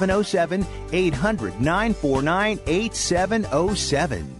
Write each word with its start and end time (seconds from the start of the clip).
707 0.00 0.64
800 0.92 1.52
949 1.60 2.58
8707. 2.66 4.39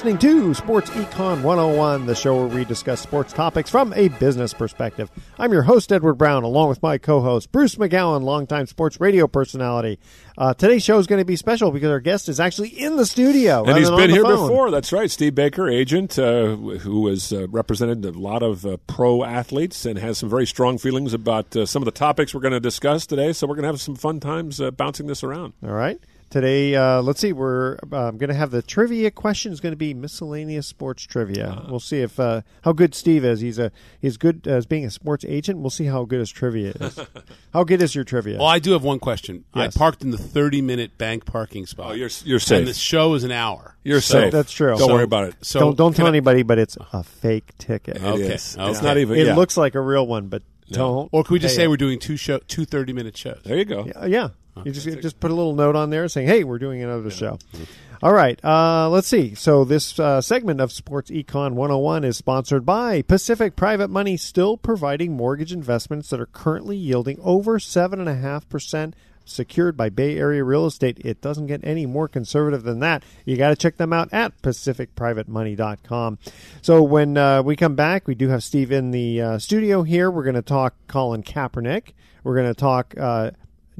Listening 0.00 0.16
to 0.16 0.54
Sports 0.54 0.88
Econ 0.92 1.42
101, 1.42 2.06
the 2.06 2.14
show 2.14 2.34
where 2.34 2.46
we 2.46 2.64
discuss 2.64 3.02
sports 3.02 3.34
topics 3.34 3.68
from 3.68 3.92
a 3.92 4.08
business 4.08 4.54
perspective. 4.54 5.10
I'm 5.38 5.52
your 5.52 5.60
host, 5.60 5.92
Edward 5.92 6.14
Brown, 6.14 6.42
along 6.42 6.70
with 6.70 6.82
my 6.82 6.96
co 6.96 7.20
host, 7.20 7.52
Bruce 7.52 7.74
McGowan, 7.74 8.22
longtime 8.22 8.64
sports 8.64 8.98
radio 8.98 9.26
personality. 9.26 9.98
Uh, 10.38 10.54
today's 10.54 10.82
show 10.82 10.98
is 10.98 11.06
going 11.06 11.18
to 11.18 11.26
be 11.26 11.36
special 11.36 11.70
because 11.70 11.90
our 11.90 12.00
guest 12.00 12.30
is 12.30 12.40
actually 12.40 12.70
in 12.70 12.96
the 12.96 13.04
studio. 13.04 13.62
And 13.62 13.76
he's 13.76 13.90
been 13.90 14.08
here 14.08 14.22
phone. 14.22 14.48
before. 14.48 14.70
That's 14.70 14.90
right. 14.90 15.10
Steve 15.10 15.34
Baker, 15.34 15.68
agent, 15.68 16.18
uh, 16.18 16.56
who 16.56 17.06
has 17.08 17.30
uh, 17.30 17.46
represented 17.48 18.02
a 18.06 18.18
lot 18.18 18.42
of 18.42 18.64
uh, 18.64 18.78
pro 18.86 19.22
athletes 19.22 19.84
and 19.84 19.98
has 19.98 20.16
some 20.16 20.30
very 20.30 20.46
strong 20.46 20.78
feelings 20.78 21.12
about 21.12 21.54
uh, 21.54 21.66
some 21.66 21.82
of 21.82 21.84
the 21.84 21.92
topics 21.92 22.34
we're 22.34 22.40
going 22.40 22.52
to 22.52 22.60
discuss 22.60 23.04
today. 23.04 23.34
So 23.34 23.46
we're 23.46 23.56
going 23.56 23.64
to 23.64 23.68
have 23.68 23.82
some 23.82 23.96
fun 23.96 24.18
times 24.18 24.62
uh, 24.62 24.70
bouncing 24.70 25.08
this 25.08 25.22
around. 25.22 25.52
All 25.62 25.72
right. 25.72 26.00
Today, 26.30 26.76
uh, 26.76 27.02
let's 27.02 27.18
see. 27.18 27.32
We're 27.32 27.76
uh, 27.90 28.12
going 28.12 28.28
to 28.28 28.34
have 28.34 28.52
the 28.52 28.62
trivia 28.62 29.10
question 29.10 29.52
is 29.52 29.58
going 29.58 29.72
to 29.72 29.76
be 29.76 29.94
miscellaneous 29.94 30.64
sports 30.64 31.02
trivia. 31.02 31.48
Uh, 31.48 31.66
we'll 31.68 31.80
see 31.80 32.02
if 32.02 32.20
uh, 32.20 32.42
how 32.62 32.72
good 32.72 32.94
Steve 32.94 33.24
is. 33.24 33.40
He's 33.40 33.58
a 33.58 33.72
he's 34.00 34.16
good 34.16 34.46
as 34.46 34.64
being 34.64 34.84
a 34.84 34.92
sports 34.92 35.24
agent. 35.26 35.58
We'll 35.58 35.70
see 35.70 35.86
how 35.86 36.04
good 36.04 36.20
his 36.20 36.30
trivia 36.30 36.70
is. 36.78 37.00
how 37.52 37.64
good 37.64 37.82
is 37.82 37.96
your 37.96 38.04
trivia? 38.04 38.38
Well, 38.38 38.46
I 38.46 38.60
do 38.60 38.70
have 38.70 38.84
one 38.84 39.00
question. 39.00 39.44
Yes. 39.56 39.76
I 39.76 39.78
parked 39.78 40.02
in 40.02 40.12
the 40.12 40.18
thirty 40.18 40.62
minute 40.62 40.96
bank 40.96 41.24
parking 41.24 41.66
spot. 41.66 41.90
Oh, 41.90 41.92
you're 41.94 42.10
you're 42.24 42.38
safe. 42.38 42.60
And 42.60 42.68
the 42.68 42.74
show 42.74 43.14
is 43.14 43.24
an 43.24 43.32
hour. 43.32 43.76
You're 43.82 44.00
so, 44.00 44.20
safe. 44.20 44.32
That's 44.32 44.52
true. 44.52 44.76
Don't 44.76 44.86
so, 44.86 44.94
worry 44.94 45.02
about 45.02 45.24
it. 45.24 45.34
So 45.42 45.58
don't 45.58 45.76
don't 45.76 45.96
tell 45.96 46.06
I, 46.06 46.10
anybody. 46.10 46.44
But 46.44 46.60
it's 46.60 46.78
a 46.92 47.02
fake 47.02 47.58
ticket. 47.58 47.96
It 47.96 48.04
okay. 48.04 48.34
Is. 48.34 48.56
okay. 48.56 48.70
It's 48.70 48.82
not 48.82 48.98
even. 48.98 49.18
It 49.18 49.26
yeah. 49.26 49.34
looks 49.34 49.56
like 49.56 49.74
a 49.74 49.80
real 49.80 50.06
one, 50.06 50.28
but 50.28 50.44
no. 50.68 50.76
don't. 50.76 51.08
Or 51.10 51.24
can 51.24 51.32
we 51.32 51.40
just 51.40 51.56
say 51.56 51.64
it. 51.64 51.68
we're 51.68 51.76
doing 51.76 51.98
two 51.98 52.16
show 52.16 52.38
two 52.46 52.64
30 52.64 52.92
minute 52.92 53.16
shows? 53.16 53.40
There 53.42 53.56
you 53.56 53.64
go. 53.64 53.84
Yeah. 53.84 54.04
yeah. 54.06 54.28
You 54.64 54.72
just 54.72 54.86
just 55.00 55.20
put 55.20 55.30
a 55.30 55.34
little 55.34 55.54
note 55.54 55.76
on 55.76 55.90
there 55.90 56.08
saying, 56.08 56.26
"Hey, 56.26 56.44
we're 56.44 56.58
doing 56.58 56.82
another 56.82 57.08
yeah. 57.08 57.14
show." 57.14 57.38
All 58.02 58.14
right, 58.14 58.42
uh, 58.42 58.88
let's 58.88 59.08
see. 59.08 59.34
So 59.34 59.62
this 59.64 59.98
uh, 59.98 60.22
segment 60.22 60.60
of 60.60 60.72
Sports 60.72 61.10
Econ 61.10 61.52
101 61.52 62.02
is 62.04 62.16
sponsored 62.16 62.64
by 62.64 63.02
Pacific 63.02 63.56
Private 63.56 63.88
Money, 63.88 64.16
still 64.16 64.56
providing 64.56 65.16
mortgage 65.16 65.52
investments 65.52 66.08
that 66.08 66.18
are 66.18 66.26
currently 66.26 66.78
yielding 66.78 67.18
over 67.20 67.58
seven 67.58 68.00
and 68.00 68.08
a 68.08 68.14
half 68.14 68.48
percent. 68.48 68.96
Secured 69.26 69.76
by 69.76 69.90
Bay 69.90 70.18
Area 70.18 70.42
real 70.42 70.66
estate. 70.66 70.98
It 71.04 71.20
doesn't 71.20 71.46
get 71.46 71.60
any 71.62 71.86
more 71.86 72.08
conservative 72.08 72.64
than 72.64 72.80
that. 72.80 73.04
You 73.24 73.36
got 73.36 73.50
to 73.50 73.54
check 73.54 73.76
them 73.76 73.92
out 73.92 74.08
at 74.12 74.40
pacificprivatemoney.com. 74.42 76.18
So, 76.62 76.82
when 76.82 77.16
uh, 77.16 77.42
we 77.42 77.54
come 77.54 77.76
back, 77.76 78.08
we 78.08 78.16
do 78.16 78.28
have 78.28 78.42
Steve 78.42 78.72
in 78.72 78.90
the 78.90 79.20
uh, 79.20 79.38
studio 79.38 79.84
here. 79.84 80.10
We're 80.10 80.24
going 80.24 80.34
to 80.34 80.42
talk 80.42 80.74
Colin 80.88 81.22
Kaepernick. 81.22 81.92
We're 82.24 82.34
going 82.34 82.52
to 82.52 82.58
talk 82.58 82.94
uh, 82.98 83.30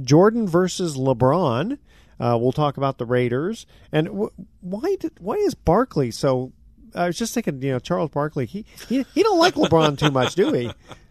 Jordan 0.02 0.46
versus 0.46 0.96
LeBron. 0.96 1.78
Uh, 2.18 2.36
we'll 2.40 2.52
talk 2.52 2.76
about 2.76 2.98
the 2.98 3.06
Raiders 3.06 3.66
and 3.92 4.06
w- 4.08 4.30
why 4.60 4.96
did 5.00 5.12
why 5.20 5.36
is 5.36 5.54
Barkley 5.54 6.10
so? 6.10 6.52
I 6.94 7.06
was 7.06 7.16
just 7.16 7.32
thinking, 7.32 7.62
you 7.62 7.72
know, 7.72 7.78
Charles 7.78 8.10
Barkley. 8.10 8.46
He 8.46 8.66
he, 8.88 9.06
he 9.14 9.22
don't 9.22 9.38
like 9.38 9.54
LeBron 9.54 9.98
too 9.98 10.10
much, 10.10 10.34
do 10.34 10.52
he? 10.52 10.70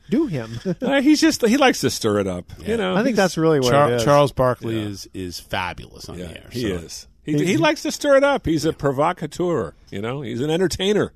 Do 0.10 0.28
him? 0.28 0.60
uh, 0.82 1.02
he's 1.02 1.22
just 1.22 1.46
he 1.46 1.58
likes 1.58 1.82
to 1.82 1.90
stir 1.90 2.20
it 2.20 2.28
up. 2.28 2.52
Yeah. 2.60 2.68
You 2.68 2.78
know, 2.78 2.96
I 2.96 3.04
think 3.04 3.16
that's 3.16 3.38
really 3.38 3.60
what 3.60 3.72
Char- 3.72 4.00
Charles 4.00 4.32
Barkley 4.32 4.80
yeah. 4.80 4.88
is 4.88 5.10
is 5.14 5.40
fabulous 5.40 6.10
on 6.10 6.20
yeah, 6.20 6.28
the 6.28 6.38
air. 6.44 6.50
He 6.52 6.62
so. 6.62 6.68
is. 6.68 7.08
He, 7.24 7.46
he 7.46 7.58
likes 7.58 7.84
to 7.84 7.92
stir 7.92 8.18
it 8.18 8.24
up. 8.24 8.46
He's 8.46 8.66
a 8.66 8.74
provocateur. 8.74 9.76
You 9.92 10.02
know, 10.02 10.22
he's 10.22 10.42
an 10.42 10.50
entertainer. 10.50 11.14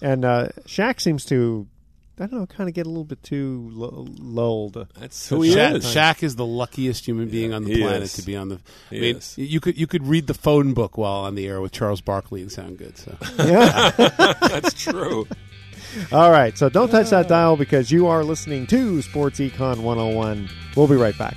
And 0.00 0.24
uh, 0.24 0.48
Shaq 0.66 1.00
seems 1.00 1.24
to 1.26 1.66
I 2.18 2.26
don't 2.26 2.38
know, 2.38 2.46
kind 2.46 2.68
of 2.68 2.74
get 2.74 2.86
a 2.86 2.88
little 2.88 3.04
bit 3.04 3.22
too 3.24 3.70
lulled. 3.72 4.86
That's 4.98 5.28
who 5.28 5.42
he 5.42 5.54
Shaq, 5.54 5.76
is. 5.76 5.84
Shaq 5.84 6.22
is 6.22 6.36
the 6.36 6.46
luckiest 6.46 7.06
human 7.06 7.28
being 7.28 7.50
yeah, 7.50 7.56
on 7.56 7.64
the 7.64 7.80
planet 7.80 8.02
is. 8.02 8.12
to 8.14 8.22
be 8.22 8.36
on 8.36 8.50
the. 8.50 8.60
He 8.90 8.98
I 8.98 9.00
mean, 9.00 9.16
is. 9.16 9.36
you 9.36 9.58
could 9.58 9.76
you 9.76 9.88
could 9.88 10.06
read 10.06 10.28
the 10.28 10.34
phone 10.34 10.74
book 10.74 10.96
while 10.96 11.20
on 11.20 11.34
the 11.34 11.48
air 11.48 11.60
with 11.60 11.72
Charles 11.72 12.00
Barkley 12.00 12.40
and 12.40 12.52
sound 12.52 12.78
good. 12.78 12.96
So 12.96 13.16
yeah, 13.38 13.90
that's 14.40 14.74
true. 14.74 15.26
All 16.12 16.30
right, 16.30 16.56
so 16.56 16.68
don't 16.68 16.88
touch 16.88 17.10
that 17.10 17.28
dial 17.28 17.56
because 17.56 17.90
you 17.90 18.06
are 18.06 18.24
listening 18.24 18.66
to 18.68 19.02
Sports 19.02 19.38
Econ 19.40 19.80
101. 19.80 20.48
We'll 20.76 20.88
be 20.88 20.96
right 20.96 21.16
back. 21.16 21.36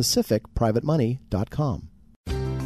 pacificprivatemoney.com. 0.00 1.88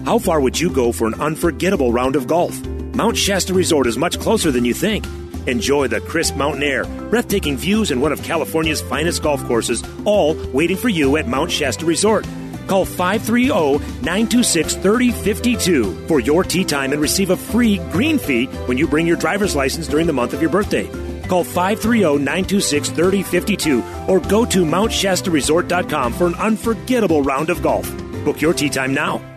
How 0.04 0.18
far 0.18 0.40
would 0.40 0.60
you 0.60 0.70
go 0.70 0.92
for 0.92 1.06
an 1.06 1.14
unforgettable 1.14 1.92
round 1.92 2.14
of 2.14 2.26
golf? 2.26 2.64
Mount 2.94 3.16
Shasta 3.16 3.54
Resort 3.54 3.86
is 3.86 3.96
much 3.96 4.20
closer 4.20 4.50
than 4.50 4.64
you 4.64 4.74
think. 4.74 5.06
Enjoy 5.46 5.88
the 5.88 6.00
crisp 6.00 6.36
mountain 6.36 6.62
air, 6.62 6.84
breathtaking 7.10 7.56
views, 7.56 7.90
and 7.90 8.00
one 8.00 8.12
of 8.12 8.22
California's 8.22 8.80
finest 8.80 9.22
golf 9.22 9.44
courses, 9.44 9.82
all 10.04 10.34
waiting 10.52 10.76
for 10.76 10.88
you 10.88 11.16
at 11.16 11.26
Mount 11.26 11.50
Shasta 11.50 11.84
Resort. 11.86 12.26
Call 12.66 12.84
530 12.84 13.78
926 14.02 14.74
3052 14.76 16.06
for 16.06 16.20
your 16.20 16.44
tee 16.44 16.64
time 16.64 16.92
and 16.92 17.00
receive 17.00 17.30
a 17.30 17.36
free 17.36 17.78
green 17.92 18.18
fee 18.18 18.46
when 18.66 18.78
you 18.78 18.86
bring 18.86 19.06
your 19.06 19.16
driver's 19.16 19.54
license 19.56 19.86
during 19.86 20.06
the 20.06 20.12
month 20.12 20.32
of 20.32 20.40
your 20.40 20.50
birthday. 20.50 20.88
Call 21.28 21.44
530-926-3052 21.44 24.08
or 24.08 24.20
go 24.20 24.44
to 24.44 24.64
MountShastaResort.com 24.64 26.12
for 26.12 26.26
an 26.26 26.34
unforgettable 26.34 27.22
round 27.22 27.50
of 27.50 27.62
golf. 27.62 27.90
Book 28.24 28.40
your 28.40 28.54
tee 28.54 28.70
time 28.70 28.94
now. 28.94 29.33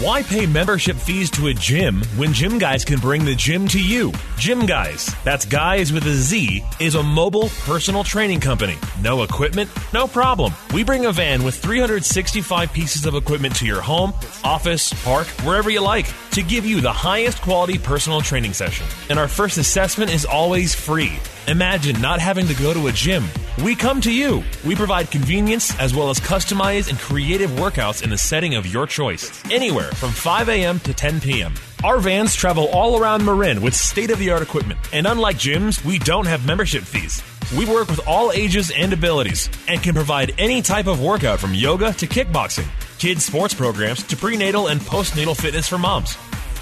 Why 0.00 0.22
pay 0.22 0.46
membership 0.46 0.96
fees 0.96 1.28
to 1.32 1.48
a 1.48 1.52
gym 1.52 2.02
when 2.16 2.32
Gym 2.32 2.56
Guys 2.56 2.86
can 2.86 2.98
bring 3.00 3.22
the 3.22 3.34
gym 3.34 3.68
to 3.68 3.78
you? 3.78 4.14
Gym 4.38 4.64
Guys, 4.64 5.14
that's 5.24 5.44
guys 5.44 5.92
with 5.92 6.06
a 6.06 6.14
Z, 6.14 6.64
is 6.80 6.94
a 6.94 7.02
mobile 7.02 7.50
personal 7.66 8.02
training 8.02 8.40
company. 8.40 8.78
No 9.02 9.24
equipment? 9.24 9.68
No 9.92 10.06
problem. 10.06 10.54
We 10.72 10.84
bring 10.84 11.04
a 11.04 11.12
van 11.12 11.42
with 11.42 11.54
365 11.54 12.72
pieces 12.72 13.04
of 13.04 13.14
equipment 13.14 13.54
to 13.56 13.66
your 13.66 13.82
home, 13.82 14.14
office, 14.42 14.90
park, 15.04 15.26
wherever 15.44 15.68
you 15.68 15.82
like 15.82 16.06
to 16.30 16.42
give 16.42 16.64
you 16.64 16.80
the 16.80 16.90
highest 16.90 17.42
quality 17.42 17.76
personal 17.76 18.22
training 18.22 18.54
session. 18.54 18.86
And 19.10 19.18
our 19.18 19.28
first 19.28 19.58
assessment 19.58 20.14
is 20.14 20.24
always 20.24 20.74
free. 20.74 21.12
Imagine 21.48 22.00
not 22.00 22.20
having 22.20 22.46
to 22.46 22.54
go 22.54 22.74
to 22.74 22.88
a 22.88 22.92
gym. 22.92 23.24
We 23.64 23.74
come 23.74 24.00
to 24.02 24.12
you. 24.12 24.44
We 24.64 24.74
provide 24.74 25.10
convenience 25.10 25.76
as 25.80 25.94
well 25.94 26.10
as 26.10 26.20
customized 26.20 26.90
and 26.90 26.98
creative 26.98 27.50
workouts 27.52 28.02
in 28.02 28.10
the 28.10 28.18
setting 28.18 28.54
of 28.54 28.66
your 28.66 28.86
choice, 28.86 29.42
anywhere 29.50 29.90
from 29.92 30.10
5 30.10 30.48
a.m. 30.50 30.78
to 30.80 30.92
10 30.92 31.20
p.m. 31.20 31.54
Our 31.82 31.98
vans 31.98 32.34
travel 32.34 32.68
all 32.68 33.00
around 33.00 33.24
Marin 33.24 33.62
with 33.62 33.74
state 33.74 34.10
of 34.10 34.18
the 34.18 34.30
art 34.30 34.42
equipment, 34.42 34.78
and 34.92 35.06
unlike 35.06 35.36
gyms, 35.36 35.82
we 35.84 35.98
don't 35.98 36.26
have 36.26 36.46
membership 36.46 36.82
fees. 36.82 37.22
We 37.56 37.64
work 37.64 37.88
with 37.88 38.06
all 38.06 38.32
ages 38.32 38.70
and 38.70 38.92
abilities 38.92 39.48
and 39.66 39.82
can 39.82 39.94
provide 39.94 40.34
any 40.38 40.62
type 40.62 40.86
of 40.86 41.02
workout 41.02 41.40
from 41.40 41.54
yoga 41.54 41.92
to 41.94 42.06
kickboxing, 42.06 42.68
kids' 42.98 43.24
sports 43.24 43.54
programs 43.54 44.02
to 44.04 44.16
prenatal 44.16 44.68
and 44.68 44.80
postnatal 44.80 45.36
fitness 45.36 45.66
for 45.66 45.78
moms. 45.78 46.16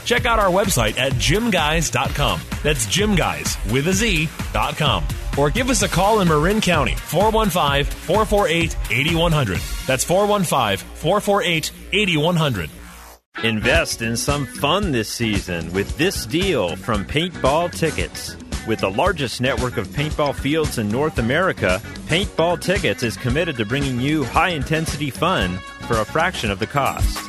Check 0.08 0.24
out 0.24 0.38
our 0.38 0.48
website 0.48 0.96
at 0.96 1.12
gymguys.com. 1.12 2.40
That's 2.62 2.86
gymguys 2.86 3.70
with 3.70 3.88
a 3.88 3.92
Z.com. 3.92 5.04
Or 5.36 5.50
give 5.50 5.68
us 5.68 5.82
a 5.82 5.88
call 5.88 6.20
in 6.20 6.28
Marin 6.28 6.62
County, 6.62 6.94
415 6.94 7.84
448 7.84 8.74
8100. 8.90 9.60
That's 9.86 10.04
415 10.04 10.78
448 10.96 11.72
8100. 11.92 12.70
Invest 13.44 14.00
in 14.00 14.16
some 14.16 14.46
fun 14.46 14.92
this 14.92 15.10
season 15.10 15.70
with 15.74 15.98
this 15.98 16.24
deal 16.24 16.74
from 16.74 17.04
Paintball 17.04 17.70
Tickets. 17.70 18.34
With 18.66 18.80
the 18.80 18.90
largest 18.90 19.42
network 19.42 19.76
of 19.76 19.88
paintball 19.88 20.34
fields 20.34 20.78
in 20.78 20.88
North 20.88 21.18
America, 21.18 21.82
Paintball 22.06 22.62
Tickets 22.62 23.02
is 23.02 23.18
committed 23.18 23.58
to 23.58 23.66
bringing 23.66 24.00
you 24.00 24.24
high 24.24 24.50
intensity 24.50 25.10
fun 25.10 25.58
for 25.86 26.00
a 26.00 26.04
fraction 26.06 26.50
of 26.50 26.60
the 26.60 26.66
cost. 26.66 27.28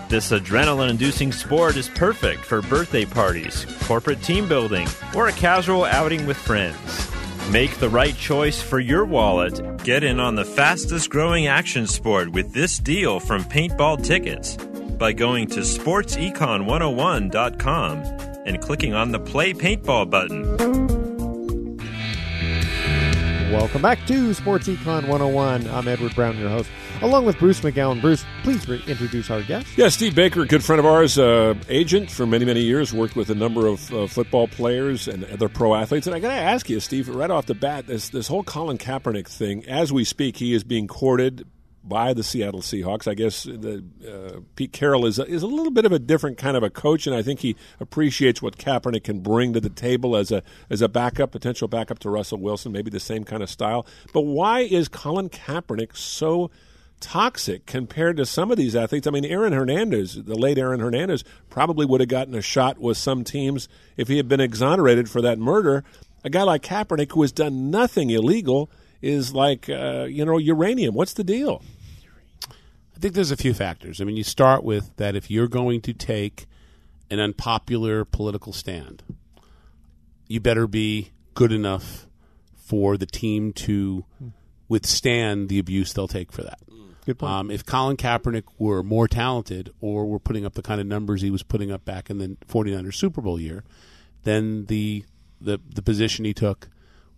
This 0.11 0.31
adrenaline 0.31 0.89
inducing 0.89 1.31
sport 1.31 1.77
is 1.77 1.87
perfect 1.87 2.43
for 2.43 2.61
birthday 2.63 3.05
parties, 3.05 3.65
corporate 3.83 4.21
team 4.21 4.45
building, 4.45 4.85
or 5.15 5.29
a 5.29 5.31
casual 5.31 5.85
outing 5.85 6.27
with 6.27 6.35
friends. 6.35 7.09
Make 7.49 7.77
the 7.77 7.87
right 7.87 8.13
choice 8.17 8.61
for 8.61 8.81
your 8.81 9.05
wallet. 9.05 9.81
Get 9.85 10.03
in 10.03 10.19
on 10.19 10.35
the 10.35 10.43
fastest 10.43 11.09
growing 11.09 11.47
action 11.47 11.87
sport 11.87 12.33
with 12.33 12.51
this 12.51 12.77
deal 12.77 13.21
from 13.21 13.45
Paintball 13.45 14.03
Tickets 14.03 14.57
by 14.97 15.13
going 15.13 15.47
to 15.47 15.61
sportsecon101.com 15.61 17.97
and 18.45 18.61
clicking 18.61 18.93
on 18.93 19.13
the 19.13 19.19
Play 19.21 19.53
Paintball 19.53 20.09
button. 20.09 20.57
Welcome 23.49 23.81
back 23.81 24.05
to 24.07 24.33
Sports 24.33 24.67
Econ 24.67 25.07
101. 25.07 25.67
I'm 25.67 25.87
Edward 25.87 26.13
Brown, 26.15 26.37
your 26.37 26.49
host, 26.49 26.69
along 27.01 27.25
with 27.25 27.37
Bruce 27.39 27.59
McGowan. 27.61 28.01
Bruce, 28.01 28.25
please 28.43 28.67
re- 28.67 28.83
introduce 28.87 29.29
our 29.29 29.41
guest. 29.43 29.67
Yeah, 29.77 29.89
Steve 29.89 30.15
Baker, 30.15 30.41
a 30.41 30.47
good 30.47 30.63
friend 30.63 30.79
of 30.79 30.85
ours, 30.85 31.17
uh, 31.17 31.55
agent 31.69 32.09
for 32.09 32.25
many, 32.25 32.45
many 32.45 32.61
years, 32.61 32.93
worked 32.93 33.15
with 33.15 33.29
a 33.29 33.35
number 33.35 33.67
of 33.67 33.93
uh, 33.93 34.07
football 34.07 34.47
players 34.47 35.07
and 35.07 35.25
other 35.25 35.49
pro 35.49 35.75
athletes. 35.75 36.07
And 36.07 36.15
I 36.15 36.19
got 36.19 36.29
to 36.29 36.33
ask 36.33 36.69
you, 36.69 36.79
Steve, 36.79 37.09
right 37.09 37.31
off 37.31 37.45
the 37.45 37.55
bat, 37.55 37.87
this, 37.87 38.09
this 38.09 38.27
whole 38.27 38.43
Colin 38.43 38.77
Kaepernick 38.77 39.27
thing, 39.27 39.67
as 39.67 39.91
we 39.91 40.03
speak, 40.03 40.37
he 40.37 40.53
is 40.53 40.63
being 40.63 40.87
courted 40.87 41.45
by 41.83 42.13
the 42.13 42.23
Seattle 42.23 42.61
Seahawks. 42.61 43.07
I 43.07 43.15
guess 43.15 43.43
the, 43.43 43.83
uh, 44.07 44.41
Pete 44.55 44.71
Carroll 44.71 45.05
is 45.05 45.17
a, 45.19 45.25
is 45.25 45.41
a 45.43 45.47
little 45.47 45.71
bit 45.71 45.85
of 45.85 45.91
a 45.91 45.99
different 45.99 46.37
kind 46.37 46.55
of 46.55 46.63
a 46.63 46.69
coach, 46.69 47.07
and 47.07 47.15
I 47.15 47.21
think 47.21 47.39
he 47.39 47.55
appreciates 47.79 48.41
what 48.41 48.57
Kaepernick 48.57 49.03
can 49.03 49.19
bring 49.19 49.53
to 49.53 49.59
the 49.59 49.69
table 49.69 50.15
as 50.15 50.31
a 50.31 50.43
as 50.69 50.81
a 50.81 50.89
backup, 50.89 51.31
potential 51.31 51.67
backup 51.67 51.99
to 51.99 52.09
Russell 52.09 52.39
Wilson, 52.39 52.71
maybe 52.71 52.91
the 52.91 52.99
same 52.99 53.23
kind 53.23 53.41
of 53.41 53.49
style. 53.49 53.85
But 54.13 54.21
why 54.21 54.59
is 54.59 54.87
Colin 54.87 55.29
Kaepernick 55.29 55.97
so 55.97 56.51
toxic 57.01 57.65
compared 57.65 58.17
to 58.17 58.25
some 58.25 58.51
of 58.51 58.57
these 58.57 58.75
athletes? 58.75 59.07
I 59.07 59.11
mean, 59.11 59.25
Aaron 59.25 59.51
Hernandez, 59.51 60.23
the 60.23 60.35
late 60.35 60.57
Aaron 60.57 60.79
Hernandez, 60.79 61.23
probably 61.49 61.85
would 61.85 61.99
have 61.99 62.09
gotten 62.09 62.35
a 62.35 62.41
shot 62.41 62.79
with 62.79 62.97
some 62.97 63.23
teams 63.23 63.67
if 63.97 64.07
he 64.07 64.17
had 64.17 64.29
been 64.29 64.39
exonerated 64.39 65.09
for 65.09 65.21
that 65.21 65.37
murder. 65.37 65.83
A 66.23 66.29
guy 66.29 66.43
like 66.43 66.61
Kaepernick, 66.61 67.11
who 67.11 67.23
has 67.23 67.31
done 67.31 67.71
nothing 67.71 68.09
illegal 68.09 68.69
is 69.01 69.33
like 69.33 69.69
uh, 69.69 70.05
you 70.09 70.23
know 70.23 70.37
uranium. 70.37 70.95
What's 70.95 71.13
the 71.13 71.23
deal? 71.23 71.63
I 72.49 72.99
think 72.99 73.15
there's 73.15 73.31
a 73.31 73.37
few 73.37 73.53
factors. 73.53 73.99
I 73.99 74.03
mean, 74.03 74.15
you 74.15 74.23
start 74.23 74.63
with 74.63 74.95
that 74.97 75.15
if 75.15 75.31
you're 75.31 75.47
going 75.47 75.81
to 75.81 75.93
take 75.93 76.45
an 77.09 77.19
unpopular 77.19 78.05
political 78.05 78.53
stand, 78.53 79.03
you 80.27 80.39
better 80.39 80.67
be 80.67 81.11
good 81.33 81.51
enough 81.51 82.07
for 82.55 82.97
the 82.97 83.05
team 83.07 83.51
to 83.53 84.05
withstand 84.69 85.49
the 85.49 85.59
abuse 85.59 85.91
they'll 85.91 86.07
take 86.07 86.31
for 86.31 86.43
that. 86.43 86.59
Good 87.05 87.19
point. 87.19 87.31
Um, 87.33 87.51
if 87.51 87.65
Colin 87.65 87.97
Kaepernick 87.97 88.43
were 88.57 88.83
more 88.83 89.07
talented 89.07 89.71
or 89.81 90.05
were 90.05 90.19
putting 90.19 90.45
up 90.45 90.53
the 90.53 90.61
kind 90.61 90.79
of 90.79 90.87
numbers 90.87 91.21
he 91.21 91.31
was 91.31 91.43
putting 91.43 91.71
up 91.71 91.83
back 91.85 92.09
in 92.09 92.17
the 92.19 92.37
49ers 92.47 92.95
Super 92.95 93.21
Bowl 93.21 93.39
year, 93.39 93.63
then 94.23 94.65
the 94.65 95.05
the, 95.39 95.59
the 95.73 95.81
position 95.81 96.25
he 96.25 96.33
took 96.33 96.69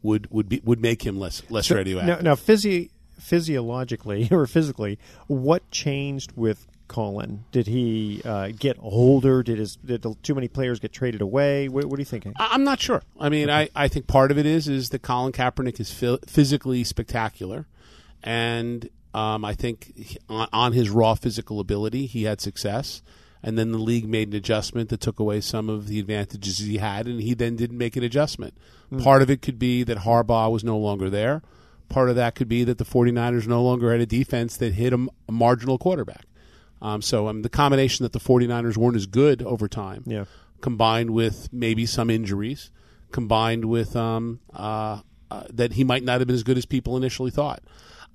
would 0.01 0.29
would 0.31 0.47
be 0.49 0.61
would 0.63 0.79
make 0.81 1.05
him 1.05 1.17
less 1.19 1.41
less 1.49 1.67
So, 1.67 1.75
radioactive. 1.75 2.23
Now, 2.23 2.31
now 2.31 2.35
physi- 2.35 2.89
physiologically 3.19 4.29
or 4.31 4.45
physically, 4.45 4.99
what 5.27 5.69
changed 5.71 6.31
with 6.35 6.67
Colin? 6.87 7.43
Did 7.51 7.67
he 7.67 8.21
uh, 8.23 8.49
get 8.57 8.77
older? 8.79 9.43
Did 9.43 9.59
his 9.59 9.75
did 9.77 10.01
the, 10.03 10.15
too 10.23 10.35
many 10.35 10.47
players 10.47 10.79
get 10.79 10.93
traded 10.93 11.21
away? 11.21 11.67
What, 11.67 11.85
what 11.85 11.97
are 11.97 12.01
you 12.01 12.05
thinking? 12.05 12.33
I'm 12.37 12.63
not 12.63 12.79
sure. 12.79 13.01
I 13.19 13.29
mean, 13.29 13.49
I, 13.49 13.69
I 13.75 13.87
think 13.87 14.07
part 14.07 14.31
of 14.31 14.37
it 14.37 14.45
is 14.45 14.67
is 14.67 14.89
that 14.89 15.01
Colin 15.01 15.31
Kaepernick 15.33 15.79
is 15.79 15.91
phy- 15.91 16.19
physically 16.27 16.83
spectacular, 16.83 17.67
and 18.23 18.89
um, 19.13 19.43
I 19.45 19.53
think 19.53 19.95
he- 19.97 20.17
on, 20.29 20.47
on 20.53 20.73
his 20.73 20.89
raw 20.89 21.13
physical 21.15 21.59
ability, 21.59 22.05
he 22.05 22.23
had 22.23 22.41
success. 22.41 23.01
And 23.45 23.57
then 23.57 23.73
the 23.73 23.77
league 23.77 24.07
made 24.07 24.29
an 24.29 24.35
adjustment 24.35 24.87
that 24.89 25.01
took 25.01 25.19
away 25.19 25.41
some 25.41 25.67
of 25.69 25.87
the 25.87 25.99
advantages 25.99 26.59
he 26.59 26.77
had, 26.77 27.07
and 27.07 27.19
he 27.21 27.33
then 27.33 27.57
didn't 27.57 27.77
make 27.77 27.97
an 27.97 28.03
adjustment. 28.03 28.53
Part 29.03 29.21
of 29.21 29.29
it 29.29 29.41
could 29.41 29.59
be 29.59 29.83
that 29.83 29.97
Harbaugh 29.99 30.49
was 30.51 30.63
no 30.63 30.77
longer 30.77 31.09
there. 31.09 31.41
Part 31.89 32.09
of 32.09 32.15
that 32.15 32.35
could 32.35 32.47
be 32.47 32.63
that 32.63 32.77
the 32.77 32.85
49ers 32.85 33.45
no 33.47 33.61
longer 33.61 33.91
had 33.91 33.99
a 33.99 34.05
defense 34.05 34.55
that 34.57 34.75
hit 34.75 34.93
a 34.93 35.07
marginal 35.29 35.77
quarterback. 35.77 36.25
Um, 36.81 37.01
so 37.01 37.27
um, 37.27 37.41
the 37.41 37.49
combination 37.49 38.03
that 38.03 38.13
the 38.13 38.19
49ers 38.19 38.77
weren't 38.77 38.95
as 38.95 39.07
good 39.07 39.41
over 39.41 39.67
time, 39.67 40.03
Yeah. 40.05 40.23
combined 40.61 41.09
with 41.11 41.49
maybe 41.51 41.85
some 41.85 42.09
injuries, 42.09 42.71
combined 43.11 43.65
with 43.65 43.95
um, 43.95 44.39
uh, 44.53 45.01
uh, 45.31 45.43
that 45.51 45.73
he 45.73 45.83
might 45.83 46.03
not 46.03 46.19
have 46.21 46.27
been 46.27 46.35
as 46.35 46.43
good 46.43 46.57
as 46.57 46.65
people 46.65 46.95
initially 46.95 47.31
thought. 47.31 47.61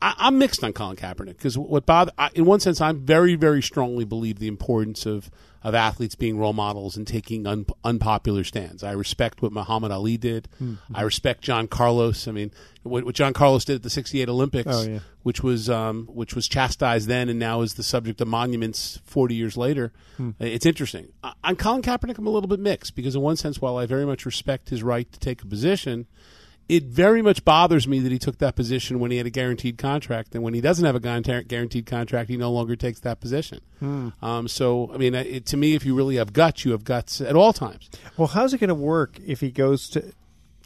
I, 0.00 0.14
I'm 0.19 0.38
mixed 0.38 0.62
on 0.62 0.73
Colin 0.73 0.97
Kaepernick 0.97 1.37
because 1.38 1.57
what 1.59 1.87
bother, 1.87 2.12
I, 2.19 2.31
in 2.35 2.45
one 2.45 2.61
sense, 2.61 2.81
I 2.81 2.93
very, 2.93 3.35
very 3.35 3.62
strongly 3.62 4.05
believe 4.05 4.38
the 4.38 4.49
importance 4.49 5.07
of 5.07 5.31
of 5.64 5.75
athletes 5.75 6.14
being 6.14 6.38
role 6.38 6.52
models 6.52 6.97
and 6.97 7.05
taking 7.05 7.45
un, 7.45 7.67
unpopular 7.83 8.45
stands. 8.45 8.85
I 8.85 8.93
respect 8.93 9.43
what 9.43 9.50
Muhammad 9.50 9.90
Ali 9.90 10.17
did. 10.17 10.49
I 10.95 11.02
respect 11.02 11.43
John 11.43 11.67
Carlos. 11.67 12.28
I 12.28 12.31
mean, 12.31 12.52
what, 12.85 13.02
what 13.05 13.17
John 13.17 13.33
Carlos 13.33 13.64
did 13.64 13.75
at 13.75 13.83
the 13.83 13.90
'68 13.90 14.28
Olympics, 14.28 14.71
Oh, 14.73 14.83
yeah. 14.83 14.99
which 15.25 15.43
was 15.43 15.69
um, 15.69 16.07
which 16.12 16.37
was 16.37 16.47
chastised 16.47 17.09
then 17.09 17.28
and 17.28 17.40
now 17.40 17.62
is 17.62 17.75
the 17.75 17.83
subject 17.83 18.21
of 18.21 18.28
monuments 18.28 19.00
40 19.05 19.35
years 19.35 19.57
later. 19.57 19.93
It's 20.38 20.64
interesting. 20.64 21.09
I- 21.25 21.33
On 21.43 21.57
Colin 21.57 21.83
Kaepernick, 21.83 22.19
I'm 22.19 22.26
a 22.28 22.31
little 22.31 22.49
bit 22.49 22.61
mixed 22.61 22.95
because, 22.95 23.17
in 23.17 23.21
one 23.21 23.37
sense, 23.37 23.61
while 23.61 23.76
I 23.76 23.87
very 23.87 24.07
much 24.07 24.25
respect 24.25 24.69
his 24.71 24.85
right 24.85 25.11
to 25.12 25.19
take 25.19 25.43
a 25.43 25.47
position, 25.47 26.07
it 26.68 26.84
very 26.84 27.22
much 27.22 27.44
bothers 27.44 27.88
me 27.88 27.98
that 28.00 28.12
he 28.12 28.18
took 28.18 28.38
that 28.38 28.54
position 28.54 29.00
when 29.00 29.10
he 29.10 29.16
had 29.16 29.26
a 29.26 29.30
guaranteed 29.30 29.78
contract, 29.78 30.34
and 30.34 30.44
when 30.44 30.52
he 30.52 30.60
doesn't 30.60 30.84
have 30.84 30.94
a 30.94 31.00
guaranteed 31.00 31.87
contract, 31.87 32.28
he 32.28 32.37
no 32.37 32.52
longer 32.52 32.76
takes 32.76 33.00
that 33.00 33.20
position. 33.20 33.60
Um, 33.80 34.48
so, 34.48 34.90
I 34.92 34.98
mean, 34.98 35.14
it, 35.14 35.46
to 35.46 35.56
me, 35.56 35.75
if 35.75 35.87
you 35.87 35.94
really 35.94 36.16
have 36.16 36.32
guts, 36.32 36.64
you 36.64 36.72
have 36.72 36.84
guts 36.84 37.20
at 37.20 37.37
all 37.37 37.52
times. 37.52 37.88
Well, 38.16 38.28
how's 38.28 38.52
it 38.52 38.58
going 38.58 38.68
to 38.68 38.75
work 38.75 39.18
if 39.25 39.40
he 39.40 39.50
goes 39.50 39.88
to? 39.90 40.12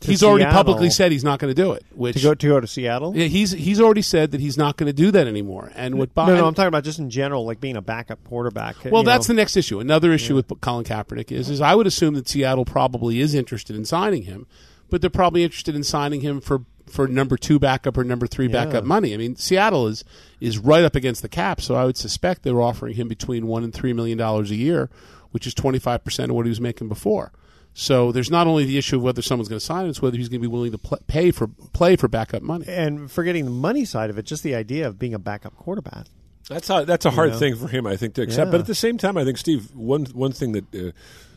to 0.03 0.11
he's 0.11 0.23
already 0.23 0.45
publicly 0.47 0.91
said 0.91 1.13
he's 1.13 1.25
not 1.25 1.39
going 1.39 1.55
to 1.55 1.63
do 1.63 1.73
it. 1.73 1.85
Which 1.95 2.17
to 2.17 2.23
go 2.23 2.35
to 2.35 2.47
go 2.49 2.61
to 2.61 2.67
Seattle. 2.67 3.17
yeah, 3.17 3.27
he's 3.27 3.53
he's 3.53 3.81
already 3.81 4.03
said 4.03 4.33
that 4.33 4.41
he's 4.41 4.59
not 4.59 4.77
going 4.77 4.89
to 4.89 4.93
do 4.93 5.11
that 5.13 5.27
anymore. 5.27 5.71
And 5.75 5.99
what 5.99 6.11
No, 6.17 6.27
bo- 6.27 6.35
no, 6.35 6.47
I'm 6.47 6.55
talking 6.55 6.69
about 6.69 6.85
just 6.85 6.99
in 6.99 7.11
general, 7.11 7.47
like 7.47 7.61
being 7.61 7.77
a 7.77 7.83
backup 7.83 8.23
quarterback. 8.25 8.77
Well, 8.85 9.05
that's 9.05 9.29
know. 9.29 9.35
the 9.35 9.41
next 9.41 9.57
issue. 9.57 9.79
Another 9.81 10.13
issue 10.13 10.35
with 10.35 10.53
Colin 10.61 10.85
Kaepernick 10.85 11.31
is, 11.31 11.49
is 11.49 11.61
I 11.61 11.75
would 11.75 11.87
assume 11.87 12.15
that 12.15 12.29
Seattle 12.29 12.65
probably 12.65 13.21
is 13.21 13.35
interested 13.35 13.77
in 13.77 13.85
signing 13.85 14.25
him, 14.25 14.47
but 14.93 15.01
they're 15.01 15.11
probably 15.11 15.43
interested 15.43 15.75
in 15.75 15.83
signing 15.83 16.21
him 16.21 16.41
for 16.41 16.67
for 16.87 17.09
number 17.09 17.39
two 17.39 17.59
backup 17.59 17.97
or 17.97 18.05
number 18.05 18.27
three 18.27 18.47
Yeah. 18.47 18.65
backup 18.65 18.85
money. 18.85 19.15
I 19.15 19.17
mean, 19.17 19.37
Seattle 19.37 19.87
is 19.89 20.05
is 20.39 20.59
right 20.59 20.85
up 20.85 20.95
against 20.95 21.23
the 21.23 21.29
cap, 21.29 21.61
so 21.63 21.75
I 21.75 21.87
would 21.87 21.97
suspect 21.97 22.43
they're 22.43 22.61
offering 22.61 22.95
him 22.95 23.09
between 23.09 23.47
one 23.47 23.65
and 23.65 23.73
three 23.73 23.95
million 23.95 24.19
dollars 24.19 24.51
a 24.51 24.55
year, 24.55 24.91
which 25.31 25.47
is 25.47 25.55
twenty 25.55 25.79
five 25.79 26.05
percent 26.05 26.31
of 26.31 26.37
what 26.37 26.45
he 26.45 26.51
was 26.51 26.61
making 26.61 26.89
before. 26.89 27.33
So 27.73 28.13
there's 28.13 28.31
not 28.31 28.47
only 28.47 28.67
the 28.67 28.77
issue 28.77 28.97
of 28.97 29.03
whether 29.03 29.23
someone's 29.23 29.49
going 29.49 29.61
to 29.61 29.65
sign 29.65 29.85
him, 29.85 29.91
it's 29.91 30.03
whether 30.03 30.19
he's 30.19 30.29
going 30.29 30.43
to 30.43 30.47
be 30.47 30.53
willing 30.53 30.73
to 30.73 30.79
pl- 30.79 30.99
pay 31.07 31.31
for 31.31 31.49
play 31.49 31.97
for 31.97 32.07
backup 32.07 32.43
money. 32.43 32.67
And 32.69 33.11
forgetting 33.11 33.47
the 33.47 33.51
money 33.51 33.87
side 33.87 34.11
of 34.11 34.19
it, 34.19 34.27
just 34.27 34.43
the 34.43 34.55
idea 34.55 34.87
of 34.87 34.99
being 34.99 35.15
a 35.15 35.19
backup 35.19 35.57
quarterback. 35.57 36.09
That's 36.51 36.69
a, 36.69 36.85
that's 36.85 37.07
a 37.07 37.11
hard 37.11 37.31
know? 37.31 37.39
thing 37.39 37.57
for 37.57 37.69
him, 37.69 37.87
I 37.87 37.97
think, 37.97 38.15
to 38.15 38.23
accept. 38.23 38.49
Yeah. 38.49 38.51
But 38.51 38.61
at 38.61 38.67
the 38.67 38.75
same 38.75 38.99
time, 38.99 39.17
I 39.17 39.25
think 39.25 39.39
Steve, 39.39 39.75
one 39.75 40.05
one 40.07 40.33
thing 40.33 40.53
that 40.53 40.75
uh, 40.75 40.93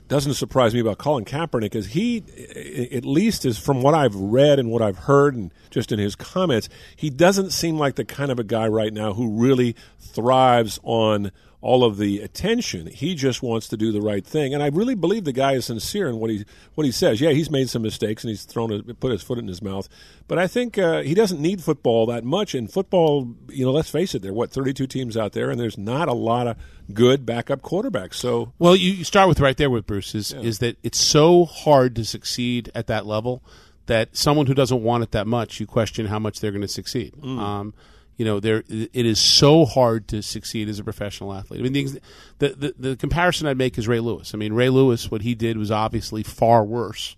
doesn't 0.07 0.35
surprise 0.35 0.73
me 0.73 0.79
about 0.79 0.97
Colin 0.97 1.25
Kaepernick 1.25 1.75
is 1.75 1.87
he, 1.87 2.23
at 2.91 3.05
least 3.05 3.45
is 3.45 3.57
from 3.57 3.81
what 3.81 3.93
I've 3.93 4.15
read 4.15 4.59
and 4.59 4.69
what 4.69 4.81
I've 4.81 4.99
heard, 4.99 5.35
and 5.35 5.51
just 5.69 5.91
in 5.91 5.99
his 5.99 6.15
comments, 6.15 6.69
he 6.95 7.09
doesn't 7.09 7.51
seem 7.51 7.77
like 7.77 7.95
the 7.95 8.05
kind 8.05 8.31
of 8.31 8.39
a 8.39 8.43
guy 8.43 8.67
right 8.67 8.93
now 8.93 9.13
who 9.13 9.39
really 9.39 9.75
thrives 9.99 10.79
on 10.83 11.31
all 11.65 11.83
of 11.83 11.97
the 11.97 12.19
attention. 12.19 12.85
He 12.85 13.15
just 13.15 13.41
wants 13.41 13.67
to 13.69 13.75
do 13.75 13.91
the 13.91 13.99
right 13.99 14.23
thing, 14.23 14.53
and 14.53 14.61
I 14.61 14.67
really 14.67 14.93
believe 14.93 15.23
the 15.23 15.33
guy 15.33 15.53
is 15.53 15.65
sincere 15.65 16.07
in 16.07 16.17
what 16.19 16.29
he 16.29 16.45
what 16.75 16.85
he 16.85 16.91
says. 16.91 17.19
Yeah, 17.19 17.31
he's 17.31 17.49
made 17.49 17.69
some 17.69 17.81
mistakes 17.81 18.23
and 18.23 18.29
he's 18.29 18.43
thrown 18.43 18.71
a, 18.71 18.93
put 18.93 19.11
his 19.11 19.23
foot 19.23 19.39
in 19.39 19.47
his 19.47 19.63
mouth, 19.63 19.89
but 20.27 20.37
I 20.37 20.45
think 20.45 20.77
uh, 20.77 21.01
he 21.01 21.15
doesn't 21.15 21.41
need 21.41 21.63
football 21.63 22.05
that 22.05 22.23
much. 22.23 22.53
And 22.53 22.71
football, 22.71 23.33
you 23.49 23.65
know, 23.65 23.71
let's 23.71 23.89
face 23.89 24.13
it, 24.13 24.21
there 24.21 24.29
are 24.29 24.35
what 24.35 24.51
thirty 24.51 24.73
two 24.73 24.85
teams 24.85 25.17
out 25.17 25.31
there, 25.31 25.49
and 25.49 25.59
there's 25.59 25.77
not 25.77 26.07
a 26.07 26.13
lot 26.13 26.45
of 26.45 26.55
good 26.93 27.25
backup 27.25 27.63
quarterbacks. 27.63 28.13
So 28.13 28.53
Well, 28.59 28.75
you, 28.75 28.91
you 28.91 29.03
start 29.03 29.27
with 29.27 29.39
right 29.39 29.57
there 29.57 29.71
with 29.71 29.87
Bruce 29.87 30.13
is 30.13 30.33
is 30.33 30.59
that 30.59 30.77
it's 30.83 30.99
so 30.99 31.45
hard 31.45 31.95
to 31.95 32.05
succeed 32.05 32.71
at 32.75 32.85
that 32.87 33.07
level 33.07 33.43
that 33.87 34.15
someone 34.15 34.45
who 34.45 34.53
doesn't 34.53 34.83
want 34.83 35.03
it 35.03 35.11
that 35.11 35.25
much, 35.25 35.59
you 35.59 35.65
question 35.65 36.05
how 36.07 36.19
much 36.19 36.39
they're 36.39 36.51
going 36.51 36.61
to 36.61 36.67
succeed. 36.67 37.13
Um, 37.23 37.73
you 38.17 38.25
know, 38.25 38.39
there 38.39 38.63
it 38.69 39.05
is 39.05 39.19
so 39.19 39.65
hard 39.65 40.07
to 40.09 40.21
succeed 40.21 40.69
as 40.69 40.79
a 40.79 40.83
professional 40.83 41.33
athlete. 41.33 41.59
I 41.59 41.63
mean, 41.63 41.73
the, 41.73 42.01
the 42.39 42.49
the 42.49 42.75
the 42.89 42.95
comparison 42.95 43.47
I'd 43.47 43.57
make 43.57 43.77
is 43.77 43.87
Ray 43.87 43.99
Lewis. 43.99 44.33
I 44.33 44.37
mean, 44.37 44.53
Ray 44.53 44.69
Lewis, 44.69 45.11
what 45.11 45.21
he 45.21 45.35
did 45.35 45.57
was 45.57 45.69
obviously 45.69 46.23
far 46.23 46.63
worse 46.63 47.15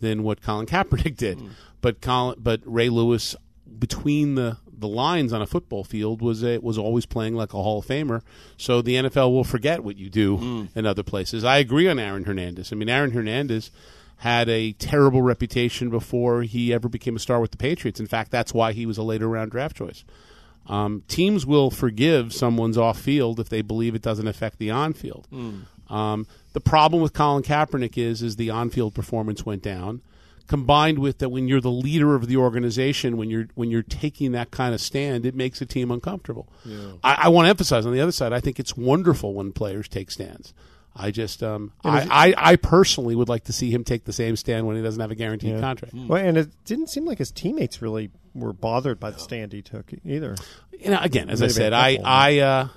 than 0.00 0.22
what 0.22 0.42
Colin 0.42 0.66
Kaepernick 0.66 1.16
did. 1.16 1.40
Hmm. 1.40 1.48
But 1.82 2.00
Colin, 2.00 2.36
but 2.38 2.60
Ray 2.64 2.88
Lewis, 2.88 3.36
between 3.78 4.34
the 4.34 4.56
the 4.72 4.88
lines 4.88 5.34
on 5.34 5.42
a 5.42 5.46
football 5.46 5.84
field, 5.84 6.22
was 6.22 6.42
a, 6.42 6.56
was 6.58 6.78
always 6.78 7.04
playing 7.04 7.34
like 7.34 7.52
a 7.52 7.62
Hall 7.62 7.80
of 7.80 7.86
Famer. 7.86 8.22
So 8.56 8.80
the 8.80 8.94
NFL 8.94 9.30
will 9.30 9.44
forget 9.44 9.84
what 9.84 9.98
you 9.98 10.08
do 10.08 10.38
hmm. 10.38 10.64
in 10.74 10.86
other 10.86 11.02
places. 11.02 11.44
I 11.44 11.58
agree 11.58 11.86
on 11.86 11.98
Aaron 11.98 12.24
Hernandez. 12.24 12.72
I 12.72 12.76
mean, 12.76 12.88
Aaron 12.88 13.10
Hernandez 13.10 13.70
had 14.16 14.48
a 14.48 14.72
terrible 14.72 15.22
reputation 15.22 15.88
before 15.88 16.42
he 16.42 16.72
ever 16.74 16.88
became 16.88 17.16
a 17.16 17.18
star 17.18 17.40
with 17.40 17.50
the 17.50 17.56
Patriots. 17.56 18.00
In 18.00 18.06
fact, 18.06 18.30
that's 18.30 18.52
why 18.52 18.72
he 18.72 18.84
was 18.84 18.98
a 18.98 19.02
later 19.02 19.28
round 19.28 19.50
draft 19.50 19.76
choice. 19.76 20.04
Um, 20.70 21.02
teams 21.08 21.44
will 21.44 21.70
forgive 21.70 22.32
someone's 22.32 22.78
off 22.78 22.98
field 23.00 23.40
if 23.40 23.48
they 23.48 23.60
believe 23.60 23.94
it 23.96 24.02
doesn't 24.02 24.28
affect 24.28 24.58
the 24.58 24.70
on 24.70 24.92
field. 24.92 25.26
Um, 25.88 26.26
the 26.52 26.60
problem 26.60 27.02
with 27.02 27.12
Colin 27.12 27.42
Kaepernick 27.42 27.98
is 27.98 28.22
is 28.22 28.36
the 28.36 28.50
on 28.50 28.70
field 28.70 28.94
performance 28.94 29.44
went 29.44 29.62
down, 29.62 30.00
combined 30.46 31.00
with 31.00 31.18
that 31.18 31.30
when 31.30 31.48
you're 31.48 31.60
the 31.60 31.70
leader 31.70 32.14
of 32.14 32.28
the 32.28 32.36
organization, 32.36 33.16
when 33.16 33.30
you're 33.30 33.48
when 33.56 33.70
you're 33.72 33.82
taking 33.82 34.30
that 34.32 34.52
kind 34.52 34.72
of 34.72 34.80
stand, 34.80 35.26
it 35.26 35.34
makes 35.34 35.60
a 35.60 35.66
team 35.66 35.90
uncomfortable. 35.90 36.46
I, 37.02 37.22
I 37.24 37.28
want 37.30 37.46
to 37.46 37.50
emphasize 37.50 37.84
on 37.84 37.92
the 37.92 38.00
other 38.00 38.12
side, 38.12 38.32
I 38.32 38.38
think 38.40 38.60
it's 38.60 38.76
wonderful 38.76 39.34
when 39.34 39.50
players 39.52 39.88
take 39.88 40.10
stands. 40.12 40.54
I 41.02 41.10
just, 41.10 41.42
um, 41.42 41.72
I, 41.84 42.34
I, 42.38 42.52
I 42.52 42.56
personally 42.56 43.14
would 43.14 43.28
like 43.28 43.44
to 43.44 43.52
see 43.52 43.70
him 43.70 43.84
take 43.84 44.04
the 44.04 44.12
same 44.12 44.36
stand 44.36 44.66
when 44.66 44.76
he 44.76 44.82
doesn't 44.82 45.00
have 45.00 45.10
a 45.10 45.14
guaranteed 45.14 45.52
Yeah. 45.54 45.60
contract. 45.60 45.94
Well, 45.94 46.22
and 46.24 46.36
it 46.36 46.50
didn't 46.64 46.88
seem 46.88 47.04
like 47.06 47.18
his 47.18 47.30
teammates 47.30 47.80
really 47.80 48.10
were 48.34 48.52
bothered 48.52 49.00
by 49.00 49.10
the 49.10 49.18
stand 49.18 49.52
he 49.52 49.62
took 49.62 49.90
either. 50.04 50.36
you 50.78 50.90
know, 50.90 50.98
again, 51.00 51.30
as 51.30 51.40
I 51.40 51.46
Maybe 51.46 51.50
a 51.50 51.54
said, 51.54 51.72
I. 51.72 51.98
I 52.04 52.38
uh, 52.38 52.68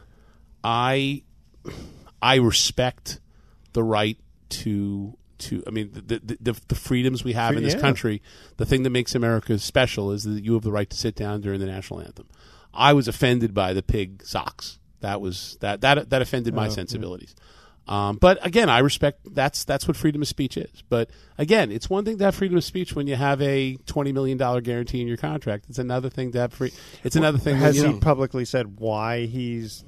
I 0.64 1.24
I 2.22 2.36
respect 2.36 3.20
the 3.74 3.84
right 3.84 4.18
to 4.50 5.18
to. 5.40 5.64
I 5.68 5.72
mean, 5.72 5.92
the 5.92 6.20
the, 6.20 6.38
the, 6.40 6.62
the 6.70 6.76
freedoms 6.76 7.24
we 7.24 7.34
have 7.34 7.56
in 7.58 7.64
this 7.64 7.74
Yeah. 7.74 7.82
country. 7.82 8.22
The 8.58 8.66
thing 8.66 8.84
that 8.84 8.90
makes 8.92 9.16
America 9.16 9.58
special 9.60 10.12
is 10.12 10.24
that 10.24 10.44
you 10.44 10.54
have 10.54 10.64
the 10.64 10.72
right 10.72 10.90
to 10.90 10.98
sit 10.98 11.16
down 11.16 11.42
during 11.42 11.60
the 11.60 11.66
national 11.66 12.02
anthem. 12.02 12.28
I 12.74 12.94
was 12.94 13.08
offended 13.08 13.54
by 13.54 13.74
the 13.74 13.84
pig 13.84 14.24
socks. 14.26 14.80
That 15.02 15.20
was 15.22 15.58
that 15.60 15.82
that 15.82 16.10
that 16.10 16.22
offended 16.22 16.54
Oh, 16.54 16.58
my 16.58 16.70
sensibilities. 16.70 17.36
Um, 17.88 18.16
but 18.18 18.46
again, 18.46 18.70
I 18.70 18.80
respect 18.80 19.20
that's 19.34 19.66
that's 19.66 19.88
what 19.88 19.98
freedom 19.98 20.22
of 20.22 20.28
speech 20.28 20.56
is. 20.58 20.84
But 20.88 21.10
again, 21.38 21.72
it's 21.72 21.90
one 21.90 22.06
thing 22.06 22.18
to 22.20 22.24
have 22.26 22.36
freedom 22.36 22.58
of 22.58 22.64
speech 22.64 22.96
when 22.96 23.08
you 23.08 23.16
have 23.16 23.42
a 23.42 23.76
twenty 23.86 24.12
million 24.14 24.38
dollar 24.38 24.62
guarantee 24.62 25.02
in 25.02 25.08
your 25.08 25.18
contract. 25.18 25.66
It's 25.68 25.80
another 25.80 26.10
thing 26.10 26.32
to 26.32 26.40
have 26.40 26.54
free. 26.54 26.72
It's 27.04 27.16
another 27.18 27.38
thing. 27.38 27.56
when, 27.56 27.62
Has 27.64 27.76
you 27.78 27.84
he 27.88 27.94
know, 27.94 28.00
publicly 28.00 28.46
said 28.46 28.80
why 28.80 29.26
he's 29.26 29.84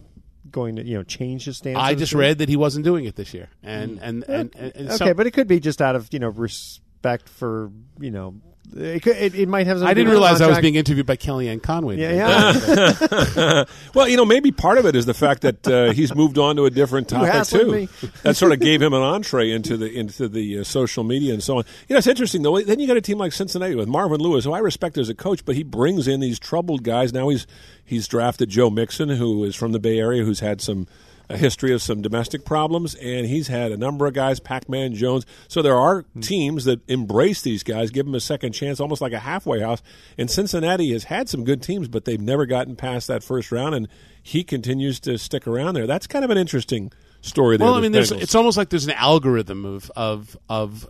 going 0.52 0.76
to 0.76 0.84
you 0.84 0.98
know 0.98 1.04
change 1.04 1.46
his 1.46 1.58
stance? 1.58 1.78
I 1.80 1.96
just 1.96 2.14
read 2.14 2.40
that 2.40 2.50
he 2.50 2.58
wasn't 2.58 2.84
doing 2.84 3.06
it 3.06 3.16
this 3.16 3.34
year, 3.34 3.48
and 3.64 3.98
and 4.02 4.24
and, 4.28 4.54
and, 4.56 4.76
and 4.76 4.88
Okay, 4.90 4.98
some- 4.98 5.16
but 5.16 5.26
it 5.26 5.32
could 5.32 5.48
be 5.48 5.62
just 5.62 5.82
out 5.82 5.96
of 5.96 6.10
you 6.12 6.20
know 6.20 6.30
respect 6.30 7.30
for 7.30 7.72
you 8.00 8.12
know 8.12 8.36
it 8.76 9.04
could, 9.04 9.16
it, 9.16 9.34
it 9.36 9.48
might 9.48 9.68
have. 9.68 9.82
I 9.82 9.94
didn't 9.94 10.10
with 10.10 10.16
the 10.16 10.20
realize 10.20 10.42
I 10.42 10.48
was 10.48 10.60
being 10.60 10.76
interviewed 10.76 11.06
by 11.06 11.16
Kellyanne 11.16 11.64
Conway. 11.64 11.98
Yeah, 11.98 12.12
yeah. 12.12 13.64
Well, 13.94 14.10
you 14.10 14.18
know, 14.18 14.26
maybe 14.26 14.52
part 14.52 14.78
of 14.78 14.86
it 14.86 14.96
is 14.96 15.06
the 15.06 15.14
fact 15.14 15.44
that 15.44 15.68
uh, 15.68 15.94
he's 15.94 16.14
moved 16.14 16.38
on 16.38 16.58
to 16.58 16.66
a 16.66 16.70
different 16.70 17.08
topic 17.10 17.48
too. 17.48 17.88
that 18.24 18.36
sort 18.36 18.52
of 18.52 18.60
gave 18.60 18.82
him 18.82 18.94
an 18.94 19.02
entree 19.02 19.52
into 19.52 19.78
the 19.78 19.90
into 19.90 20.28
the 20.28 20.60
uh, 20.60 20.64
social 20.66 21.06
media 21.06 21.34
and 21.34 21.42
so 21.42 21.60
on. 21.60 21.64
You 21.88 21.94
know, 21.94 22.00
it's 22.00 22.08
interesting 22.08 22.42
though. 22.42 22.60
Then 22.60 22.80
you 22.80 22.88
got 22.88 22.98
a 22.98 23.02
team 23.02 23.18
like 23.18 23.32
Cincinnati 23.32 23.76
with 23.76 23.88
Marvin 23.88 24.20
Lewis, 24.20 24.44
who 24.44 24.52
I 24.52 24.60
respect 24.60 24.98
as 24.98 25.08
a 25.08 25.16
coach, 25.16 25.46
but 25.46 25.56
he 25.56 25.64
brings 25.64 26.08
in 26.08 26.20
these 26.20 26.38
troubled 26.38 26.84
guys. 26.84 27.14
Now 27.14 27.30
he's 27.30 27.48
he's 27.86 28.08
drafted 28.10 28.50
Joe 28.50 28.70
Mixon, 28.70 29.10
who 29.10 29.46
is 29.46 29.56
from 29.56 29.72
the 29.72 29.80
Bay 29.80 30.00
Area, 30.00 30.24
who's 30.24 30.42
had 30.42 30.60
some. 30.60 30.88
A 31.30 31.38
history 31.38 31.74
of 31.74 31.82
some 31.82 32.02
domestic 32.04 32.46
problems, 32.46 32.94
and 32.96 33.26
he's 33.26 33.48
had 33.48 33.72
a 33.72 33.78
number 33.78 34.06
of 34.06 34.14
guys, 34.14 34.40
Pac-Man 34.40 34.94
Jones. 34.94 35.26
So 35.48 35.62
there 35.62 35.76
are 35.76 36.02
Hmm. 36.14 36.20
teams 36.20 36.66
that 36.66 36.82
embrace 36.88 37.42
these 37.42 37.64
guys, 37.64 37.90
give 37.90 38.06
them 38.06 38.14
a 38.16 38.20
second 38.20 38.52
chance, 38.54 38.80
almost 38.80 39.02
like 39.02 39.14
a 39.14 39.20
halfway 39.20 39.60
house. 39.62 39.82
And 40.18 40.30
Cincinnati 40.30 40.92
has 40.94 41.06
had 41.06 41.28
some 41.28 41.44
good 41.44 41.64
teams, 41.64 41.88
but 41.88 42.06
they've 42.06 42.22
never 42.22 42.46
gotten 42.46 42.76
past 42.76 43.08
that 43.08 43.24
first 43.24 43.52
round, 43.52 43.74
and 43.74 43.88
he 44.22 44.44
continues 44.44 45.00
to 45.02 45.18
stick 45.18 45.48
around 45.48 45.74
there. 45.74 45.88
That's 45.88 46.06
kind 46.08 46.24
of 46.24 46.30
an 46.32 46.38
interesting 46.38 46.92
story. 47.22 47.58
There 47.58 47.66
Well, 47.66 47.76
I 47.76 47.82
mean, 47.82 47.92
there's, 47.92 48.12
it's 48.12 48.36
almost 48.36 48.56
like 48.58 48.70
there's 48.70 48.86
an 48.86 48.92
algorithm 48.92 49.66
of 49.66 49.92
of 49.96 50.38
of 50.48 50.88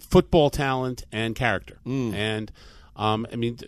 football 0.00 0.50
talent 0.50 1.04
and 1.12 1.34
character, 1.34 1.78
Mm. 1.86 2.14
and 2.14 2.52
um, 2.96 3.26
I 3.32 3.36
mean. 3.36 3.58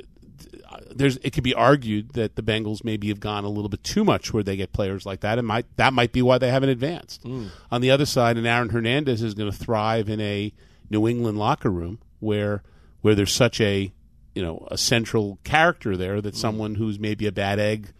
Th- 0.70 0.80
th- 0.84 0.96
There's. 0.96 1.16
It 1.18 1.32
could 1.32 1.44
be 1.44 1.54
argued 1.54 2.12
that 2.14 2.36
the 2.36 2.42
Bengals 2.42 2.84
maybe 2.84 3.08
have 3.08 3.20
gone 3.20 3.44
a 3.44 3.48
little 3.48 3.68
bit 3.68 3.82
too 3.84 4.04
much 4.04 4.32
where 4.32 4.42
they 4.42 4.56
get 4.56 4.72
players 4.72 5.04
like 5.06 5.20
that, 5.20 5.38
and 5.38 5.46
might 5.46 5.66
that 5.76 5.92
might 5.92 6.12
be 6.12 6.22
why 6.22 6.38
they 6.38 6.50
haven't 6.50 6.68
advanced. 6.70 7.24
Mm. 7.24 7.48
On 7.70 7.80
the 7.80 7.90
other 7.90 8.06
side, 8.06 8.36
and 8.36 8.46
Aaron 8.46 8.68
Hernandez 8.70 9.22
is 9.22 9.34
going 9.34 9.50
to 9.50 9.56
thrive 9.56 10.08
in 10.08 10.20
a 10.20 10.52
New 10.90 11.06
England 11.08 11.38
locker 11.38 11.70
room 11.70 11.98
where 12.20 12.62
where 13.02 13.14
there's 13.14 13.32
such 13.32 13.60
a 13.60 13.92
you 14.34 14.42
know 14.42 14.66
a 14.70 14.78
central 14.78 15.38
character 15.44 15.96
there 15.96 16.18
Mm. 16.18 16.22
that 16.24 16.36
someone 16.36 16.74
who's 16.76 16.98
maybe 16.98 17.26
a 17.26 17.32
bad 17.32 17.58
egg 17.58 17.92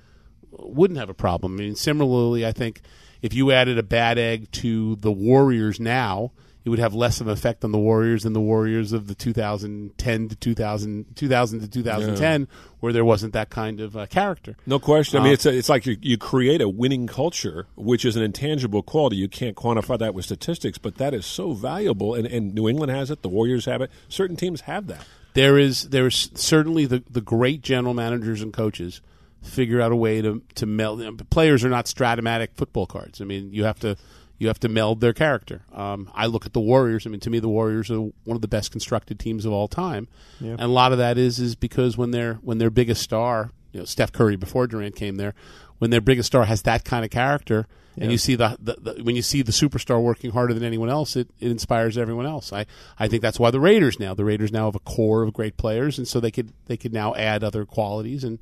wouldn't 0.51 0.99
have 0.99 1.11
a 1.11 1.15
problem. 1.15 1.55
I 1.57 1.59
mean, 1.59 1.75
similarly, 1.77 2.45
I 2.47 2.53
think 2.53 2.81
if 3.23 3.35
you 3.35 3.51
added 3.53 3.79
a 3.79 3.83
bad 3.83 4.19
egg 4.19 4.51
to 4.53 4.97
the 4.97 5.13
Warriors 5.13 5.79
now, 5.81 6.33
it 6.69 6.71
would 6.71 6.79
have 6.81 6.93
less 6.93 7.23
of 7.23 7.29
an 7.29 7.33
effect 7.33 7.65
on 7.65 7.73
the 7.73 7.79
Warriors 7.79 8.25
than 8.25 8.35
the 8.35 8.43
Warriors 8.43 8.93
of 8.93 9.07
the 9.07 9.15
2010 9.15 10.29
to 10.29 10.37
2000, 10.37 11.17
2000 11.17 11.61
to 11.61 11.69
2010, 11.69 12.47
where 12.81 12.93
there 12.93 13.07
wasn't 13.07 13.33
that 13.33 13.49
kind 13.49 13.81
of 13.81 13.97
uh, 13.97 14.05
character. 14.05 14.55
No 14.67 14.79
question. 14.79 15.19
I 15.19 15.23
mean, 15.23 15.31
Um, 15.31 15.35
it's 15.35 15.47
a, 15.47 15.57
it's 15.57 15.69
like 15.71 15.87
you, 15.87 15.97
you 16.03 16.19
create 16.19 16.61
a 16.61 16.69
winning 16.69 17.07
culture, 17.07 17.67
which 17.75 18.05
is 18.05 18.17
an 18.17 18.23
intangible 18.23 18.83
quality. 18.83 19.17
You 19.17 19.29
can't 19.29 19.57
quantify 19.57 19.99
that 19.99 20.13
with 20.13 20.27
statistics, 20.27 20.77
but 20.77 20.97
that 20.97 21.15
is 21.15 21.25
so 21.25 21.53
valuable. 21.55 22.15
And, 22.15 22.27
and 22.27 22.55
New 22.55 22.69
England 22.69 22.93
has 22.93 23.11
it. 23.11 23.23
The 23.23 23.31
Warriors 23.31 23.65
have 23.65 23.81
it. 23.81 23.91
Certain 24.11 24.37
teams 24.37 24.61
have 24.63 24.89
that. 24.89 25.07
There 25.33 25.57
is 25.59 25.89
there 25.89 26.07
is 26.07 26.31
certainly 26.35 26.85
the, 26.85 27.03
the 27.09 27.23
great 27.23 27.63
general 27.63 27.95
managers 27.95 28.43
and 28.43 28.53
coaches 28.53 29.01
figure 29.41 29.81
out 29.81 29.93
a 29.93 29.97
way 29.97 30.21
to 30.21 30.43
to 30.57 30.67
meld. 30.67 31.31
Players 31.31 31.65
are 31.65 31.71
not 31.71 31.87
Strat-O-Matic 31.87 32.49
football 32.57 32.87
cards. 32.87 33.23
I 33.23 33.25
mean, 33.25 33.53
you 33.53 33.65
have 33.65 33.79
to 33.81 33.97
you 34.39 34.47
have 34.49 34.61
to 34.61 34.69
meld 34.69 35.01
their 35.01 35.13
character. 35.13 35.63
Um, 35.73 36.11
I 36.15 36.27
look 36.27 36.47
at 36.47 36.53
the 36.53 36.61
Warriors. 36.61 37.07
I 37.07 37.11
mean, 37.11 37.21
to 37.21 37.31
me, 37.31 37.41
the 37.41 37.49
Warriors 37.49 37.91
are 37.91 38.01
one 38.01 38.37
of 38.37 38.41
the 38.41 38.49
best 38.49 38.71
constructed 38.71 39.19
teams 39.19 39.45
of 39.45 39.53
all 39.53 39.69
time, 39.69 40.09
and 40.53 40.61
a 40.61 40.69
lot 40.69 40.93
of 40.93 40.99
that 40.99 41.19
is 41.19 41.39
is 41.39 41.55
because 41.55 41.97
when 41.97 42.13
their 42.13 42.35
when 42.35 42.59
their 42.59 42.71
biggest 42.71 43.03
star, 43.03 43.51
you 43.73 43.81
know, 43.81 43.85
Steph 43.85 44.13
Curry 44.13 44.37
before 44.37 44.67
Durant 44.67 44.97
came 44.97 45.17
there, 45.17 45.35
when 45.79 45.91
their 45.91 46.01
biggest 46.01 46.29
star 46.29 46.45
has 46.45 46.63
that 46.63 46.85
kind 46.85 47.05
of 47.05 47.11
character. 47.11 47.67
And 48.01 48.13
you 48.13 48.19
see 48.19 48.37
the, 48.37 48.57
the, 48.61 48.77
the 48.95 49.03
when 49.03 49.17
you 49.17 49.23
see 49.23 49.43
the 49.43 49.51
superstar 49.51 50.01
working 50.01 50.31
harder 50.31 50.55
than 50.55 50.63
anyone 50.63 50.89
else, 50.89 51.17
it, 51.17 51.31
it 51.41 51.51
inspires 51.51 51.99
everyone 51.99 52.27
else. 52.27 52.53
I, 52.53 52.65
I 52.97 53.09
think 53.09 53.23
that's 53.23 53.41
why 53.41 53.51
the 53.51 53.59
Raiders 53.59 53.99
now 53.99 54.15
the 54.15 54.25
Raiders 54.25 54.53
now 54.53 54.67
have 54.67 54.77
a 54.77 54.79
core 54.79 55.25
of 55.25 55.33
great 55.33 55.57
players, 55.57 55.99
and 55.99 56.07
so 56.07 56.21
they 56.21 56.31
could 56.31 56.53
they 56.67 56.77
could 56.77 56.93
now 56.93 57.13
add 57.17 57.43
other 57.43 57.65
qualities 57.65 58.23
and 58.23 58.39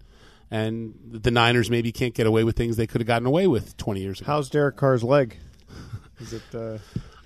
and 0.50 0.94
the 1.10 1.30
Niners 1.30 1.70
maybe 1.70 1.90
can't 1.90 2.12
get 2.12 2.26
away 2.26 2.44
with 2.44 2.54
things 2.54 2.76
they 2.76 2.86
could 2.86 3.00
have 3.00 3.06
gotten 3.06 3.26
away 3.26 3.46
with 3.46 3.78
twenty 3.78 4.02
years 4.02 4.20
ago. 4.20 4.30
How's 4.30 4.50
Derek 4.50 4.76
Carr's 4.76 5.02
leg? 5.02 5.38
Is 6.20 6.32
it? 6.32 6.42
Uh, 6.54 6.78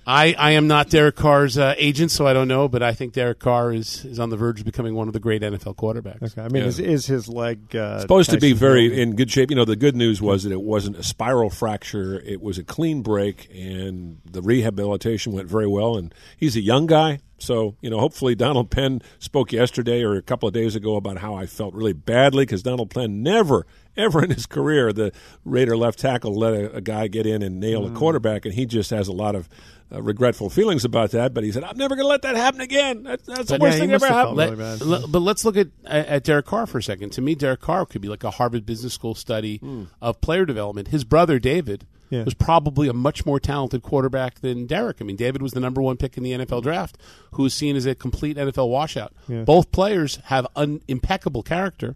I, 0.05 0.33
I 0.37 0.51
am 0.51 0.67
not 0.67 0.89
Derek 0.89 1.15
Carr's 1.15 1.59
uh, 1.59 1.75
agent, 1.77 2.09
so 2.09 2.25
I 2.25 2.33
don't 2.33 2.47
know, 2.47 2.67
but 2.67 2.81
I 2.81 2.91
think 2.91 3.13
Derek 3.13 3.37
Carr 3.37 3.71
is, 3.71 4.03
is 4.03 4.19
on 4.19 4.31
the 4.31 4.35
verge 4.35 4.59
of 4.59 4.65
becoming 4.65 4.95
one 4.95 5.07
of 5.07 5.13
the 5.13 5.19
great 5.19 5.43
NFL 5.43 5.75
quarterbacks. 5.75 6.23
Okay, 6.23 6.41
I 6.41 6.47
mean, 6.49 6.63
Yeah. 6.63 6.69
is, 6.69 6.79
is 6.79 7.05
his 7.05 7.29
leg 7.29 7.75
uh, 7.75 7.99
supposed 7.99 8.31
to 8.31 8.39
be 8.39 8.51
very 8.53 8.89
leg? 8.89 8.97
in 8.97 9.15
good 9.15 9.29
shape. 9.29 9.51
You 9.51 9.55
know, 9.55 9.63
the 9.63 9.75
good 9.75 9.95
news 9.95 10.19
was 10.19 10.43
that 10.43 10.51
it 10.51 10.61
wasn't 10.61 10.97
a 10.97 11.03
spiral 11.03 11.51
fracture; 11.51 12.19
it 12.19 12.41
was 12.41 12.57
a 12.57 12.63
clean 12.63 13.03
break, 13.03 13.47
and 13.53 14.17
the 14.25 14.41
rehabilitation 14.41 15.33
went 15.33 15.47
very 15.47 15.67
well. 15.67 15.95
And 15.97 16.13
he's 16.35 16.55
a 16.55 16.61
young 16.61 16.87
guy, 16.87 17.19
so 17.37 17.75
you 17.79 17.91
know, 17.91 17.99
hopefully, 17.99 18.33
Donald 18.33 18.71
Penn 18.71 19.03
spoke 19.19 19.51
yesterday 19.51 20.03
or 20.03 20.15
a 20.15 20.23
couple 20.23 20.47
of 20.47 20.53
days 20.53 20.75
ago 20.75 20.95
about 20.95 21.19
how 21.19 21.35
I 21.35 21.45
felt 21.45 21.75
really 21.75 21.93
badly 21.93 22.43
because 22.43 22.63
Donald 22.63 22.89
Penn 22.89 23.21
never. 23.21 23.67
Ever 23.97 24.23
in 24.23 24.29
his 24.31 24.45
career, 24.45 24.93
the 24.93 25.11
Raider 25.43 25.75
left 25.75 25.99
tackle 25.99 26.33
let 26.33 26.53
a, 26.53 26.75
a 26.77 26.81
guy 26.81 27.07
get 27.07 27.25
in 27.25 27.41
and 27.41 27.59
nail 27.59 27.81
Mm. 27.83 27.93
a 27.93 27.97
quarterback, 27.97 28.45
and 28.45 28.53
he 28.53 28.65
just 28.65 28.89
has 28.91 29.07
a 29.07 29.11
lot 29.13 29.35
of 29.35 29.49
uh, 29.93 30.01
regretful 30.01 30.49
feelings 30.49 30.85
about 30.85 31.11
that. 31.11 31.33
But 31.33 31.43
he 31.43 31.51
said, 31.51 31.63
"I'm 31.65 31.77
never 31.77 31.95
going 31.95 32.05
to 32.05 32.09
let 32.09 32.21
that 32.21 32.35
happen 32.37 32.61
again. 32.61 33.03
That, 33.03 33.25
that's 33.25 33.49
the 33.49 33.57
worst 33.57 33.75
yeah, 33.77 33.81
thing 33.81 33.91
must 33.91 34.05
ever 34.05 34.13
happened." 34.13 34.37
felt 34.37 34.49
really 34.57 34.75
Let- 34.79 35.01
bad. 35.01 35.11
but 35.11 35.19
let's 35.19 35.43
look 35.43 35.57
at 35.57 35.67
at 35.85 36.23
Derek 36.23 36.45
Carr 36.45 36.65
for 36.67 36.77
a 36.77 36.83
second. 36.83 37.11
To 37.11 37.21
me, 37.21 37.35
Derek 37.35 37.59
Carr 37.59 37.85
could 37.85 38.01
be 38.01 38.07
like 38.07 38.23
a 38.23 38.31
Harvard 38.31 38.65
Business 38.65 38.93
School 38.93 39.13
study 39.15 39.59
of 40.01 40.21
player 40.21 40.45
development. 40.45 40.87
His 40.89 41.03
brother 41.03 41.37
David 41.39 41.85
Yeah. 42.09 42.23
was 42.23 42.33
probably 42.33 42.87
a 42.87 42.93
much 42.93 43.25
more 43.25 43.39
talented 43.39 43.81
quarterback 43.83 44.39
than 44.39 44.65
Derek. 44.67 44.97
I 45.01 45.03
mean, 45.03 45.15
David 45.17 45.41
was 45.41 45.51
the 45.53 45.59
number 45.61 45.81
one 45.81 45.97
pick 45.97 46.15
in 46.17 46.23
the 46.23 46.31
NFL 46.31 46.61
draft, 46.63 46.97
who 47.33 47.45
is 47.45 47.53
seen 47.53 47.75
as 47.75 47.85
a 47.85 47.93
complete 47.95 48.37
NFL 48.37 48.69
washout. 48.69 49.13
Yeah. 49.27 49.43
Both 49.43 49.71
players 49.73 50.17
have 50.25 50.45
un- 50.55 50.81
impeccable 50.87 51.43
character. 51.43 51.95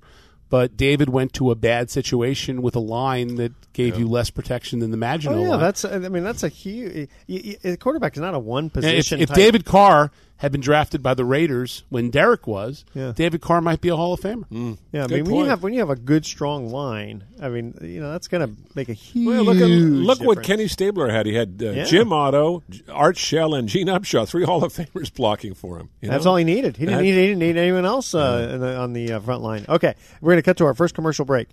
But 0.49 0.77
David 0.77 1.09
went 1.09 1.33
to 1.33 1.49
a 1.51 1.55
bad 1.55 1.89
situation 1.89 2.61
with 2.61 2.75
a 2.75 2.79
line 2.79 3.35
that 3.35 3.51
gave 3.73 3.97
you 3.97 4.07
less 4.07 4.29
protection 4.29 4.79
than 4.79 4.91
the 4.91 4.97
Maginot 4.97 5.37
Oh 5.39 5.41
yeah, 5.41 5.49
line. 5.49 5.59
that's. 5.59 5.83
I 5.85 5.97
mean, 5.97 6.23
that's 6.23 6.43
a 6.43 6.49
huge. 6.49 7.09
y- 7.27 7.57
y- 7.63 7.71
A 7.71 7.77
quarterback 7.77 8.13
is 8.15 8.21
not 8.21 8.35
a 8.35 8.39
one 8.39 8.67
if, 8.67 8.73
position. 8.73 9.19
if 9.19 9.29
type. 9.29 9.37
David 9.37 9.65
Carr 9.65 10.11
had 10.37 10.51
been 10.51 10.59
drafted 10.59 11.01
by 11.01 11.13
the 11.13 11.23
Raiders 11.23 11.85
when 11.87 12.09
Derek 12.09 12.45
was, 12.45 12.83
Yeah. 12.93 13.13
David 13.15 13.39
Carr 13.39 13.61
might 13.61 13.79
be 13.79 13.87
a 13.87 13.95
Hall 13.95 14.11
of 14.13 14.19
Famer. 14.19 14.77
yeah, 14.91 15.05
I 15.05 15.07
Good 15.07 15.23
mean, 15.23 15.25
when 15.25 15.35
you 15.35 15.45
have 15.45 15.63
when 15.63 15.73
you 15.73 15.79
have 15.79 15.89
a 15.89 15.95
good 15.95 16.25
strong 16.25 16.69
line, 16.69 17.23
I 17.41 17.47
mean, 17.47 17.73
you 17.81 18.01
know, 18.01 18.11
that's 18.11 18.27
going 18.27 18.45
to 18.45 18.53
make 18.75 18.89
a 18.89 18.93
huge. 18.93 19.27
Well, 19.27 19.43
look 19.43 19.57
at 19.57 19.67
look 19.69 20.19
what. 20.21 20.43
Kenny 20.43 20.67
Stabler 20.67 21.09
had. 21.09 21.25
He 21.25 21.33
had 21.35 21.61
uh, 21.63 21.69
Yeah. 21.71 21.83
Jim 21.85 22.11
Otto, 22.11 22.63
Art 22.89 23.15
Shell, 23.17 23.55
and 23.55 23.69
Gene 23.69 23.87
Upshaw, 23.87 24.27
three 24.27 24.43
Hall 24.45 24.63
of 24.63 24.73
Famers 24.73 25.13
blocking 25.13 25.53
for 25.53 25.79
him. 25.79 25.89
you 26.01 26.09
That's 26.09 26.25
know? 26.25 26.31
all 26.31 26.37
he 26.37 26.43
needed. 26.43 26.75
He 26.75 26.85
didn't 26.85 26.97
That- 26.97 27.03
need, 27.03 27.13
he 27.15 27.27
didn't 27.27 27.39
need 27.39 27.57
anyone 27.57 27.85
else 27.85 28.13
uh, 28.13 28.49
in 28.53 28.59
the, 28.59 28.75
on 28.77 28.91
the 28.93 29.13
uh, 29.13 29.19
front 29.21 29.41
line. 29.41 29.65
Okay, 29.69 29.95
we're 30.19 30.33
going 30.33 30.39
to 30.39 30.43
cut 30.45 30.57
to 30.57 30.65
our 30.65 30.73
first 30.73 30.95
commercial 30.95 31.23
break. 31.23 31.47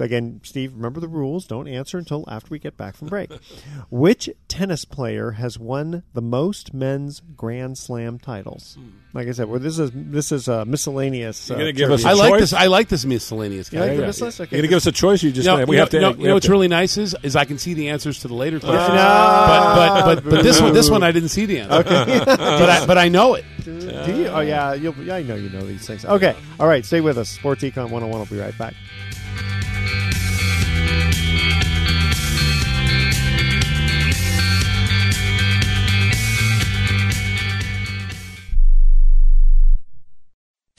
Uh, 0.00 0.04
again, 0.04 0.40
Steve, 0.44 0.74
remember 0.74 1.00
the 1.00 1.08
rules. 1.08 1.46
Don't 1.46 1.68
answer 1.68 1.98
until 1.98 2.24
after 2.28 2.48
we 2.50 2.58
get 2.58 2.76
back 2.76 2.96
from 2.96 3.08
break. 3.08 3.30
Which 3.90 4.30
tennis 4.48 4.84
player 4.84 5.32
has 5.32 5.58
won 5.58 6.02
the 6.14 6.22
most 6.22 6.72
men's 6.72 7.20
Grand 7.36 7.76
Slam 7.78 8.18
titles? 8.18 8.78
Like 9.12 9.28
I 9.28 9.32
said, 9.32 9.48
well, 9.48 9.58
this 9.58 9.78
is 9.78 9.90
this 9.94 10.30
is 10.32 10.46
a 10.48 10.64
miscellaneous. 10.64 11.48
You're 11.48 11.56
uh, 11.58 11.60
gonna 11.62 11.72
give 11.72 11.90
us 11.90 12.02
trivia. 12.02 12.16
I 12.16 12.20
like 12.24 12.30
choice? 12.32 12.40
this. 12.40 12.52
I 12.52 12.66
like 12.66 12.88
this 12.88 13.04
miscellaneous. 13.04 13.72
You 13.72 13.80
like 13.80 13.88
guy. 13.90 13.94
the 13.96 14.00
Yeah. 14.02 14.06
miscellaneous? 14.06 14.40
Okay. 14.40 14.56
You're 14.56 14.62
gonna 14.62 14.68
give 14.68 14.76
us 14.76 14.86
a 14.86 14.92
choice. 14.92 15.22
You 15.22 15.32
just 15.32 15.48
You 15.48 15.56
know, 15.56 15.64
we 15.64 15.76
you 15.76 15.80
have 15.80 15.88
know- 15.88 15.90
to. 15.90 15.96
you 15.96 16.00
know- 16.02 16.10
we 16.12 16.16
you 16.18 16.22
know 16.24 16.28
have 16.30 16.34
what's 16.36 16.46
to- 16.46 16.52
really 16.52 16.68
nice 16.68 16.96
is 16.96 17.16
is 17.22 17.34
I 17.36 17.44
can 17.44 17.58
see 17.58 17.74
the 17.74 17.88
answers 17.88 18.20
to 18.20 18.28
the 18.28 18.34
later 18.34 18.60
questions. 18.60 18.88
No. 18.88 18.94
But, 18.94 19.74
but 19.74 20.04
but 20.22 20.30
but 20.30 20.42
this 20.44 20.60
one 20.60 20.72
this 20.72 20.88
one 20.90 21.02
I 21.02 21.10
didn't 21.12 21.30
see 21.30 21.46
the 21.46 21.60
answer. 21.60 21.82
but 22.26 22.70
I 22.70 22.86
but 22.86 22.98
I 22.98 23.08
know 23.08 23.34
it. 23.34 23.44
Do 23.64 23.72
you? 24.16 24.26
Oh 24.28 24.40
yeah, 24.40 24.74
you'll, 24.74 24.94
yeah, 24.96 25.16
I 25.16 25.22
know 25.22 25.34
you 25.34 25.50
know 25.50 25.60
these 25.66 25.86
things. 25.86 26.04
Okay, 26.04 26.34
all 26.58 26.66
right, 26.68 26.84
stay 26.84 27.00
with 27.00 27.18
us. 27.18 27.28
Sports 27.28 27.62
Econ 27.62 27.90
101 27.90 28.10
will 28.18 28.26
be 28.26 28.38
right 28.38 28.56
back. 28.56 28.74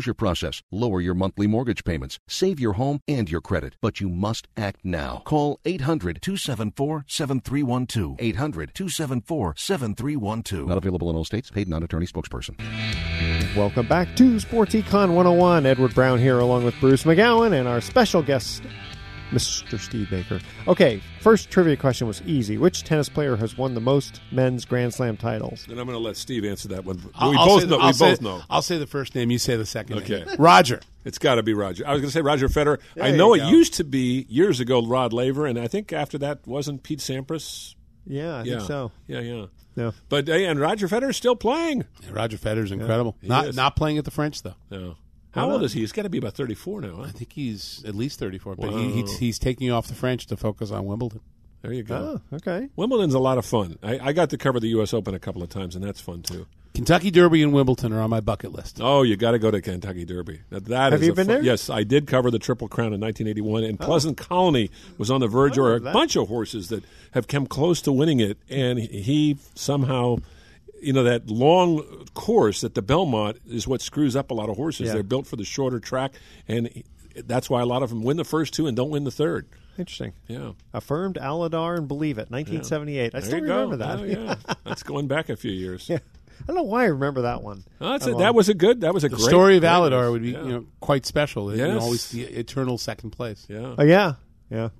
foreclosure 0.00 0.14
process, 0.14 0.62
lower 0.70 1.00
your 1.00 1.14
monthly 1.14 1.46
mortgage 1.46 1.84
payments, 1.84 2.18
save 2.26 2.58
your 2.58 2.74
home 2.74 3.00
and 3.06 3.30
your 3.30 3.42
credit. 3.42 3.76
But 3.82 4.00
you 4.00 4.08
must 4.08 4.48
act 4.56 4.80
now. 4.82 5.22
Call 5.26 5.60
800 5.66 6.22
274 6.22 7.04
7312. 7.06 8.16
800 8.18 8.74
274 8.74 9.54
7312. 9.56 10.68
Not 10.68 10.78
available 10.78 11.10
in 11.10 11.16
all 11.16 11.24
states. 11.24 11.50
Paid 11.50 11.68
non 11.68 11.82
attorney 11.82 12.06
spokesperson. 12.06 12.56
Welcome 13.54 13.88
back 13.88 14.16
to 14.16 14.40
Sports 14.40 14.74
Econ 14.74 15.12
101. 15.14 15.66
Edward 15.66 15.94
Brown 15.94 16.18
here, 16.18 16.38
along 16.38 16.64
with 16.64 16.78
Bruce 16.80 17.04
McGowan 17.04 17.52
and 17.52 17.68
our 17.68 17.80
special 17.80 18.22
guest, 18.22 18.62
Mr. 19.30 19.78
Steve 19.78 20.10
Baker. 20.10 20.40
Okay, 20.68 21.00
first 21.20 21.50
trivia 21.50 21.76
question 21.76 22.06
was 22.06 22.20
easy. 22.22 22.58
Which 22.58 22.82
tennis 22.84 23.08
player 23.08 23.36
has 23.36 23.56
won 23.56 23.74
the 23.74 23.80
most 23.80 24.20
men's 24.32 24.64
Grand 24.64 24.92
Slam 24.92 25.16
titles? 25.16 25.66
And 25.68 25.78
I'm 25.78 25.86
going 25.86 25.98
to 25.98 26.02
let 26.04 26.16
Steve 26.16 26.44
answer 26.44 26.68
that 26.68 26.84
one. 26.84 27.00
I'll- 27.14 27.30
we 27.30 27.36
I'll 27.36 27.46
both 27.46 27.66
know. 27.68 27.78
I'll 27.78 27.86
we 27.88 27.92
say- 27.92 28.10
both 28.10 28.20
know. 28.22 28.42
I'll 28.50 28.62
say 28.62 28.78
the 28.78 28.86
first 28.86 29.14
name. 29.14 29.30
You 29.30 29.38
say 29.38 29.56
the 29.56 29.66
second. 29.66 29.98
Okay. 29.98 30.24
name. 30.24 30.36
Roger. 30.38 30.80
It's 31.04 31.18
got 31.18 31.36
to 31.36 31.42
be 31.42 31.54
Roger. 31.54 31.86
I 31.86 31.92
was 31.92 32.00
going 32.02 32.08
to 32.08 32.12
say 32.12 32.20
Roger 32.20 32.48
Federer. 32.48 32.78
There 32.94 33.04
I 33.04 33.08
you 33.08 33.16
know 33.16 33.28
go. 33.28 33.34
it 33.34 33.50
used 33.50 33.74
to 33.74 33.84
be 33.84 34.26
years 34.28 34.60
ago 34.60 34.84
Rod 34.86 35.12
Laver, 35.12 35.46
and 35.46 35.58
I 35.58 35.66
think 35.68 35.92
after 35.92 36.18
that 36.18 36.46
wasn't 36.46 36.82
Pete 36.82 36.98
Sampras. 36.98 37.74
Yeah, 38.06 38.36
I 38.36 38.42
yeah. 38.42 38.56
think 38.56 38.66
so. 38.66 38.92
Yeah, 39.06 39.20
yeah. 39.20 39.46
Yeah. 39.76 39.90
But 40.08 40.28
and 40.28 40.58
Roger 40.58 40.88
Federer's 40.88 41.16
still 41.16 41.36
playing. 41.36 41.84
Yeah, 42.02 42.10
Roger 42.12 42.36
Federer's 42.36 42.72
incredible. 42.72 43.16
He 43.22 43.28
Not 43.28 43.46
is. 43.46 43.56
not 43.56 43.76
playing 43.76 43.98
at 43.98 44.04
the 44.04 44.10
French 44.10 44.42
though. 44.42 44.54
No. 44.70 44.96
How 45.32 45.50
old 45.50 45.62
is 45.62 45.72
he? 45.72 45.80
He's 45.80 45.92
got 45.92 46.02
to 46.02 46.08
be 46.10 46.18
about 46.18 46.34
34 46.34 46.80
now. 46.80 46.96
Huh? 46.96 47.02
I 47.02 47.10
think 47.10 47.32
he's 47.32 47.84
at 47.86 47.94
least 47.94 48.18
thirty 48.18 48.38
four. 48.38 48.56
But 48.56 48.72
Wow. 48.72 48.78
he, 48.78 48.90
he's, 49.02 49.18
he's 49.18 49.38
taking 49.38 49.70
off 49.70 49.86
the 49.86 49.94
French 49.94 50.26
to 50.26 50.36
focus 50.36 50.70
on 50.70 50.86
Wimbledon. 50.86 51.20
There 51.62 51.72
you 51.72 51.82
go. 51.82 52.20
Oh, 52.32 52.36
okay. 52.36 52.68
Wimbledon's 52.74 53.14
a 53.14 53.18
lot 53.18 53.36
of 53.38 53.44
fun. 53.44 53.78
I, 53.82 53.98
I 53.98 54.12
got 54.12 54.30
to 54.30 54.38
cover 54.38 54.58
the 54.60 54.68
U.S. 54.68 54.94
Open 54.94 55.14
a 55.14 55.18
couple 55.18 55.42
of 55.42 55.50
times, 55.50 55.76
and 55.76 55.84
that's 55.84 56.00
fun 56.00 56.22
too. 56.22 56.46
Kentucky 56.74 57.10
Derby 57.10 57.42
and 57.42 57.52
Wimbledon 57.52 57.92
are 57.92 58.00
on 58.00 58.08
my 58.10 58.20
bucket 58.20 58.52
list. 58.52 58.78
Oh, 58.80 59.02
you 59.02 59.16
got 59.16 59.32
to 59.32 59.38
go 59.38 59.50
to 59.50 59.60
Kentucky 59.60 60.04
Derby. 60.04 60.40
Now, 60.50 60.60
that 60.60 60.92
Have 60.92 61.02
is 61.02 61.08
you 61.08 61.14
been 61.14 61.26
fun- 61.26 61.34
there? 61.36 61.44
Yes, 61.44 61.68
I 61.68 61.82
did 61.84 62.06
cover 62.06 62.30
the 62.30 62.38
Triple 62.38 62.68
Crown 62.68 62.94
in 62.94 63.00
1981, 63.00 63.64
and 63.64 63.76
oh. 63.80 63.84
Pleasant 63.84 64.16
Colony 64.16 64.70
was 64.96 65.10
on 65.10 65.20
the 65.20 65.26
verge, 65.28 65.58
or 65.58 65.74
a 65.74 65.80
that. 65.80 65.92
bunch 65.92 66.16
of 66.16 66.28
horses 66.28 66.68
that 66.70 66.82
have 67.12 67.28
come 67.28 67.46
close 67.46 67.82
to 67.82 67.92
winning 67.92 68.20
it, 68.20 68.38
and 68.48 68.78
he 68.78 69.36
somehow. 69.54 70.16
You 70.82 70.92
know 70.92 71.04
that 71.04 71.28
long 71.30 72.06
course 72.14 72.64
at 72.64 72.74
the 72.74 72.82
Belmont 72.82 73.38
is 73.48 73.66
what 73.68 73.80
screws 73.82 74.16
up 74.16 74.30
a 74.30 74.34
lot 74.34 74.48
of 74.48 74.56
horses. 74.56 74.86
Yeah. 74.88 74.94
They're 74.94 75.02
built 75.02 75.26
for 75.26 75.36
the 75.36 75.44
shorter 75.44 75.78
track, 75.80 76.12
and 76.48 76.82
that's 77.26 77.50
why 77.50 77.60
a 77.60 77.66
lot 77.66 77.82
of 77.82 77.90
them 77.90 78.02
win 78.02 78.16
the 78.16 78.24
first 78.24 78.54
two 78.54 78.66
and 78.66 78.76
don't 78.76 78.90
win 78.90 79.04
the 79.04 79.10
third. 79.10 79.46
Interesting. 79.78 80.12
Yeah, 80.28 80.52
Affirmed 80.74 81.16
Alydar 81.16 81.76
and 81.78 81.88
Believe 81.88 82.18
It, 82.18 82.30
1978. 82.30 83.14
I 83.14 83.20
still 83.20 83.38
you 83.40 83.46
go. 83.46 83.54
remember 83.54 83.76
that. 83.78 83.98
Oh, 84.00 84.04
yeah, 84.04 84.34
that's 84.64 84.82
going 84.82 85.06
back 85.08 85.28
a 85.28 85.36
few 85.36 85.52
years. 85.52 85.88
Yeah. 85.88 85.98
I 86.42 86.46
don't 86.46 86.56
know 86.56 86.62
why 86.62 86.82
I 86.84 86.86
remember 86.86 87.22
that 87.22 87.42
one. 87.42 87.64
Oh, 87.82 87.90
that's 87.90 88.06
a, 88.06 88.14
that 88.14 88.34
was 88.34 88.48
a 88.48 88.54
good. 88.54 88.80
That 88.80 88.94
was 88.94 89.04
a 89.04 89.08
The 89.10 89.16
great 89.16 89.28
story 89.28 89.56
of 89.56 89.60
great 89.62 89.70
Alydar 89.70 90.10
would 90.10 90.22
be 90.22 90.30
Yeah. 90.30 90.42
you 90.44 90.52
know 90.52 90.66
quite 90.80 91.04
special. 91.04 91.54
You 91.54 91.66
know, 91.68 91.78
always 91.78 92.10
the 92.10 92.22
eternal 92.22 92.78
second 92.78 93.10
place. 93.10 93.46
Yeah. 93.48 93.74
Oh, 93.76 93.82
yeah. 93.84 94.14
Yeah. 94.50 94.70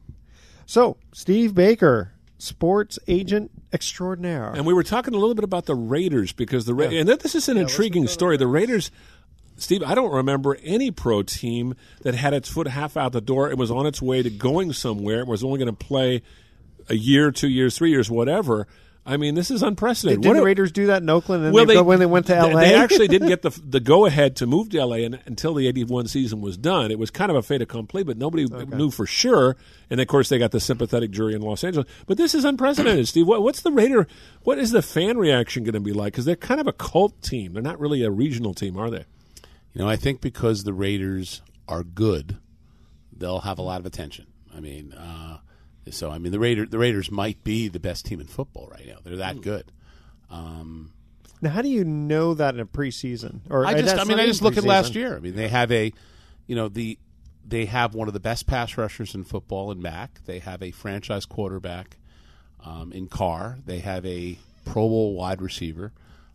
So, 0.66 0.96
Steve 1.12 1.54
Baker, 1.54 2.12
sports 2.40 2.98
agent 3.06 3.50
extraordinaire. 3.72 4.52
And 4.54 4.66
we 4.66 4.72
were 4.72 4.82
talking 4.82 5.14
a 5.14 5.18
little 5.18 5.34
bit 5.34 5.44
about 5.44 5.66
the 5.66 5.74
Raiders 5.74 6.32
because 6.32 6.64
the 6.64 6.74
Ra- 6.74 6.86
and 6.86 7.08
this 7.08 7.34
is 7.34 7.48
an 7.48 7.56
intriguing 7.56 8.06
story. 8.06 8.36
The 8.36 8.46
Raiders, 8.46 8.90
Steve, 9.56 9.82
I 9.82 9.94
don't 9.94 10.12
remember 10.12 10.56
any 10.62 10.90
pro 10.90 11.22
team 11.22 11.74
that 12.02 12.14
had 12.14 12.32
its 12.32 12.48
foot 12.48 12.66
half 12.68 12.96
out 12.96 13.12
the 13.12 13.20
door 13.20 13.48
and 13.48 13.58
was 13.58 13.70
on 13.70 13.86
its 13.86 14.00
way 14.00 14.22
to 14.22 14.30
going 14.30 14.72
somewhere 14.72 15.20
and 15.20 15.28
was 15.28 15.44
only 15.44 15.58
going 15.58 15.74
to 15.74 15.84
play 15.84 16.22
a 16.88 16.94
year, 16.94 17.30
two 17.30 17.48
years, 17.48 17.76
three 17.76 17.90
years, 17.90 18.10
whatever. 18.10 18.66
I 19.06 19.16
mean, 19.16 19.34
this 19.34 19.50
is 19.50 19.62
unprecedented. 19.62 20.22
Didn't 20.22 20.30
What 20.30 20.34
the 20.36 20.42
a- 20.42 20.46
Raiders 20.46 20.72
do 20.72 20.86
that 20.86 21.02
in 21.02 21.08
Oakland 21.08 21.44
and 21.44 21.54
well, 21.54 21.64
they, 21.64 21.80
when 21.80 21.98
they 21.98 22.06
went 22.06 22.26
to 22.26 22.34
LA? 22.34 22.60
They 22.60 22.74
actually 22.74 23.08
didn't 23.14 23.28
get 23.28 23.42
the 23.42 23.50
the 23.64 23.80
go 23.80 24.04
ahead 24.04 24.36
to 24.36 24.46
move 24.46 24.68
to 24.70 24.84
LA 24.84 24.96
and, 24.96 25.18
until 25.24 25.54
the 25.54 25.66
'81 25.66 26.08
season 26.08 26.40
was 26.40 26.56
done. 26.56 26.90
It 26.90 26.98
was 26.98 27.10
kind 27.10 27.30
of 27.30 27.36
a 27.36 27.42
fait 27.42 27.62
accompli, 27.62 28.02
but 28.02 28.18
nobody 28.18 28.46
knew 28.46 28.90
for 28.90 29.06
sure. 29.06 29.56
And 29.88 30.00
of 30.00 30.06
course, 30.06 30.28
they 30.28 30.38
got 30.38 30.50
the 30.50 30.60
sympathetic 30.60 31.10
jury 31.10 31.34
in 31.34 31.40
Los 31.40 31.64
Angeles. 31.64 31.86
But 32.06 32.18
this 32.18 32.34
is 32.34 32.44
unprecedented, 32.44 33.08
Steve. 33.08 33.26
What, 33.26 33.42
what's 33.42 33.62
the 33.62 33.72
Raider? 33.72 34.06
What 34.42 34.58
is 34.58 34.70
the 34.70 34.82
fan 34.82 35.16
reaction 35.16 35.64
going 35.64 35.74
to 35.74 35.80
be 35.80 35.92
like? 35.92 36.12
Because 36.12 36.26
they're 36.26 36.36
kind 36.36 36.60
of 36.60 36.66
a 36.66 36.72
cult 36.72 37.20
team. 37.22 37.54
They're 37.54 37.62
not 37.62 37.80
really 37.80 38.04
a 38.04 38.10
regional 38.10 38.54
team, 38.54 38.76
are 38.76 38.90
they? 38.90 39.04
You 39.72 39.82
know, 39.82 39.88
I 39.88 39.96
think 39.96 40.20
because 40.20 40.64
the 40.64 40.72
Raiders 40.74 41.42
are 41.68 41.82
good, 41.84 42.36
they'll 43.16 43.40
have 43.40 43.58
a 43.58 43.62
lot 43.62 43.80
of 43.80 43.86
attention. 43.86 44.26
I 44.54 44.60
mean, 44.60 44.92
uh, 44.92 45.38
so 45.90 46.10
I 46.10 46.18
mean 46.18 46.32
the 46.32 46.38
Raider 46.38 46.66
the 46.66 46.78
Raiders 46.78 47.10
might 47.10 47.42
be 47.44 47.68
the 47.68 47.80
best 47.80 48.06
team 48.06 48.20
in 48.20 48.26
football 48.26 48.68
right 48.70 48.86
now. 48.86 48.98
They're 49.02 49.16
that 49.16 49.40
good. 49.40 49.72
Um, 50.30 50.92
now, 51.42 51.50
how 51.50 51.62
do 51.62 51.68
you 51.68 51.84
know 51.84 52.34
that 52.34 52.54
in 52.54 52.60
a 52.60 52.66
preseason? 52.66 53.40
Or 53.48 53.64
I 53.64 53.80
just, 53.80 53.96
I 53.96 54.04
mean, 54.04 54.20
I 54.20 54.26
just 54.26 54.42
look 54.42 54.56
at 54.56 54.64
last 54.64 54.94
year. 54.94 55.16
I 55.16 55.20
mean, 55.20 55.34
they 55.34 55.48
have 55.48 55.72
a, 55.72 55.92
you 56.46 56.54
know, 56.54 56.68
the 56.68 56.98
they 57.46 57.64
have 57.64 57.94
one 57.94 58.08
of 58.08 58.14
the 58.14 58.20
best 58.20 58.46
pass 58.46 58.76
rushers 58.76 59.14
in 59.14 59.24
football 59.24 59.70
in 59.70 59.80
Mack. 59.80 60.20
They 60.26 60.38
have 60.40 60.62
a 60.62 60.70
franchise 60.70 61.24
quarterback 61.24 61.96
um, 62.64 62.92
in 62.92 63.08
Carr. 63.08 63.58
They 63.64 63.78
have 63.78 64.04
a 64.04 64.38
Pro 64.64 64.88
Bowl 64.88 65.14
wide 65.14 65.40
receiver. 65.40 65.92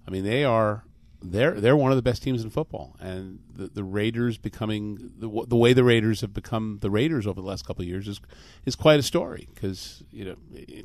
I 0.08 0.12
mean, 0.12 0.24
they 0.24 0.44
are 0.44 0.84
they're 1.32 1.60
they're 1.60 1.78
one 1.78 1.92
of 1.92 1.96
the 1.96 2.02
best 2.02 2.24
teams 2.24 2.44
in 2.44 2.50
football, 2.50 2.96
and 3.00 3.40
the, 3.54 3.68
the 3.68 3.84
Raiders 3.84 4.38
becoming 4.38 5.12
the, 5.18 5.46
the 5.48 5.56
way 5.56 5.74
the 5.74 5.84
Raiders 5.84 6.22
have 6.22 6.34
become 6.34 6.80
the 6.82 6.90
Raiders 6.90 7.28
over 7.28 7.42
the 7.42 7.48
last 7.48 7.66
couple 7.66 7.84
of 7.84 7.88
years 7.88 8.08
is 8.08 8.20
is 8.66 8.76
quite 8.76 9.00
a 9.00 9.04
story. 9.04 9.48
Because 9.54 10.04
you 10.12 10.26
know, 10.26 10.36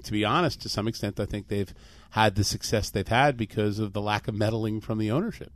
to 0.03 0.13
be 0.13 0.25
honest, 0.25 0.63
to 0.63 0.69
some 0.69 0.87
extent, 0.89 1.19
I 1.19 1.27
think 1.27 1.49
they've 1.49 1.73
had 2.11 2.35
the 2.35 2.45
success 2.45 2.91
they've 2.91 3.07
had 3.07 3.37
because 3.37 3.79
of 3.79 3.93
the 3.93 4.01
lack 4.01 4.29
of 4.29 4.35
meddling 4.35 4.81
from 4.81 4.99
the 4.99 5.11
ownership. 5.11 5.53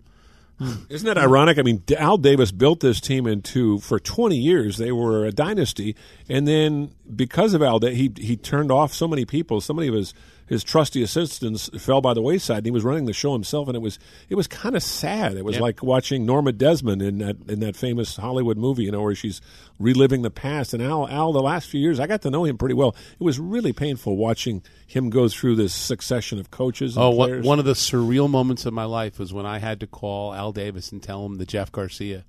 Isn't 0.89 1.07
that 1.07 1.19
ironic? 1.19 1.59
I 1.59 1.63
mean, 1.63 1.83
Al 1.97 2.17
Davis 2.17 2.53
built 2.53 2.81
this 2.81 3.01
team 3.01 3.27
into 3.27 3.79
for 3.79 3.99
20 3.99 4.37
years. 4.37 4.77
They 4.77 4.93
were 4.93 5.25
a 5.25 5.33
dynasty, 5.33 5.97
and 6.29 6.47
then 6.47 6.95
because 7.15 7.55
of 7.55 7.63
Al, 7.63 7.81
he 7.81 8.13
he 8.17 8.37
turned 8.37 8.71
off 8.71 8.93
so 8.93 9.09
many 9.09 9.25
people. 9.25 9.61
So 9.61 9.75
many 9.75 9.89
of 9.89 9.95
his 9.95 10.15
his 10.47 10.63
trusty 10.63 11.03
assistants 11.03 11.71
fell 11.79 12.01
by 12.01 12.13
the 12.15 12.21
wayside. 12.23 12.59
And 12.59 12.67
he 12.67 12.71
was 12.71 12.85
running 12.85 13.07
the 13.07 13.13
show 13.13 13.33
himself, 13.33 13.67
and 13.69 13.77
it 13.77 13.81
was 13.81 13.99
it 14.29 14.35
was 14.35 14.47
kind 14.47 14.77
of 14.77 14.83
sad. 14.83 15.37
It 15.37 15.45
was 15.45 15.57
Yeah. 15.57 15.63
like 15.63 15.83
watching 15.83 16.27
Norma 16.27 16.53
Desmond 16.53 17.01
in 17.03 17.19
that 17.19 17.37
in 17.49 17.61
that 17.61 17.77
famous 17.77 18.17
Hollywood 18.17 18.57
movie, 18.59 18.85
you 18.85 18.93
know, 18.93 19.03
where 19.03 19.15
she's 19.15 19.41
reliving 19.79 20.23
the 20.23 20.31
past. 20.31 20.75
And 20.75 20.83
Al 20.83 21.09
Al, 21.09 21.33
the 21.33 21.41
last 21.43 21.69
few 21.69 21.81
years, 21.81 21.99
I 21.99 22.07
got 22.07 22.23
to 22.23 22.31
know 22.31 22.45
him 22.45 22.59
pretty 22.59 22.75
well. 22.75 22.95
It 23.19 23.25
was 23.25 23.39
really 23.39 23.73
painful 23.73 24.17
watching 24.17 24.63
him 24.87 25.11
go 25.11 25.29
through 25.29 25.57
this 25.57 25.73
succession 25.73 26.39
of 26.39 26.51
coaches. 26.51 26.97
And 26.97 27.05
Oh, 27.05 27.11
one, 27.11 27.29
players. 27.29 27.45
one 27.47 27.59
of 27.59 27.65
the 27.65 27.73
surreal 27.73 28.29
moments 28.29 28.67
of 28.67 28.73
my 28.75 28.85
life 28.85 29.19
was 29.19 29.33
when 29.33 29.47
I 29.47 29.59
had 29.59 29.81
to 29.81 29.87
call 29.87 30.33
Al 30.35 30.53
Davis 30.53 30.93
and 30.93 31.03
tell 31.03 31.25
him 31.27 31.39
that 31.39 31.49
Jeff 31.49 31.73
Garcia 31.73 32.25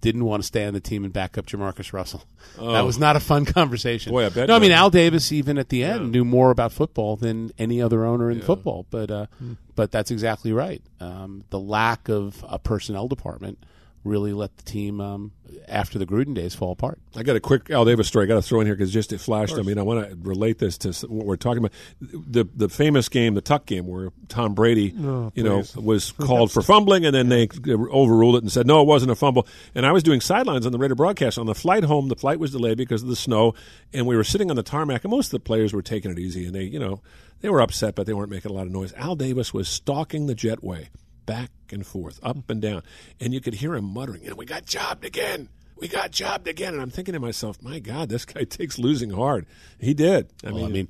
didn't 0.00 0.24
want 0.24 0.42
to 0.42 0.46
stay 0.46 0.64
on 0.66 0.72
the 0.74 0.80
team 0.80 1.04
and 1.04 1.12
back 1.12 1.36
up 1.38 1.46
Jamarcus 1.46 1.92
Russell. 1.92 2.24
That 2.56 2.62
Oh. 2.82 2.84
was 2.86 2.98
not 2.98 3.16
a 3.16 3.20
fun 3.20 3.44
conversation. 3.58 4.12
Boy, 4.12 4.26
I 4.26 4.28
bet 4.30 4.48
No, 4.48 4.56
I 4.56 4.58
mean. 4.58 4.72
Al 4.72 4.90
Davis 4.90 5.30
even 5.32 5.56
at 5.58 5.68
the 5.68 5.84
end 5.84 6.10
knew 6.12 6.24
more 6.24 6.50
about 6.50 6.72
football 6.72 7.16
than 7.16 7.52
any 7.58 7.80
other 7.80 8.04
owner 8.04 8.30
in 8.30 8.40
football. 8.40 8.86
But 8.90 9.10
uh, 9.10 9.26
Hmm. 9.38 9.52
but 9.76 9.90
that's 9.92 10.10
exactly 10.10 10.52
right. 10.52 10.82
Um, 11.00 11.44
the 11.50 11.58
lack 11.60 12.08
of 12.08 12.44
a 12.48 12.58
personnel 12.58 13.08
department 13.08 13.58
really 14.02 14.32
let 14.32 14.56
the 14.56 14.62
team 14.62 15.00
um, 15.00 15.32
after 15.68 15.98
the 15.98 16.06
Gruden 16.06 16.34
days 16.34 16.54
fall 16.54 16.72
apart. 16.72 16.98
I 17.14 17.22
got 17.22 17.36
a 17.36 17.40
quick 17.40 17.68
Al 17.70 17.84
Davis 17.84 18.08
story. 18.08 18.24
I 18.24 18.28
got 18.28 18.36
to 18.36 18.42
throw 18.42 18.60
in 18.60 18.66
here 18.66 18.74
because 18.74 18.92
just 18.92 19.12
it 19.12 19.18
flashed. 19.18 19.58
I 19.58 19.62
mean, 19.62 19.78
I 19.78 19.82
want 19.82 20.08
to 20.08 20.16
relate 20.22 20.58
this 20.58 20.78
to 20.78 20.92
what 21.06 21.26
we're 21.26 21.36
talking 21.36 21.58
about. 21.58 21.72
The 22.00 22.44
the 22.54 22.68
famous 22.68 23.08
game, 23.08 23.34
the 23.34 23.40
Tuck 23.40 23.66
game, 23.66 23.86
where 23.86 24.10
Tom 24.28 24.54
Brady, 24.54 24.94
Oh, 24.98 25.30
you 25.34 25.42
know, 25.44 25.62
was 25.76 26.12
called 26.12 26.50
for 26.50 26.62
fumbling, 26.62 27.04
and 27.04 27.14
then 27.14 27.28
they 27.28 27.48
overruled 27.68 28.36
it 28.36 28.42
and 28.42 28.50
said 28.50 28.66
no, 28.66 28.80
it 28.80 28.86
wasn't 28.86 29.10
a 29.10 29.14
fumble. 29.16 29.46
And 29.74 29.84
I 29.84 29.92
was 29.92 30.02
doing 30.02 30.20
sidelines 30.20 30.64
on 30.66 30.72
the 30.72 30.78
Raider 30.78 30.94
broadcast 30.94 31.36
on 31.38 31.46
the 31.46 31.54
flight 31.54 31.84
home. 31.84 32.08
The 32.08 32.16
flight 32.16 32.38
was 32.38 32.52
delayed 32.52 32.78
because 32.78 33.02
of 33.02 33.08
the 33.08 33.16
snow, 33.16 33.54
and 33.92 34.06
we 34.06 34.16
were 34.16 34.24
sitting 34.24 34.50
on 34.50 34.56
the 34.56 34.62
tarmac, 34.62 35.04
and 35.04 35.10
most 35.10 35.26
of 35.26 35.32
the 35.32 35.40
players 35.40 35.72
were 35.72 35.82
taking 35.82 36.10
it 36.10 36.18
easy, 36.18 36.46
and 36.46 36.54
they, 36.54 36.62
you 36.64 36.78
know, 36.78 37.02
they 37.42 37.50
were 37.50 37.60
upset, 37.60 37.94
but 37.94 38.06
they 38.06 38.12
weren't 38.14 38.30
making 38.30 38.50
a 38.50 38.54
lot 38.54 38.66
of 38.66 38.72
noise. 38.72 38.92
Al 38.94 39.14
Davis 39.16 39.52
was 39.52 39.68
stalking 39.68 40.26
the 40.26 40.34
jetway 40.34 40.88
back 41.26 41.50
and 41.70 41.86
forth, 41.86 42.18
up 42.22 42.48
and 42.50 42.60
down, 42.60 42.82
and 43.20 43.32
you 43.34 43.40
could 43.40 43.54
hear 43.54 43.74
him 43.74 43.84
muttering, 43.84 44.22
"You 44.22 44.30
know, 44.30 44.36
we 44.36 44.46
got 44.46 44.64
jobbed 44.66 45.04
again." 45.04 45.48
we 45.80 45.88
got 45.88 46.10
jobbed 46.10 46.46
again. 46.46 46.74
And 46.74 46.82
I'm 46.82 46.90
thinking 46.90 47.14
to 47.14 47.20
myself, 47.20 47.62
my 47.62 47.78
God, 47.78 48.10
this 48.10 48.24
guy 48.26 48.44
takes 48.48 48.78
losing 48.78 49.10
hard. 49.10 49.46
He 49.78 49.94
did. 49.94 50.28
I 50.44 50.48
well, 50.52 50.56
mean, 50.56 50.64
I 50.64 50.68
mean, 50.68 50.88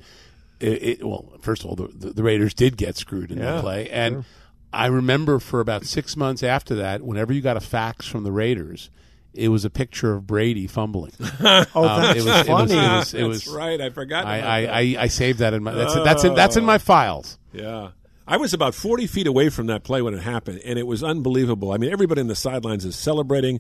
it, 0.58 0.82
it, 0.82 1.04
well, 1.06 1.32
first 1.40 1.62
of 1.62 1.70
all, 1.70 1.76
the, 1.76 1.86
the, 1.88 2.10
the 2.10 2.22
Raiders 2.22 2.54
did 2.54 2.76
get 2.76 2.96
screwed 2.96 3.30
in 3.30 3.38
Yeah, 3.38 3.52
that 3.52 3.60
play, 3.62 3.88
and 3.88 4.24
I 4.72 4.86
remember 4.86 5.38
for 5.38 5.60
about 5.60 5.84
six 5.86 6.16
months 6.16 6.42
after 6.42 6.74
that, 6.76 7.02
whenever 7.02 7.32
you 7.32 7.40
got 7.40 7.56
a 7.56 7.60
fax 7.60 8.06
from 8.06 8.24
the 8.24 8.32
Raiders, 8.32 8.90
it 9.32 9.48
was 9.48 9.64
a 9.64 9.70
picture 9.70 10.12
of 10.12 10.26
Brady 10.26 10.66
fumbling. 10.66 11.12
Oh, 11.40 11.84
Um, 11.88 12.02
that's 12.02 12.18
it 12.18 12.24
was, 12.24 12.26
It 12.26 12.26
was, 12.26 12.46
it 12.48 12.52
was, 12.52 12.70
That's 12.74 13.14
it 13.14 13.24
was- 13.24 13.48
right. 13.48 13.80
I 13.80 13.90
forgot. 13.90 14.26
I, 14.26 14.40
I. 14.40 14.58
I, 14.80 14.96
I 15.02 15.06
saved 15.06 15.38
that 15.38 15.54
in 15.54 15.62
my 15.62 15.72
that's 15.72 15.94
that's 15.94 16.24
in, 16.24 16.34
that's 16.34 16.56
in 16.56 16.64
my 16.64 16.78
files. 16.78 17.38
Yeah. 17.52 17.90
I 18.30 18.36
was 18.36 18.54
about 18.54 18.76
40 18.76 19.08
feet 19.08 19.26
away 19.26 19.48
from 19.48 19.66
that 19.66 19.82
play 19.82 20.00
when 20.02 20.14
it 20.14 20.22
happened, 20.22 20.60
and 20.64 20.78
it 20.78 20.86
was 20.86 21.02
unbelievable. 21.02 21.72
I 21.72 21.78
mean, 21.78 21.90
everybody 21.90 22.20
in 22.20 22.28
the 22.28 22.36
sidelines 22.36 22.84
is 22.84 22.94
celebrating. 22.94 23.58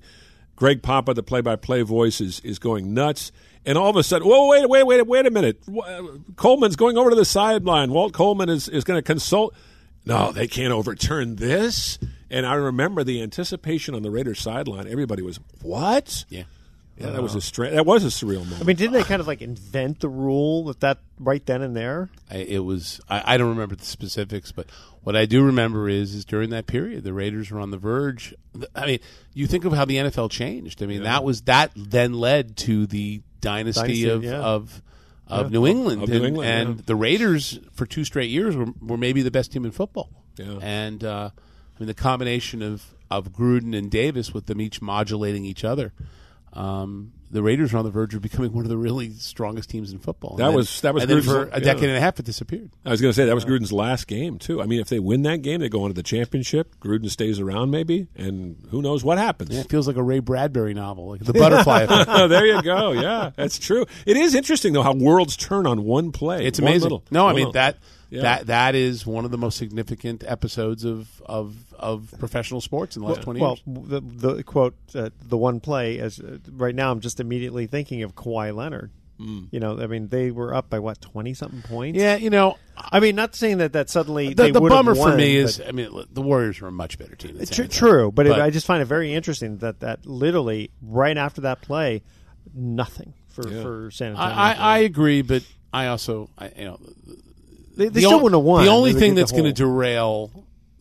Greg 0.54 0.80
Papa, 0.80 1.12
the 1.12 1.24
play-by-play 1.24 1.82
voice, 1.82 2.20
is 2.20 2.38
is 2.40 2.60
going 2.60 2.94
nuts. 2.94 3.32
And 3.66 3.76
all 3.76 3.90
of 3.90 3.96
a 3.96 4.04
sudden, 4.04 4.28
whoa, 4.28 4.46
wait, 4.46 4.68
wait, 4.68 4.84
wait, 4.86 5.06
wait 5.08 5.26
a 5.26 5.30
minute. 5.30 5.60
Coleman's 6.36 6.76
going 6.76 6.96
over 6.96 7.10
to 7.10 7.16
the 7.16 7.24
sideline. 7.24 7.90
Walt 7.90 8.12
Coleman 8.12 8.48
is, 8.48 8.68
is 8.68 8.84
going 8.84 8.96
to 8.96 9.02
consult. 9.02 9.54
No, 10.06 10.30
they 10.30 10.46
can't 10.46 10.72
overturn 10.72 11.34
this. 11.36 11.98
And 12.30 12.46
I 12.46 12.54
remember 12.54 13.02
the 13.02 13.22
anticipation 13.22 13.96
on 13.96 14.02
the 14.02 14.10
Raiders 14.10 14.40
sideline. 14.40 14.86
Everybody 14.86 15.22
was, 15.22 15.40
"What?" 15.62 16.24
Yeah. 16.28 16.44
Yeah, 17.00 17.10
that 17.10 17.22
was 17.22 17.34
a 17.34 17.40
stra- 17.40 17.70
that 17.70 17.86
was 17.86 18.04
a 18.04 18.08
surreal 18.08 18.40
moment. 18.44 18.60
I 18.60 18.64
mean, 18.64 18.76
didn't 18.76 18.92
they 18.92 19.02
kind 19.02 19.20
of 19.20 19.26
like 19.26 19.40
invent 19.42 20.00
the 20.00 20.08
rule 20.08 20.64
that 20.64 20.80
that 20.80 20.98
right 21.18 21.44
then 21.44 21.62
and 21.62 21.74
there? 21.74 22.10
I, 22.30 22.36
it 22.38 22.58
was 22.64 23.00
I, 23.08 23.34
I 23.34 23.36
don't 23.38 23.48
remember 23.48 23.74
the 23.74 23.84
specifics, 23.84 24.52
but 24.52 24.66
what 25.02 25.16
I 25.16 25.24
do 25.24 25.42
remember 25.42 25.88
is 25.88 26.14
is 26.14 26.24
during 26.24 26.50
that 26.50 26.66
period 26.66 27.04
the 27.04 27.12
Raiders 27.14 27.50
were 27.50 27.58
on 27.58 27.70
the 27.70 27.78
verge. 27.78 28.34
I 28.74 28.86
mean, 28.86 28.98
you 29.32 29.46
think 29.46 29.64
of 29.64 29.72
how 29.72 29.84
the 29.84 29.96
NFL 29.96 30.30
changed. 30.30 30.82
I 30.82 30.86
mean, 30.86 31.04
that 31.04 31.24
was 31.24 31.42
that 31.42 31.72
then 31.74 32.14
led 32.14 32.56
to 32.58 32.86
the 32.86 33.22
dynasty, 33.40 33.80
Dynasty, 34.04 34.08
of 34.08 34.24
yeah. 34.24 34.38
of 34.40 34.82
of 35.26 35.46
Yeah. 35.46 35.58
New 35.58 35.66
England, 35.66 36.02
Of 36.02 36.08
New 36.10 36.16
and, 36.16 36.24
England, 36.26 36.50
and 36.50 36.76
yeah. 36.76 36.82
the 36.86 36.96
Raiders 36.96 37.60
for 37.72 37.86
two 37.86 38.04
straight 38.04 38.30
years 38.30 38.56
were, 38.56 38.66
were 38.82 38.98
maybe 38.98 39.22
the 39.22 39.30
best 39.30 39.52
team 39.52 39.64
in 39.64 39.70
football. 39.70 40.10
Yeah. 40.36 40.58
And 40.60 41.02
uh, 41.04 41.30
I 41.34 41.80
mean, 41.80 41.86
the 41.86 41.94
combination 41.94 42.62
of 42.62 42.94
of 43.10 43.32
Gruden 43.32 43.76
and 43.76 43.90
Davis 43.90 44.32
with 44.34 44.46
them 44.46 44.60
each 44.60 44.80
modulating 44.82 45.44
each 45.44 45.64
other. 45.64 45.92
Um, 46.52 47.12
the 47.32 47.44
Raiders 47.44 47.72
are 47.72 47.78
on 47.78 47.84
the 47.84 47.92
verge 47.92 48.12
of 48.16 48.22
becoming 48.22 48.52
one 48.52 48.64
of 48.64 48.68
the 48.68 48.76
really 48.76 49.10
strongest 49.12 49.70
teams 49.70 49.92
in 49.92 50.00
football. 50.00 50.34
That 50.36 50.46
then- 50.48 50.54
was- 50.56 50.80
that 50.80 50.92
was 50.94 51.04
and 51.04 51.12
Gruden's- 51.12 51.26
for 51.26 51.44
a 51.44 51.50
yeah. 51.52 51.58
decade 51.60 51.88
and 51.88 51.96
a 51.96 52.00
half. 52.00 52.18
It 52.18 52.24
disappeared. 52.24 52.70
I 52.84 52.90
was 52.90 53.00
going 53.00 53.10
to 53.10 53.14
say 53.14 53.24
that 53.26 53.34
was 53.36 53.44
Gruden's 53.44 53.72
last 53.72 54.08
game 54.08 54.36
too. 54.38 54.60
I 54.60 54.66
mean, 54.66 54.80
if 54.80 54.88
they 54.88 54.98
win 54.98 55.22
that 55.22 55.42
game, 55.42 55.60
they 55.60 55.68
go 55.68 55.82
on 55.84 55.90
to 55.90 55.94
the 55.94 56.02
championship. 56.02 56.74
Gruden 56.80 57.08
stays 57.08 57.38
around 57.38 57.70
maybe, 57.70 58.08
and 58.16 58.56
who 58.72 58.82
knows 58.82 59.04
what 59.04 59.16
happens. 59.18 59.50
Yeah, 59.54 59.60
it 59.60 59.68
feels 59.68 59.86
like 59.86 59.96
a 59.96 60.02
Ray 60.02 60.18
Bradbury 60.18 60.74
novel, 60.74 61.10
like 61.10 61.20
the 61.24 61.32
Butterfly 61.32 61.82
Effect. 61.82 62.10
There 62.30 62.46
you 62.46 62.62
go. 62.62 62.92
Yeah, 62.92 63.30
that's 63.36 63.60
true. 63.60 63.86
It 64.06 64.16
is 64.16 64.34
interesting 64.34 64.72
though 64.72 64.82
how 64.82 64.94
worlds 64.94 65.36
turn 65.36 65.68
on 65.68 65.84
one 65.84 66.10
play. 66.10 66.46
It's 66.46 66.58
One 66.60 66.66
amazing. 66.68 66.82
little- 66.82 67.04
no, 67.12 67.26
I 67.28 67.30
mean 67.30 67.36
little- 67.46 67.52
that 67.52 67.76
Yeah. 68.10 68.22
that 68.22 68.46
that 68.48 68.74
is 68.74 69.06
one 69.06 69.24
of 69.24 69.30
the 69.30 69.38
most 69.38 69.56
significant 69.56 70.24
episodes 70.26 70.84
of 70.84 71.06
of, 71.26 71.54
of 71.80 72.14
professional 72.18 72.60
sports 72.60 72.96
in 72.96 73.02
the 73.02 73.08
last 73.08 73.22
twenty 73.22 73.40
well, 73.40 73.58
years. 73.66 73.88
the, 73.88 74.00
the 74.00 74.42
quote, 74.44 74.74
uh, 74.94 75.10
the 75.22 75.36
one 75.36 75.60
play, 75.60 75.98
as 75.98 76.20
uh, 76.20 76.38
right 76.52 76.74
now, 76.74 76.92
I'm 76.92 77.00
just 77.00 77.20
immediately 77.20 77.66
thinking 77.66 78.02
of 78.02 78.14
Kawhi 78.14 78.54
Leonard. 78.54 78.92
You 79.50 79.60
know, 79.60 79.78
I 79.78 79.86
mean, 79.86 80.08
they 80.08 80.30
were 80.30 80.54
up 80.54 80.70
by 80.70 80.78
what 80.78 80.98
twenty 81.02 81.34
something 81.34 81.60
points. 81.60 81.98
Yeah, 81.98 82.16
you 82.16 82.30
know, 82.30 82.56
I 82.74 83.00
mean, 83.00 83.16
not 83.16 83.34
saying 83.34 83.58
that 83.58 83.74
that 83.74 83.90
suddenly 83.90 84.28
the, 84.28 84.44
they 84.44 84.50
the 84.50 84.62
bummer 84.62 84.94
for 84.94 85.14
me 85.14 85.36
is, 85.36 85.60
I 85.60 85.72
mean, 85.72 85.90
the 86.10 86.22
Warriors 86.22 86.62
are 86.62 86.68
a 86.68 86.72
much 86.72 86.96
better 86.96 87.16
team. 87.16 87.36
Than 87.36 87.46
Tr- 87.46 87.64
true, 87.64 88.10
but, 88.10 88.26
it, 88.26 88.32
I 88.32 88.48
just 88.48 88.64
find 88.64 88.80
it 88.80 88.86
very 88.86 89.12
interesting 89.12 89.58
that 89.58 89.80
that 89.80 90.06
literally 90.06 90.70
right 90.80 91.18
after 91.18 91.42
that 91.42 91.60
play, 91.60 92.02
nothing 92.54 93.12
for, 93.28 93.46
Yeah. 93.46 93.62
for 93.62 93.90
San 93.90 94.12
Antonio. 94.12 94.34
I, 94.34 94.52
I, 94.52 94.54
I 94.54 94.78
agree, 94.78 95.20
but 95.20 95.42
I 95.70 95.88
also, 95.88 96.30
I, 96.38 96.52
you 96.56 96.64
know, 96.64 96.80
they, 97.76 97.84
they 97.84 97.88
the 97.90 98.00
still 98.00 98.22
wouldn't 98.22 98.38
have 98.40 98.46
won. 98.46 98.64
The 98.64 98.70
only 98.70 98.94
thing 98.94 99.14
that's 99.16 99.32
going 99.32 99.44
to 99.44 99.52
derail 99.52 100.30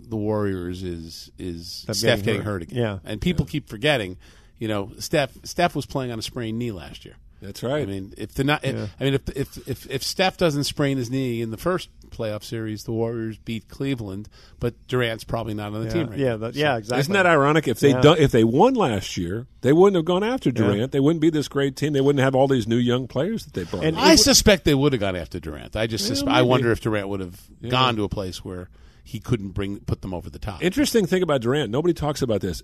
the 0.10 0.16
Warriors 0.18 0.84
is 0.84 1.32
is 1.38 1.86
Steph 1.92 2.02
getting 2.02 2.26
getting 2.26 2.42
hurt. 2.42 2.52
hurt, 2.54 2.62
again. 2.64 2.78
Yeah. 2.78 3.00
and 3.06 3.22
people 3.22 3.46
keep 3.46 3.70
forgetting. 3.70 4.18
You 4.58 4.68
know, 4.68 4.92
Steph 5.00 5.32
Steph 5.44 5.76
was 5.76 5.86
playing 5.86 6.12
on 6.12 6.20
a 6.20 6.22
sprained 6.22 6.60
knee 6.60 6.72
last 6.72 7.06
year. 7.06 7.16
That's 7.42 7.64
right. 7.64 7.84
I 7.84 7.86
mean, 7.86 8.14
if 8.18 8.34
the 8.34 8.44
not, 8.44 8.66
Yeah. 8.66 8.88
I 9.00 9.04
mean, 9.06 9.14
if, 9.14 9.30
if 9.30 9.68
if 9.70 9.90
if 9.90 10.04
Steph 10.04 10.36
doesn't 10.36 10.66
sprain 10.66 10.98
his 10.98 11.10
knee 11.10 11.42
in 11.42 11.52
the 11.52 11.58
first 11.58 11.88
playoff 12.10 12.44
series, 12.44 12.84
the 12.84 12.92
Warriors 12.92 13.38
beat 13.38 13.70
Cleveland, 13.70 14.28
but 14.60 14.74
Durant's 14.90 15.24
probably 15.24 15.54
not 15.54 15.68
on 15.74 15.80
the 15.80 15.86
yeah, 15.86 15.94
team 15.94 16.08
right 16.08 16.20
yeah, 16.20 16.30
now. 16.32 16.38
that- 16.38 16.56
yeah, 16.56 16.76
exactly. 16.76 17.00
Isn't 17.00 17.14
that 17.14 17.26
ironic? 17.26 17.66
If 17.70 17.80
they 17.80 17.92
Yeah. 17.92 18.02
done, 18.02 18.18
if 18.18 18.32
they 18.32 18.44
won 18.44 18.74
last 18.74 19.16
year, 19.16 19.48
they 19.62 19.72
wouldn't 19.72 19.96
have 19.96 20.04
gone 20.04 20.22
after 20.26 20.52
Durant. 20.52 20.92
They 20.92 21.00
wouldn't 21.00 21.22
be 21.22 21.30
this 21.30 21.48
great 21.48 21.78
team. 21.78 21.94
They 21.94 22.02
wouldn't 22.02 22.22
have 22.22 22.36
all 22.36 22.50
these 22.50 22.68
new 22.68 22.76
young 22.76 23.08
players 23.08 23.46
that 23.46 23.54
they 23.54 23.64
brought. 23.64 23.86
And. 23.86 23.98
I 23.98 24.16
suspect 24.16 24.66
they 24.66 24.76
would 24.76 24.92
have 24.92 25.00
gone 25.00 25.16
after 25.16 25.40
Durant. 25.40 25.78
I 25.78 25.88
just 25.88 26.10
Yeah, 26.10 26.16
suspe- 26.18 26.28
I 26.34 26.42
wonder 26.42 26.74
if 26.74 26.82
Durant 26.82 27.08
would 27.08 27.22
have 27.22 27.40
gone 27.70 27.96
to 27.96 28.04
a 28.04 28.10
place 28.10 28.44
where 28.44 28.68
he 29.10 29.20
couldn't 29.20 29.50
bring 29.50 29.80
put 29.80 30.04
them 30.04 30.14
over 30.14 30.30
the 30.30 30.38
top. 30.38 30.64
Interesting 30.64 31.08
thing 31.08 31.24
about 31.24 31.42
Durant, 31.42 31.72
nobody 31.72 31.96
talks 31.96 32.22
about 32.22 32.42
this. 32.42 32.62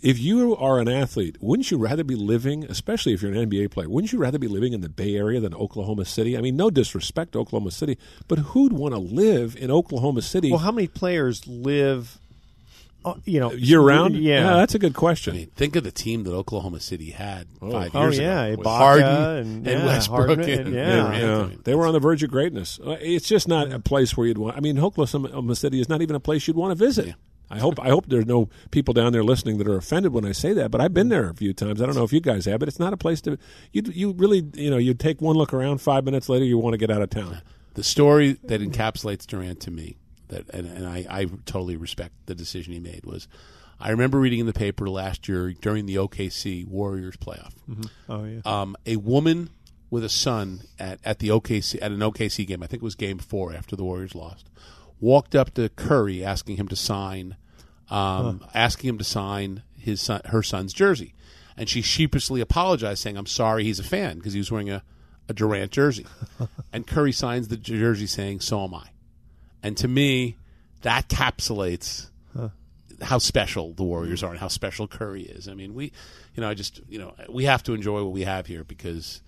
If 0.00 0.16
you 0.20 0.54
are 0.54 0.78
an 0.78 0.88
athlete, 0.88 1.36
wouldn't 1.40 1.72
you 1.72 1.76
rather 1.76 2.04
be 2.04 2.14
living, 2.14 2.62
especially 2.62 3.14
if 3.14 3.22
you're 3.22 3.32
an 3.32 3.50
NBA 3.50 3.72
player, 3.72 3.88
wouldn't 3.88 4.12
you 4.12 4.20
rather 4.20 4.38
be 4.38 4.46
living 4.46 4.72
in 4.72 4.80
the 4.80 4.88
Bay 4.88 5.16
Area 5.16 5.40
than 5.40 5.52
Oklahoma 5.54 6.04
City? 6.04 6.38
I 6.38 6.40
mean, 6.40 6.56
no 6.56 6.70
disrespect 6.70 7.32
to 7.32 7.40
Oklahoma 7.40 7.72
City, 7.72 7.98
but 8.28 8.38
who'd 8.38 8.72
want 8.72 8.94
to 8.94 9.00
live 9.00 9.56
in 9.56 9.72
Oklahoma 9.72 10.22
City 10.22 10.50
Well, 10.52 10.60
how 10.60 10.70
many 10.70 10.86
players 10.86 11.44
live, 11.48 12.20
you 13.24 13.40
know, 13.40 13.52
year 13.52 13.80
round? 13.80 14.16
Yeah, 14.16 14.54
that's 14.56 14.74
a 14.74 14.78
good 14.78 14.94
question. 14.94 15.34
I 15.34 15.38
mean, 15.38 15.50
think 15.56 15.76
of 15.76 15.84
the 15.84 15.90
team 15.90 16.24
that 16.24 16.32
Oklahoma 16.32 16.80
City 16.80 17.10
had 17.10 17.46
five 17.60 17.90
Oh, 17.94 18.02
years 18.02 18.18
yeah, 18.18 18.42
ago. 18.44 18.58
with 18.58 18.66
Ibaka 18.66 18.76
Harden 18.78 19.06
and- 19.46 19.66
and, 19.66 19.86
Westbrook 19.86 20.26
Harden 20.26 20.50
and, 20.50 20.60
and- 20.66 20.74
yeah. 20.74 20.94
Durant. 21.18 21.52
Yeah, 21.52 21.56
they 21.64 21.74
were 21.74 21.86
on 21.86 21.92
the 21.94 22.00
verge 22.00 22.22
of 22.22 22.30
greatness. 22.30 22.78
Uh, 22.84 22.96
It's 23.00 23.26
just 23.28 23.48
not 23.48 23.72
a 23.72 23.78
place 23.78 24.16
where 24.16 24.26
you'd 24.26 24.38
want. 24.38 24.56
I 24.56 24.60
mean, 24.60 24.78
Oklahoma 24.78 25.54
City 25.56 25.80
is 25.80 25.88
not 25.88 26.02
even 26.02 26.16
a 26.16 26.20
place 26.20 26.46
you'd 26.46 26.56
want 26.56 26.70
to 26.78 26.84
visit. 26.84 27.14
I 27.50 27.60
hope 27.60 27.80
I 27.80 27.88
hope 27.88 28.04
there's 28.08 28.26
no 28.26 28.50
people 28.70 28.92
down 28.92 29.12
there 29.12 29.24
listening 29.24 29.56
that 29.56 29.66
are 29.66 29.76
offended 29.78 30.12
when 30.12 30.26
I 30.26 30.32
say 30.32 30.52
that. 30.52 30.70
But 30.70 30.82
I've 30.82 30.92
been 30.92 31.08
there 31.08 31.30
a 31.30 31.34
few 31.34 31.54
times. 31.54 31.80
I 31.80 31.86
don't 31.86 31.94
know 31.94 32.04
if 32.04 32.12
you 32.12 32.20
guys 32.20 32.44
have, 32.44 32.60
but 32.60 32.68
it's 32.68 32.78
not 32.78 32.92
a 32.92 32.96
place 32.98 33.22
to. 33.22 33.38
You 33.72 33.82
you 33.90 34.12
really 34.12 34.44
you 34.54 34.68
know 34.70 34.76
you 34.76 34.92
take 34.92 35.22
one 35.22 35.34
look 35.34 35.54
around. 35.54 35.78
Five 35.78 36.04
minutes 36.04 36.28
later, 36.28 36.44
you 36.44 36.58
want 36.58 36.74
to 36.74 36.78
get 36.78 36.90
out 36.90 37.00
of 37.00 37.08
town. 37.08 37.40
the 37.72 37.82
story 37.82 38.36
that 38.44 38.60
encapsulates 38.60 39.26
Durant 39.26 39.60
to 39.60 39.70
me, 39.70 39.96
that 40.28 40.48
and, 40.50 40.66
and 40.66 40.86
I, 40.86 41.06
I 41.08 41.24
totally 41.46 41.76
respect 41.76 42.12
the 42.26 42.34
decision 42.34 42.72
he 42.72 42.80
made 42.80 43.04
was, 43.04 43.28
I 43.80 43.90
remember 43.90 44.18
reading 44.18 44.40
in 44.40 44.46
the 44.46 44.52
paper 44.52 44.88
last 44.88 45.28
year 45.28 45.52
during 45.52 45.86
the 45.86 45.96
OKC 45.96 46.66
Warriors 46.66 47.16
playoff, 47.16 47.52
Oh 48.08 48.24
yeah. 48.24 48.40
um, 48.44 48.76
a 48.86 48.96
woman 48.96 49.50
with 49.90 50.04
a 50.04 50.08
son 50.08 50.62
at, 50.78 50.98
at 51.04 51.18
the 51.20 51.28
OKC 51.28 51.76
at 51.80 51.90
an 51.92 52.00
OKC 52.00 52.46
game, 52.46 52.62
I 52.62 52.66
think 52.66 52.82
it 52.82 52.84
was 52.84 52.94
Game 52.94 53.18
Four 53.18 53.54
after 53.54 53.74
the 53.76 53.84
Warriors 53.84 54.14
lost, 54.14 54.50
walked 55.00 55.34
up 55.34 55.54
to 55.54 55.68
Curry 55.70 56.24
asking 56.24 56.56
him 56.56 56.68
to 56.68 56.76
sign, 56.76 57.36
um, 57.88 58.44
asking 58.54 58.88
him 58.90 58.98
to 58.98 59.04
sign 59.04 59.62
his 59.78 60.00
son, 60.02 60.20
her 60.26 60.42
son's 60.42 60.72
jersey, 60.72 61.14
and 61.56 61.68
she 61.68 61.80
sheepishly 61.82 62.40
apologized, 62.40 63.00
saying, 63.00 63.16
"I'm 63.16 63.26
sorry, 63.26 63.64
he's 63.64 63.78
a 63.80 63.84
fan 63.84 64.18
because 64.18 64.32
he 64.34 64.40
was 64.40 64.50
wearing 64.50 64.68
a, 64.70 64.82
a 65.28 65.32
Durant 65.32 65.70
jersey," 65.72 66.04
and 66.72 66.86
Curry 66.86 67.12
signs 67.12 67.48
the 67.48 67.56
jersey 67.56 68.06
saying, 68.06 68.40
"So 68.40 68.62
am 68.64 68.74
I," 68.74 68.88
and 69.62 69.76
to 69.78 69.88
me, 69.88 70.36
that 70.82 71.08
capsulates 71.08 72.06
how 73.00 73.18
special 73.18 73.74
the 73.74 73.84
Warriors 73.84 74.24
are 74.24 74.30
and 74.30 74.40
how 74.40 74.48
special 74.48 74.88
Curry 74.88 75.22
is. 75.22 75.46
I 75.48 75.54
mean, 75.54 75.72
we, 75.74 75.92
you 76.34 76.40
know, 76.40 76.48
I 76.48 76.54
just, 76.54 76.80
you 76.88 76.98
know, 76.98 77.14
we 77.28 77.44
have 77.44 77.62
to 77.64 77.72
enjoy 77.74 78.02
what 78.02 78.12
we 78.12 78.22
have 78.22 78.46
here 78.46 78.64
because 78.64 79.22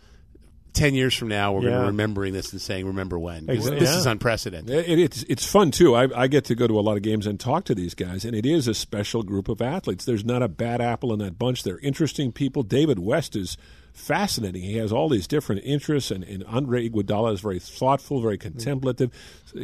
ten 0.73 0.93
years 0.95 1.15
from 1.15 1.29
now 1.29 1.53
we're 1.53 1.61
going 1.63 1.73
Yeah. 1.75 1.81
to 1.83 1.87
remembering 1.87 2.33
this 2.33 2.51
and 2.53 2.61
saying, 2.61 2.87
"Remember 2.87 3.17
when 3.19 3.47
Exa- 3.47 3.79
This 3.79 3.91
yeah. 3.93 3.99
is 3.99 4.07
unprecedented. 4.07 4.89
It, 4.89 4.99
it's 4.99 5.23
it's 5.25 5.45
fun 5.47 5.71
too. 5.71 5.95
I, 5.95 6.09
I 6.23 6.27
get 6.27 6.47
to 6.47 6.57
go 6.57 6.67
to 6.67 6.79
a 6.79 6.83
lot 6.83 6.97
of 6.97 7.03
games 7.03 7.27
and 7.29 7.39
talk 7.39 7.65
to 7.67 7.75
these 7.75 7.95
guys, 7.95 8.25
and 8.25 8.35
it 8.35 8.45
is 8.47 8.67
a 8.67 8.75
special 8.75 9.23
group 9.23 9.49
of 9.49 9.63
athletes. 9.63 10.05
There's 10.05 10.25
not 10.25 10.43
a 10.43 10.49
bad 10.49 10.81
apple 10.81 11.13
in 11.13 11.21
that 11.21 11.39
bunch. 11.39 11.63
They're 11.63 11.79
interesting 11.79 12.33
people. 12.33 12.65
David 12.65 12.99
West 12.99 13.37
is 13.37 13.57
fascinating. 14.01 14.63
He 14.63 14.77
has 14.79 14.93
all 14.93 15.09
these 15.09 15.27
different 15.29 15.63
interests, 15.65 16.11
and, 16.11 16.25
and 16.25 16.43
Andre 16.45 16.89
Iguodala 16.89 17.33
is 17.35 17.41
very 17.41 17.59
thoughtful, 17.59 18.21
very 18.21 18.39
contemplative. 18.39 19.11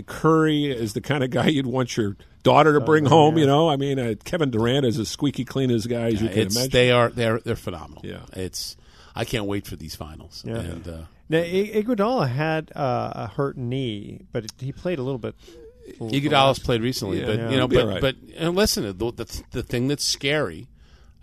Curry 0.07 0.67
is 0.67 0.93
the 0.93 1.01
kind 1.01 1.25
of 1.25 1.31
guy 1.31 1.47
you'd 1.49 1.67
want 1.67 1.97
your 1.97 2.17
daughter 2.43 2.75
to 2.75 2.81
bring 2.81 3.07
home. 3.07 3.39
You 3.39 3.47
know, 3.47 3.69
I 3.69 3.77
mean, 3.77 3.99
uh, 3.99 4.15
Kevin 4.25 4.51
Durant 4.51 4.85
is 4.87 4.99
as 4.99 5.09
squeaky 5.09 5.45
clean 5.45 5.71
as 5.71 5.87
guy 5.87 6.09
as 6.09 6.23
you 6.23 6.29
can 6.29 6.39
It's, 6.39 6.55
imagine. 6.57 6.71
they 6.73 6.91
are 6.93 7.09
they're 7.11 7.41
they're 7.41 7.57
phenomenal. 7.57 8.03
Yeah. 8.05 8.21
it's 8.35 8.77
I 9.15 9.25
can't 9.25 9.47
wait 9.47 9.67
for 9.67 9.77
these 9.77 9.95
finals. 9.95 10.43
Yeah. 10.47 10.57
And, 10.59 10.87
uh, 10.87 10.99
Now, 11.29 11.39
I- 11.39 11.73
Iguodala 11.75 12.29
had 12.29 12.71
uh, 12.77 13.13
a 13.15 13.27
hurt 13.29 13.57
knee, 13.57 14.21
but 14.31 14.45
it, 14.45 14.53
he 14.59 14.73
played 14.73 14.99
a 14.99 15.03
little 15.03 15.19
bit. 15.19 15.35
Iguodala's 16.01 16.59
played 16.59 16.83
recently, 16.83 17.21
Yeah. 17.21 17.27
but 17.27 17.39
Yeah. 17.39 17.51
you 17.51 17.57
know, 17.57 17.69
but 17.69 17.79
all 17.79 17.87
right. 17.89 18.01
but 18.01 18.17
and 18.37 18.55
listen, 18.55 18.85
the, 18.85 18.93
the 19.13 19.43
the 19.53 19.63
thing 19.63 19.89
that's 19.89 20.05
scary 20.05 20.67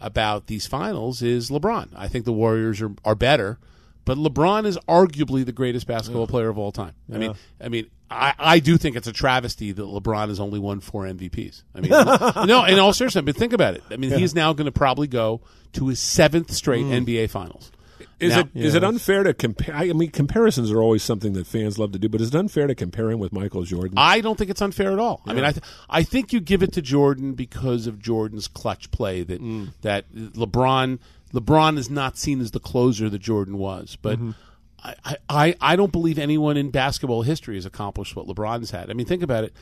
about 0.04 0.48
these 0.48 0.68
finals 0.68 1.22
is 1.24 1.50
LeBron. 1.50 1.88
I 1.96 2.08
think 2.08 2.26
the 2.26 2.34
Warriors 2.34 2.82
are 2.82 2.92
are 3.04 3.16
better, 3.16 3.58
but 4.06 4.18
LeBron 4.18 4.66
is 4.66 4.78
arguably 4.88 5.46
the 5.46 5.52
greatest 5.52 5.88
basketball 5.88 6.28
player 6.28 6.50
of 6.50 6.58
all 6.58 6.72
time. 6.72 6.94
I 7.12 7.18
mean, 7.18 7.36
I 7.60 7.70
mean, 7.70 7.89
I, 8.12 8.34
I 8.38 8.60
do 8.60 8.78
think 8.78 8.96
it's 8.96 9.08
a 9.08 9.13
travesty 9.13 9.72
that 9.72 9.82
LeBron 9.82 10.28
has 10.28 10.39
only 10.39 10.60
won 10.60 10.82
four 10.82 11.06
MVPs. 11.06 11.63
I 11.74 11.82
mean, 11.82 11.92
no, 12.48 12.66
in 12.66 12.78
all 12.78 12.94
seriousness, 12.94 13.26
but 13.26 13.36
think 13.36 13.54
about 13.54 13.76
it. 13.76 13.84
I 13.89 13.98
mean, 13.98 14.12
he's 14.12 14.36
now 14.36 14.54
going 14.54 14.66
to 14.66 14.72
probably 14.72 15.08
go 15.08 15.42
to 15.74 15.88
his 15.88 16.00
seventh 16.00 16.52
straight 16.52 16.86
mm. 16.86 17.06
NBA 17.06 17.30
Finals. 17.30 17.72
Is 18.19 18.32
Now- 18.34 18.39
it 18.41 18.47
is 18.54 18.76
it 18.76 18.84
unfair 18.84 19.23
to 19.23 19.34
compare? 19.34 19.76
I 19.76 19.91
mean, 19.93 20.10
comparisons 20.12 20.71
are 20.71 20.82
always 20.82 21.04
something 21.04 21.34
that 21.34 21.45
fans 21.47 21.78
love 21.78 21.91
to 21.93 21.99
do, 21.99 22.08
but 22.10 22.21
is 22.21 22.30
it 22.30 22.36
unfair 22.36 22.67
to 22.67 22.76
compare 22.76 23.12
him 23.12 23.19
with 23.19 23.34
Michael 23.34 23.63
Jordan? 23.63 23.93
I 23.97 24.21
don't 24.21 24.38
think 24.38 24.49
it's 24.49 24.62
unfair 24.62 24.91
at 24.91 24.99
all. 24.99 25.21
I 25.26 25.34
mean, 25.34 25.43
I 25.43 25.52
th- 25.52 25.63
I 25.89 26.04
think 26.04 26.32
you 26.32 26.39
give 26.39 26.63
it 26.63 26.71
to 26.73 26.82
Jordan 26.82 27.34
because 27.34 27.88
of 27.88 27.99
Jordan's 27.99 28.47
clutch 28.47 28.91
play 28.91 29.23
that 29.23 29.41
Mm. 29.41 29.69
that 29.82 30.13
LeBron 30.13 30.99
LeBron 31.34 31.78
is 31.78 31.89
not 31.89 32.17
seen 32.17 32.39
as 32.41 32.52
the 32.52 32.60
closer 32.60 33.10
that 33.10 33.19
Jordan 33.19 33.58
was, 33.58 33.97
but. 34.02 34.17
Mm-hmm. 34.19 34.32
I, 34.86 35.15
I, 35.30 35.56
I 35.62 35.76
don't 35.78 35.93
believe 35.93 36.19
anyone 36.19 36.58
in 36.58 36.69
basketball 36.69 37.21
history 37.21 37.56
has 37.56 37.65
accomplished 37.65 38.17
what 38.17 38.28
LeBron's 38.28 38.71
had. 38.71 38.89
I 38.89 38.93
mean, 38.93 39.06
think 39.06 39.23
about 39.23 39.45
it. 39.45 39.54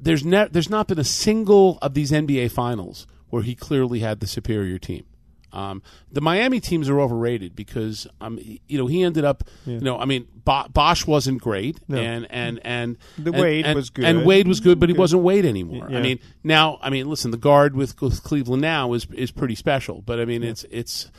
There's 0.00 0.24
ne- 0.24 0.48
there's 0.50 0.70
not 0.70 0.88
been 0.88 0.98
a 0.98 1.04
single 1.04 1.78
of 1.82 1.92
these 1.92 2.10
NBA 2.10 2.50
finals 2.52 3.06
where 3.28 3.42
he 3.42 3.54
clearly 3.54 3.98
had 3.98 4.20
the 4.20 4.26
superior 4.26 4.78
team. 4.78 5.04
Um, 5.52 5.82
the 6.10 6.20
Miami 6.20 6.60
teams 6.60 6.88
are 6.88 6.98
overrated 7.00 7.54
because 7.54 8.06
um, 8.20 8.38
he- 8.38 8.60
you 8.68 8.78
know 8.78 8.86
he 8.86 9.02
ended 9.02 9.24
up 9.24 9.44
you 9.66 9.80
know 9.80 9.98
I 9.98 10.04
mean 10.06 10.26
Bo- 10.44 10.68
Bosh 10.72 11.06
wasn't 11.06 11.40
great 11.42 11.78
No. 11.88 11.98
and 11.98 12.26
and 12.30 12.60
and 12.64 12.96
The 13.18 13.32
and- 13.32 13.40
Wade 13.42 13.66
and- 13.66 13.76
was 13.76 13.90
good. 13.90 14.04
and 14.04 14.24
Wade 14.24 14.48
was 14.48 14.60
good 14.60 14.80
but 14.80 14.88
he 14.88 14.94
wasn't 14.94 15.22
Wade 15.22 15.44
anymore. 15.44 15.88
Yeah. 15.90 15.98
I 15.98 16.02
mean 16.02 16.18
now 16.42 16.78
I 16.80 16.90
mean 16.90 17.08
listen 17.08 17.30
the 17.32 17.36
guard 17.36 17.76
with, 17.76 18.00
with 18.00 18.22
Cleveland 18.22 18.62
now 18.62 18.92
is 18.94 19.06
is 19.12 19.30
pretty 19.30 19.54
special 19.54 20.00
but 20.02 20.18
I 20.20 20.24
mean 20.24 20.42
it's 20.42 20.64
it's 20.70 21.10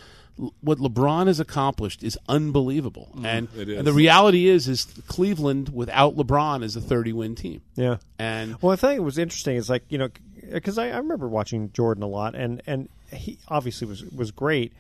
what 0.62 0.80
LeBron 0.80 1.28
has 1.28 1.40
accomplished 1.40 2.02
is 2.04 2.18
unbelievable 2.28 3.12
and, 3.24 3.48
it 3.56 3.70
is. 3.70 3.78
and 3.78 3.86
the 3.86 3.94
reality 3.94 4.48
is 4.48 4.68
is 4.68 4.86
Cleveland 5.08 5.70
without 5.70 6.16
LeBron 6.16 6.64
is 6.64 6.76
a 6.76 6.82
30 6.82 7.14
win 7.14 7.36
team. 7.36 7.62
Yeah. 7.76 7.98
And 8.18 8.56
Well, 8.62 8.72
I 8.72 8.76
think 8.76 8.98
it 8.98 9.04
was 9.04 9.20
interesting. 9.20 9.58
Is 9.58 9.70
like 9.70 9.84
you 9.90 10.00
know, 10.00 10.10
because 10.52 10.80
I, 10.80 10.90
I 10.90 10.98
remember 10.98 11.28
watching 11.28 11.72
Jordan 11.72 12.02
a 12.04 12.08
lot, 12.08 12.34
and 12.36 12.62
and 12.66 12.90
he 13.14 13.40
obviously 13.48 13.88
was 13.88 14.04
was 14.06 14.32
great, 14.32 14.74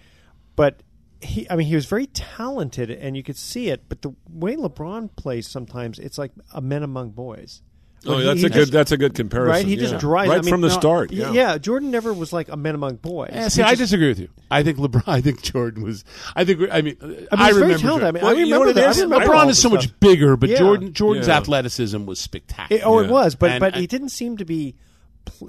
but 0.55 0.81
he, 1.21 1.49
I 1.49 1.55
mean, 1.55 1.67
he 1.67 1.75
was 1.75 1.85
very 1.85 2.07
talented, 2.07 2.89
and 2.89 3.15
you 3.15 3.23
could 3.23 3.37
see 3.37 3.69
it. 3.69 3.83
But 3.89 4.01
the 4.01 4.13
way 4.29 4.55
LeBron 4.55 5.15
plays, 5.15 5.47
sometimes 5.47 5.99
it's 5.99 6.17
like 6.17 6.31
a 6.53 6.61
men 6.61 6.83
among 6.83 7.11
boys. 7.11 7.61
Oh, 8.05 8.15
Where 8.17 8.25
that's 8.25 8.41
he 8.41 8.47
a 8.47 8.49
good. 8.49 8.67
That's 8.67 8.91
a 8.91 8.97
good 8.97 9.13
comparison. 9.15 9.49
Right, 9.49 9.65
he 9.65 9.75
yeah. 9.75 9.79
just 9.79 9.99
drives 9.99 10.27
right 10.29 10.39
I 10.39 10.41
mean, 10.41 10.51
from 10.51 10.59
the 10.59 10.67
no, 10.67 10.73
start. 10.73 11.11
Yeah. 11.13 11.31
yeah, 11.31 11.57
Jordan 11.57 11.89
never 11.89 12.11
was 12.11 12.33
like 12.33 12.49
a 12.49 12.57
men 12.57 12.75
among 12.75 12.97
boys. 12.97 13.29
Yeah, 13.31 13.45
He 13.45 13.49
see, 13.49 13.61
I 13.61 13.75
disagree 13.75 14.09
with 14.09 14.19
you. 14.19 14.27
I 14.51 14.61
think 14.61 14.77
LeBron. 14.77 15.03
I 15.07 15.21
think 15.21 15.41
Jordan 15.41 15.83
was. 15.83 16.03
I 16.35 16.43
think. 16.43 16.67
I 16.69 16.81
mean, 16.81 16.97
I, 17.31 17.45
he's 17.45 17.55
remember. 17.55 17.77
very 17.77 17.79
talented. 17.79 18.07
I 18.07 18.11
mean, 18.11 18.23
I 18.25 18.31
remember 18.31 18.59
what 18.59 18.69
it 18.69 18.75
that. 18.75 18.97
I 18.97 19.01
remember 19.03 19.25
LeBron 19.25 19.49
is 19.49 19.61
so 19.61 19.69
much 19.69 19.83
stuff. 19.83 19.99
bigger, 20.01 20.35
but 20.35 20.49
Yeah. 20.49 20.57
Jordan 20.57 20.91
Jordan's 20.91 21.29
Yeah. 21.29 21.37
athleticism 21.37 22.05
was 22.05 22.19
spectacular. 22.19 22.81
It- 22.81 22.85
oh, 22.85 22.99
it 22.99 23.09
was, 23.09 23.35
but 23.35 23.51
And- 23.51 23.59
but 23.61 23.73
and- 23.73 23.79
he 23.79 23.87
didn't 23.87 24.09
seem 24.09 24.35
to 24.35 24.43
be. 24.43 24.75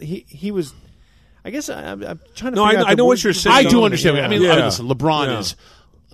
He 0.01 0.25
he 0.29 0.53
was. 0.53 0.73
I 1.45 1.51
guess 1.51 1.69
I, 1.69 1.83
I'm, 1.93 2.03
I'm 2.03 2.21
trying 2.35 2.53
to. 2.53 2.57
No, 2.57 2.67
figure 2.67 2.79
I- 2.79 2.83
out 2.83 2.87
I 2.89 2.91
the 2.93 2.97
know 2.97 3.05
what 3.05 3.23
you're 3.23 3.33
saying. 3.33 3.55
I 3.55 3.63
do 3.65 3.85
understand. 3.85 4.17
Yeah. 4.17 4.25
I 4.25 4.29
mean, 4.29 4.43
Yeah. 4.43 4.53
I 4.53 4.57
mean, 4.57 4.65
listen, 4.67 4.89
LeBron 4.89 5.27
Yeah. 5.27 5.39
is. 5.41 5.57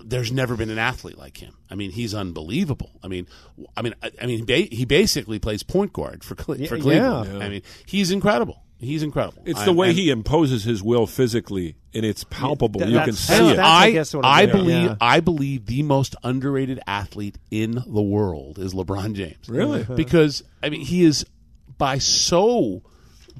There's 0.03 0.31
never 0.31 0.55
been 0.55 0.71
an 0.71 0.79
athlete 0.79 1.17
like 1.17 1.37
him. 1.37 1.53
I 1.69 1.75
mean, 1.75 1.91
he's 1.91 2.15
unbelievable. 2.15 2.89
I 3.03 3.07
mean, 3.07 3.27
w- 3.55 3.67
I 3.77 3.81
mean, 3.83 3.93
I, 4.01 4.11
I 4.21 4.25
mean, 4.25 4.45
ba- 4.45 4.67
he 4.71 4.83
basically 4.83 5.37
plays 5.37 5.61
point 5.61 5.93
guard 5.93 6.23
for 6.23 6.33
Cle- 6.33 6.55
for 6.55 6.61
Yeah, 6.61 6.67
Cleveland. 6.69 7.39
yeah. 7.39 7.45
I 7.45 7.49
mean, 7.49 7.61
he's 7.85 8.09
incredible. 8.09 8.63
He's 8.79 9.03
incredible. 9.03 9.43
It's 9.45 9.59
I- 9.59 9.65
the 9.65 9.73
way 9.73 9.89
and- 9.89 9.97
he 9.97 10.09
imposes 10.09 10.63
his 10.63 10.81
will 10.81 11.05
physically, 11.05 11.75
and 11.93 12.03
it's 12.03 12.23
palpable. 12.23 12.79
Th- 12.81 12.91
you 12.91 12.99
can 12.99 13.13
see 13.13 13.31
that's- 13.33 13.51
it. 13.53 13.55
that's- 13.57 13.67
I 13.67 13.85
I, 13.85 13.91
guess 13.91 14.13
what 14.15 14.25
I'm 14.25 14.31
I 14.33 14.37
saying. 14.45 14.51
believe 14.57 14.83
Yeah. 14.85 14.95
I 14.99 15.19
believe 15.19 15.65
the 15.67 15.83
most 15.83 16.15
underrated 16.23 16.79
athlete 16.87 17.37
in 17.51 17.73
the 17.85 18.01
world 18.01 18.57
is 18.57 18.73
LeBron 18.73 19.13
James. 19.13 19.47
Really? 19.47 19.81
Uh-huh. 19.81 19.93
Because 19.93 20.43
I 20.63 20.69
mean 20.69 20.81
he 20.81 21.03
is 21.03 21.25
by 21.77 21.99
so 21.99 22.81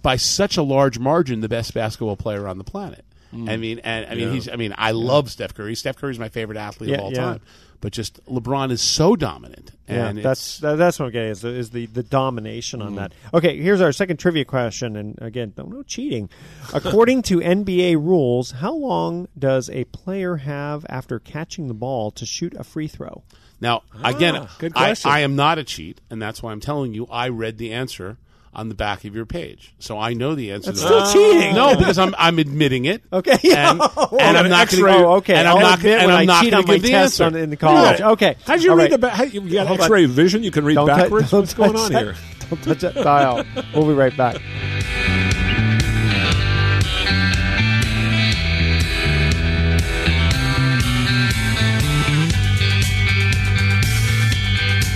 by 0.01 0.15
such 0.15 0.57
a 0.57 0.61
large 0.63 0.97
margin 0.99 1.41
the 1.41 1.49
best 1.49 1.73
basketball 1.73 2.15
player 2.17 2.47
on 2.47 2.57
the 2.57 2.63
planet. 2.63 3.05
I 3.47 3.55
mean 3.55 3.79
and 3.79 4.05
I 4.07 4.15
mean 4.15 4.27
Yeah. 4.27 4.33
he's 4.33 4.49
I 4.49 4.55
mean 4.57 4.73
I 4.77 4.91
love 4.91 5.31
Steph 5.31 5.53
Curry. 5.53 5.73
Steph 5.75 5.95
Curry 5.95 6.11
is 6.11 6.19
my 6.19 6.27
favorite 6.27 6.57
athlete 6.57 6.89
Yeah, 6.89 6.97
of 6.97 7.01
all 7.01 7.11
yeah. 7.13 7.19
time. 7.21 7.41
But 7.79 7.93
just 7.93 8.23
LeBron 8.25 8.71
is 8.71 8.81
so 8.81 9.15
dominant. 9.15 9.71
Yeah, 9.89 10.07
And 10.09 10.19
that's 10.21 10.59
that, 10.59 10.75
that's 10.75 10.99
what 10.99 11.07
I'm 11.07 11.11
getting 11.13 11.29
is 11.31 11.41
the, 11.41 11.47
is 11.49 11.69
the, 11.71 11.85
the 11.87 12.03
domination 12.03 12.79
Mm-hmm. 12.81 12.87
on 12.89 12.95
that. 12.95 13.13
Okay, 13.33 13.57
here's 13.59 13.79
our 13.81 13.91
second 13.93 14.17
trivia 14.17 14.45
question, 14.45 14.95
and 14.97 15.17
again, 15.21 15.53
no, 15.57 15.63
no 15.63 15.81
cheating. 15.81 16.29
According 16.73 17.23
to 17.23 17.37
NBA 17.39 17.95
rules, 17.95 18.51
how 18.51 18.73
long 18.73 19.27
does 19.39 19.69
a 19.69 19.85
player 19.85 20.35
have 20.37 20.85
after 20.89 21.17
catching 21.17 21.69
the 21.69 21.73
ball 21.73 22.11
to 22.11 22.25
shoot 22.25 22.53
a 22.55 22.63
free 22.63 22.87
throw? 22.87 23.23
Now, 23.59 23.81
again, 24.03 24.35
Ah, 24.35 24.55
good 24.59 24.73
I. 24.75 24.93
I 25.05 25.19
am 25.21 25.35
not 25.35 25.57
a 25.57 25.63
cheat, 25.63 26.01
and 26.09 26.21
that's 26.21 26.43
why 26.43 26.51
I'm 26.51 26.59
telling 26.61 26.93
you 26.93 27.07
I 27.07 27.29
read 27.29 27.57
the 27.57 27.71
answer 27.73 28.17
on 28.53 28.67
the 28.69 28.75
back 28.75 29.05
of 29.05 29.15
your 29.15 29.25
page, 29.25 29.73
so 29.79 29.97
I 29.97 30.13
know 30.13 30.35
the 30.35 30.51
answer. 30.51 30.71
That's 30.71 30.81
to 30.81 30.85
still 30.87 30.99
that. 31.05 31.13
cheating. 31.13 31.55
No, 31.55 31.77
because 31.77 31.97
I'm 31.97 32.13
I'm 32.17 32.37
admitting 32.37 32.85
it. 32.85 33.01
Okay, 33.11 33.31
and, 33.55 33.79
Oh, 33.81 34.17
and 34.19 34.37
I'm 34.37 34.49
not 34.49 34.69
going 34.69 34.83
to. 34.83 34.89
Oh, 34.89 35.13
okay. 35.15 35.35
and 35.35 35.47
I'm 35.47 35.57
I'll 35.57 35.61
not 35.63 35.77
admit 35.79 35.99
and 36.01 36.11
I'm 36.11 36.17
I 36.19 36.25
not 36.25 36.41
cheat 36.43 36.51
gonna 36.51 36.63
on 36.63 36.67
my 36.67 36.73
give 36.75 36.83
the 36.83 36.89
tests 36.89 37.21
answer. 37.21 37.37
on- 37.37 37.41
in 37.43 37.55
college. 37.57 37.99
Yeah. 37.99 38.09
Okay, 38.11 38.35
How'd 38.45 38.61
you 38.61 38.71
All 38.71 38.75
read 38.75 38.83
right. 38.83 38.91
the 38.91 38.97
back? 38.97 39.13
Hey, 39.13 39.27
you 39.27 39.49
got 39.53 39.67
Hold. 39.67 39.79
X-ray 39.81 40.05
vision. 40.05 40.43
You 40.43 40.51
can 40.51 40.65
read 40.65 40.75
Don't 40.75 40.87
backwards. 40.87 41.31
don't 41.31 41.41
What's 41.41 41.53
going 41.53 41.75
on 41.77 41.91
that. 41.93 42.03
here? 42.03 42.15
Don't 42.49 42.61
touch 42.63 42.79
that 42.79 42.95
dial. 42.95 43.45
We'll 43.73 43.87
be 43.87 43.93
right 43.93 44.15
back. 44.17 44.35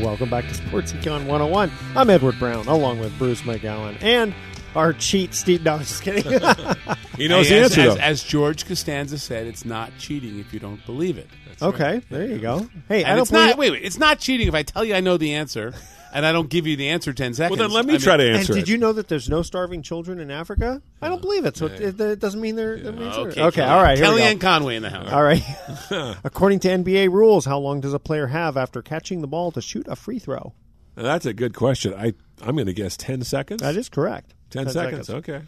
Welcome 0.00 0.30
back 0.30 0.46
to 0.46 0.54
Sports 0.54 0.92
Econ 0.92 1.26
101. 1.26 1.70
I'm 1.96 2.08
Edward 2.08 2.38
Brown, 2.38 2.68
along 2.68 3.00
with 3.00 3.16
Bruce 3.18 3.42
McGowan 3.42 3.96
and 4.00 4.32
our 4.74 4.92
cheat 4.92 5.34
Steve. 5.34 5.62
No, 5.64 5.78
just 5.78 6.02
kidding. 6.02 6.24
He 7.16 7.28
knows 7.28 7.46
Hey, 7.46 7.56
the 7.56 7.60
as, 7.66 7.78
answer, 7.78 7.80
as, 7.90 7.94
though. 7.96 8.00
as 8.00 8.22
George 8.24 8.64
Costanza 8.66 9.18
said, 9.18 9.46
it's 9.46 9.66
not 9.66 9.92
cheating 9.98 10.38
if 10.38 10.54
you 10.54 10.58
don't 10.58 10.84
believe 10.86 11.18
it. 11.18 11.28
That's 11.46 11.62
okay, 11.62 11.84
right. 11.96 12.04
there 12.10 12.26
you 12.26 12.38
go. 12.38 12.66
Hey, 12.88 13.02
And 13.04 13.12
I 13.12 13.16
don't 13.16 13.22
it's 13.22 13.30
not. 13.32 13.42
believe- 13.56 13.58
Wait, 13.58 13.70
wait. 13.72 13.82
It's 13.84 13.98
not 13.98 14.18
cheating 14.18 14.48
if 14.48 14.54
I 14.54 14.62
tell 14.62 14.82
you 14.82 14.94
I 14.94 15.00
know 15.00 15.18
the 15.18 15.34
answer 15.34 15.74
and 16.14 16.24
I 16.24 16.32
don't 16.32 16.48
give 16.48 16.66
you 16.66 16.74
the 16.74 16.88
answer 16.88 17.12
ten 17.12 17.34
seconds. 17.34 17.58
Well, 17.58 17.68
then 17.68 17.74
let 17.74 17.84
me 17.84 17.92
I 17.92 17.96
mean- 17.96 18.00
try 18.00 18.16
to 18.16 18.22
answer 18.22 18.30
And 18.30 18.38
answer 18.40 18.54
did 18.54 18.62
it. 18.62 18.68
you 18.70 18.78
know 18.78 18.94
that 18.94 19.08
there's 19.08 19.28
no 19.28 19.42
starving 19.42 19.82
children 19.82 20.20
in 20.20 20.30
Africa? 20.30 20.80
I 21.02 21.08
don't 21.10 21.20
believe 21.20 21.44
it. 21.44 21.54
So 21.58 21.66
it, 21.66 22.00
it 22.00 22.18
doesn't 22.18 22.40
mean 22.40 22.56
they're. 22.56 22.78
that 22.78 22.96
they're- 22.98 23.08
Okay, 23.08 23.42
Okay, 23.42 23.62
all 23.62 23.82
right. 23.82 23.98
Here 23.98 24.10
we 24.10 24.16
go. 24.18 24.24
Kellyanne 24.24 24.40
Conway 24.40 24.76
in 24.76 24.82
the 24.82 24.90
house. 24.90 25.12
All 25.12 25.22
right. 25.22 25.42
According 26.24 26.60
to 26.60 26.68
NBA 26.68 27.10
rules, 27.12 27.44
how 27.44 27.58
long 27.58 27.82
does 27.82 27.92
a 27.92 27.98
player 27.98 28.26
have 28.28 28.56
after 28.56 28.80
catching 28.80 29.20
the 29.20 29.28
ball 29.28 29.52
to 29.52 29.60
shoot 29.60 29.86
a 29.86 29.96
free 29.96 30.18
throw? 30.18 30.54
Now, 30.96 31.02
that's 31.04 31.26
a 31.26 31.34
good 31.34 31.54
question. 31.54 31.92
I 31.94 32.14
I'm 32.40 32.56
going 32.56 32.66
to 32.66 32.72
guess 32.72 32.96
ten 32.96 33.22
seconds. 33.22 33.60
That 33.60 33.76
is 33.76 33.88
correct. 33.90 34.34
10, 34.52 34.64
10 34.66 34.72
seconds. 34.72 35.06
seconds. 35.06 35.28
Okay. 35.28 35.44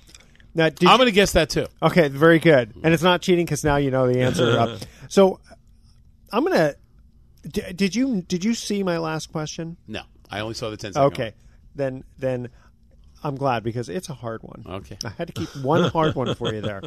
Now, 0.55 0.69
did 0.69 0.89
I'm 0.89 0.99
going 0.99 1.07
to 1.09 1.13
guess 1.13 1.33
that 1.33 1.51
too. 1.51 1.67
Okay, 1.83 2.09
very 2.09 2.39
good. 2.39 2.75
And 2.83 2.95
it's 2.95 3.03
not 3.03 3.23
cheating 3.23 3.45
because 3.45 3.65
now 3.65 3.77
you 3.77 3.91
know 3.91 4.11
the 4.13 4.21
answer. 4.21 4.59
Uh, 4.59 4.79
so 5.09 5.41
I'm 6.33 6.45
gonna. 6.45 6.75
D- 7.43 7.73
did 7.75 7.95
you 7.95 8.23
did 8.23 8.45
you 8.45 8.55
see 8.55 8.83
my 8.83 8.99
last 8.99 9.31
question? 9.33 9.77
No, 9.87 10.03
I 10.31 10.41
only 10.41 10.55
saw 10.55 10.71
the 10.71 10.77
ten 10.77 10.93
seconds. 10.93 11.13
Okay, 11.13 11.35
then 11.75 12.05
then 12.19 12.49
I'm 13.23 13.35
glad 13.37 13.63
because 13.65 13.89
it's 13.89 14.09
a 14.09 14.15
hard 14.15 14.43
one. 14.43 14.65
Okay. 14.67 14.97
I 15.05 15.11
had 15.11 15.27
to 15.29 15.33
keep 15.33 15.49
one 15.65 15.91
hard 15.91 16.15
one 16.15 16.35
for 16.35 16.55
you 16.55 16.61
there. 16.61 16.83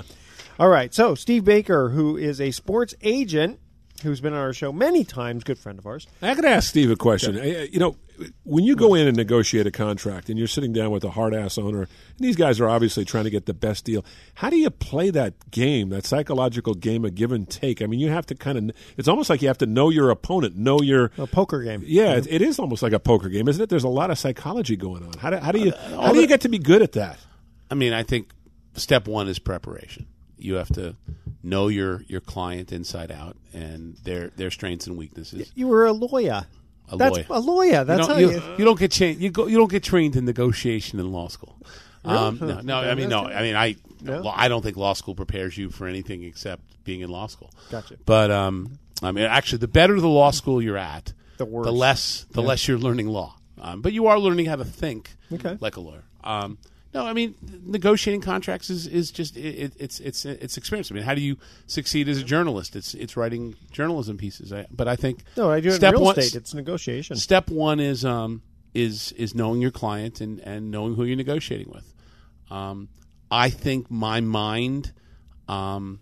All 0.59 0.70
right, 0.70 0.93
so 0.93 1.13
Steve 1.15 1.43
Baker, 1.45 1.89
who 1.89 2.15
is 2.18 2.39
a 2.41 2.51
sports 2.51 2.95
agent, 3.01 3.59
who's 4.03 4.22
been 4.22 4.34
on 4.34 4.39
our 4.39 4.53
show 4.53 4.72
many 4.72 5.03
times, 5.03 5.43
good 5.43 5.59
friend 5.59 5.78
of 5.78 5.86
ours. 5.86 6.07
I 6.22 6.34
got 6.34 6.41
to 6.41 6.49
ask 6.49 6.70
Steve 6.70 6.89
a 6.89 6.95
question. 6.95 7.38
Uh, 7.38 7.43
You 7.72 7.80
know, 7.80 7.95
when 8.43 8.63
you 8.63 8.76
go 8.76 8.93
in 8.95 9.07
and 9.07 9.15
negotiate 9.15 9.68
a 9.68 9.72
contract 9.72 10.30
and 10.30 10.38
you're 10.38 10.47
sitting 10.47 10.74
down 10.74 10.91
with 10.91 11.03
a 11.03 11.11
hard 11.11 11.34
ass 11.34 11.57
owner, 11.57 11.82
and 11.82 11.89
these 12.20 12.36
guys 12.36 12.59
are 12.59 12.68
obviously 12.68 13.05
trying 13.05 13.26
to 13.26 13.30
get 13.30 13.45
the 13.45 13.53
best 13.53 13.86
deal, 13.86 14.03
how 14.36 14.49
do 14.49 14.57
you 14.57 14.70
play 14.70 15.09
that 15.09 15.51
game, 15.51 15.89
that 15.89 16.05
psychological 16.05 16.74
game 16.74 17.05
of 17.05 17.15
give 17.15 17.32
and 17.32 17.49
take? 17.49 17.82
I 17.82 17.86
mean, 17.86 17.99
you 17.99 18.09
have 18.09 18.26
to 18.28 18.36
kind 18.36 18.57
of, 18.57 18.76
it's 18.97 19.07
almost 19.07 19.30
like 19.30 19.41
you 19.41 19.47
have 19.47 19.59
to 19.59 19.65
know 19.65 19.89
your 19.89 20.09
opponent, 20.09 20.55
know 20.55 20.82
your. 20.82 21.11
A 21.18 21.28
poker 21.28 21.61
game. 21.61 21.84
Yeah, 21.86 22.13
it, 22.13 22.28
it 22.30 22.41
is 22.41 22.59
almost 22.59 22.82
like 22.82 22.93
a 22.93 22.99
poker 22.99 23.30
game, 23.30 23.47
isn't 23.47 23.61
it? 23.61 23.70
There's 23.70 23.84
a 23.84 23.89
lot 23.89 24.09
of 24.09 24.18
psychology 24.18 24.76
going 24.76 25.03
on. 25.03 25.13
How 25.20 25.30
do, 25.30 25.38
how 25.38 25.51
do 25.51 25.59
you 25.59 25.72
uh, 25.72 26.01
how 26.01 26.13
do 26.13 26.20
you 26.20 26.28
get 26.28 26.41
to 26.41 26.49
be 26.49 26.59
good 26.59 26.82
at 26.82 26.93
that? 26.93 27.20
I 27.70 27.76
mean, 27.76 27.93
I 27.93 28.03
think 28.03 28.30
step 28.76 29.07
one 29.07 29.28
is 29.28 29.39
preparation. 29.39 30.07
You 30.38 30.55
have 30.55 30.70
to 30.74 30.95
know 31.43 31.68
your 31.68 32.03
your 32.07 32.22
client 32.22 32.72
inside 32.72 33.11
out 33.11 33.38
and 33.53 33.95
their 34.03 34.30
their 34.30 34.51
strengths 34.51 34.88
and 34.88 34.97
weaknesses. 34.97 35.51
You 35.55 35.68
were 35.68 35.86
a 35.86 35.93
lawyer. 35.93 36.45
A 36.89 36.97
That's 36.97 37.15
lawyer. 37.17 37.25
a 37.29 37.39
lawyer. 37.39 37.83
That's 37.83 37.99
you 38.01 38.13
how 38.13 38.19
don't, 38.19 38.21
you, 38.31 38.38
you. 38.38 38.55
you 38.59 38.65
don't 38.65 38.79
get 38.79 38.91
trained. 38.91 39.21
You 39.21 39.29
go. 39.29 39.47
You 39.47 39.57
don't 39.57 39.69
get 39.71 39.83
trained 39.83 40.15
in 40.15 40.25
negotiation 40.25 40.99
in 40.99 41.11
law 41.11 41.27
school. 41.27 41.57
Um, 42.05 42.38
Really? 42.39 42.53
no, 42.55 42.61
no. 42.61 42.89
I 42.89 42.95
mean, 42.95 43.09
no. 43.09 43.25
I 43.25 43.41
mean, 43.41 43.55
I. 43.55 43.75
No? 44.01 44.21
law- 44.21 44.33
I 44.38 44.47
don't 44.47 44.61
think 44.61 44.77
law 44.77 44.93
school 44.93 45.15
prepares 45.15 45.57
you 45.57 45.69
for 45.69 45.88
anything 45.88 46.23
except 46.23 46.61
being 46.85 47.01
in 47.01 47.09
law 47.09 47.27
school. 47.27 47.51
Gotcha. 47.71 47.97
But 48.05 48.31
um, 48.31 48.77
I 49.01 49.11
mean, 49.11 49.25
actually, 49.25 49.57
the 49.59 49.67
better 49.67 49.99
the 49.99 50.07
law 50.07 50.31
school 50.31 50.61
you're 50.61 50.77
at, 50.77 51.13
The 51.38 51.45
worse. 51.45 51.65
the 51.65 51.73
less 51.73 52.25
the 52.31 52.41
Yeah. 52.41 52.47
less 52.47 52.67
you're 52.67 52.77
learning 52.77 53.07
law. 53.07 53.35
Um, 53.59 53.81
but 53.81 53.91
you 53.91 54.05
are 54.07 54.19
learning 54.19 54.45
how 54.45 54.55
to 54.55 54.65
think 54.65 55.15
Okay. 55.33 55.57
like 55.59 55.75
a 55.77 55.81
lawyer. 55.81 56.03
Um, 56.23 56.59
no, 56.93 57.05
I 57.05 57.13
mean, 57.13 57.35
negotiating 57.63 58.21
contracts 58.21 58.69
is, 58.69 58.88
is 58.88 59.11
just 59.11 59.38
it, 59.38 59.55
it, 59.55 59.73
it's 59.79 59.99
it's 59.99 60.25
it's 60.25 60.57
experience. 60.57 60.91
I 60.91 60.95
mean, 60.95 61.03
how 61.03 61.15
do 61.15 61.21
you 61.21 61.38
succeed 61.65 62.07
as 62.09 62.17
a 62.17 62.23
journalist? 62.23 62.75
It's 62.75 62.93
it's 62.93 63.17
writing 63.17 63.55
journalism 63.71 64.17
pieces. 64.17 64.53
I, 64.53 64.65
but 64.71 64.88
I 64.88 64.95
think 64.95 65.19
No, 65.35 65.51
I 65.51 65.59
do 65.59 65.69
it 65.69 65.83
in 65.83 65.91
real 65.91 66.03
one, 66.03 66.17
estate. 66.17 66.38
It's 66.38 66.53
negotiation. 66.53 67.15
Step 67.17 67.49
one 67.49 67.79
is 67.79 68.05
um 68.05 68.41
is 68.73 69.11
is 69.13 69.35
knowing 69.35 69.61
your 69.61 69.71
client 69.71 70.21
and 70.21 70.39
and 70.39 70.71
knowing 70.71 70.95
who 70.95 71.03
you're 71.03 71.17
negotiating 71.17 71.71
with. 71.73 71.93
Um, 72.49 72.89
I 73.29 73.49
think 73.49 73.91
my 73.91 74.21
mind 74.21 74.93
um, 75.47 75.99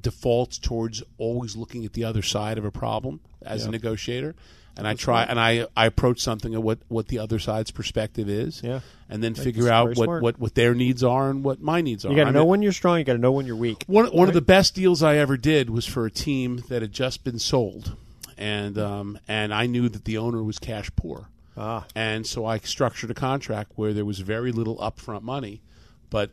defaults 0.00 0.58
towards 0.58 1.02
always 1.18 1.56
looking 1.56 1.84
at 1.84 1.92
the 1.92 2.04
other 2.04 2.22
side 2.22 2.58
of 2.58 2.64
a 2.64 2.70
problem 2.70 3.20
as 3.42 3.64
a 3.64 3.70
negotiator, 3.70 4.34
and 4.78 4.88
I 4.88 4.94
try 4.94 5.24
and 5.24 5.38
I 5.38 5.66
I 5.76 5.84
approach 5.86 6.20
something 6.20 6.54
at 6.54 6.62
what 6.62 6.78
what 6.88 7.08
the 7.08 7.18
other 7.18 7.38
side's 7.38 7.70
perspective 7.70 8.28
is, 8.30 8.62
Yeah. 8.62 8.80
and 9.10 9.22
then 9.22 9.34
That's 9.34 9.44
figure 9.44 9.68
out 9.68 9.88
what, 9.88 9.96
smart. 9.96 10.22
what 10.22 10.38
what 10.38 10.54
their 10.54 10.72
needs 10.74 11.04
are 11.04 11.28
and 11.28 11.44
what 11.44 11.60
my 11.60 11.82
needs 11.82 12.06
are. 12.06 12.10
You 12.10 12.16
got 12.16 12.24
to 12.24 12.28
I 12.30 12.32
know 12.32 12.40
mean- 12.40 12.48
when 12.48 12.62
you're 12.62 12.72
strong. 12.72 12.98
You 12.98 13.04
got 13.04 13.12
to 13.14 13.18
know 13.18 13.32
when 13.32 13.44
you're 13.44 13.56
weak. 13.56 13.84
one 13.86 14.06
one 14.06 14.28
of 14.28 14.34
the 14.34 14.40
best 14.40 14.74
deals 14.74 15.02
I 15.02 15.16
ever 15.16 15.36
did 15.36 15.68
was 15.68 15.84
for 15.84 16.06
a 16.06 16.10
team 16.10 16.62
that 16.68 16.80
had 16.80 16.92
just 16.92 17.24
been 17.24 17.38
sold, 17.38 17.96
and 18.38 18.78
um, 18.78 19.18
and 19.28 19.52
I 19.52 19.66
knew 19.66 19.88
that 19.88 20.04
the 20.04 20.16
owner 20.18 20.42
was 20.42 20.58
cash 20.58 20.90
poor, 20.96 21.28
Ah. 21.56 21.84
and 21.94 22.26
so 22.26 22.46
I 22.46 22.58
structured 22.58 23.10
a 23.10 23.14
contract 23.14 23.72
where 23.76 23.92
there 23.92 24.04
was 24.04 24.20
very 24.20 24.52
little 24.52 24.76
upfront 24.78 25.22
money, 25.22 25.60
but 26.08 26.30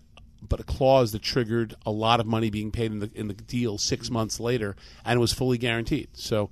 but 0.47 0.59
a 0.59 0.63
clause 0.63 1.11
that 1.13 1.23
triggered 1.23 1.73
a 1.87 1.91
lot 1.91 2.19
of 2.19 2.27
money 2.27 2.51
being 2.51 2.69
paid 2.71 2.91
in 2.91 2.99
the 2.99 3.09
in 3.15 3.27
the 3.27 3.33
deal 3.33 3.79
six 3.79 4.11
months 4.11 4.39
later, 4.39 4.75
and 5.03 5.17
it 5.17 5.19
was 5.19 5.33
fully 5.33 5.57
guaranteed. 5.57 6.09
So. 6.13 6.51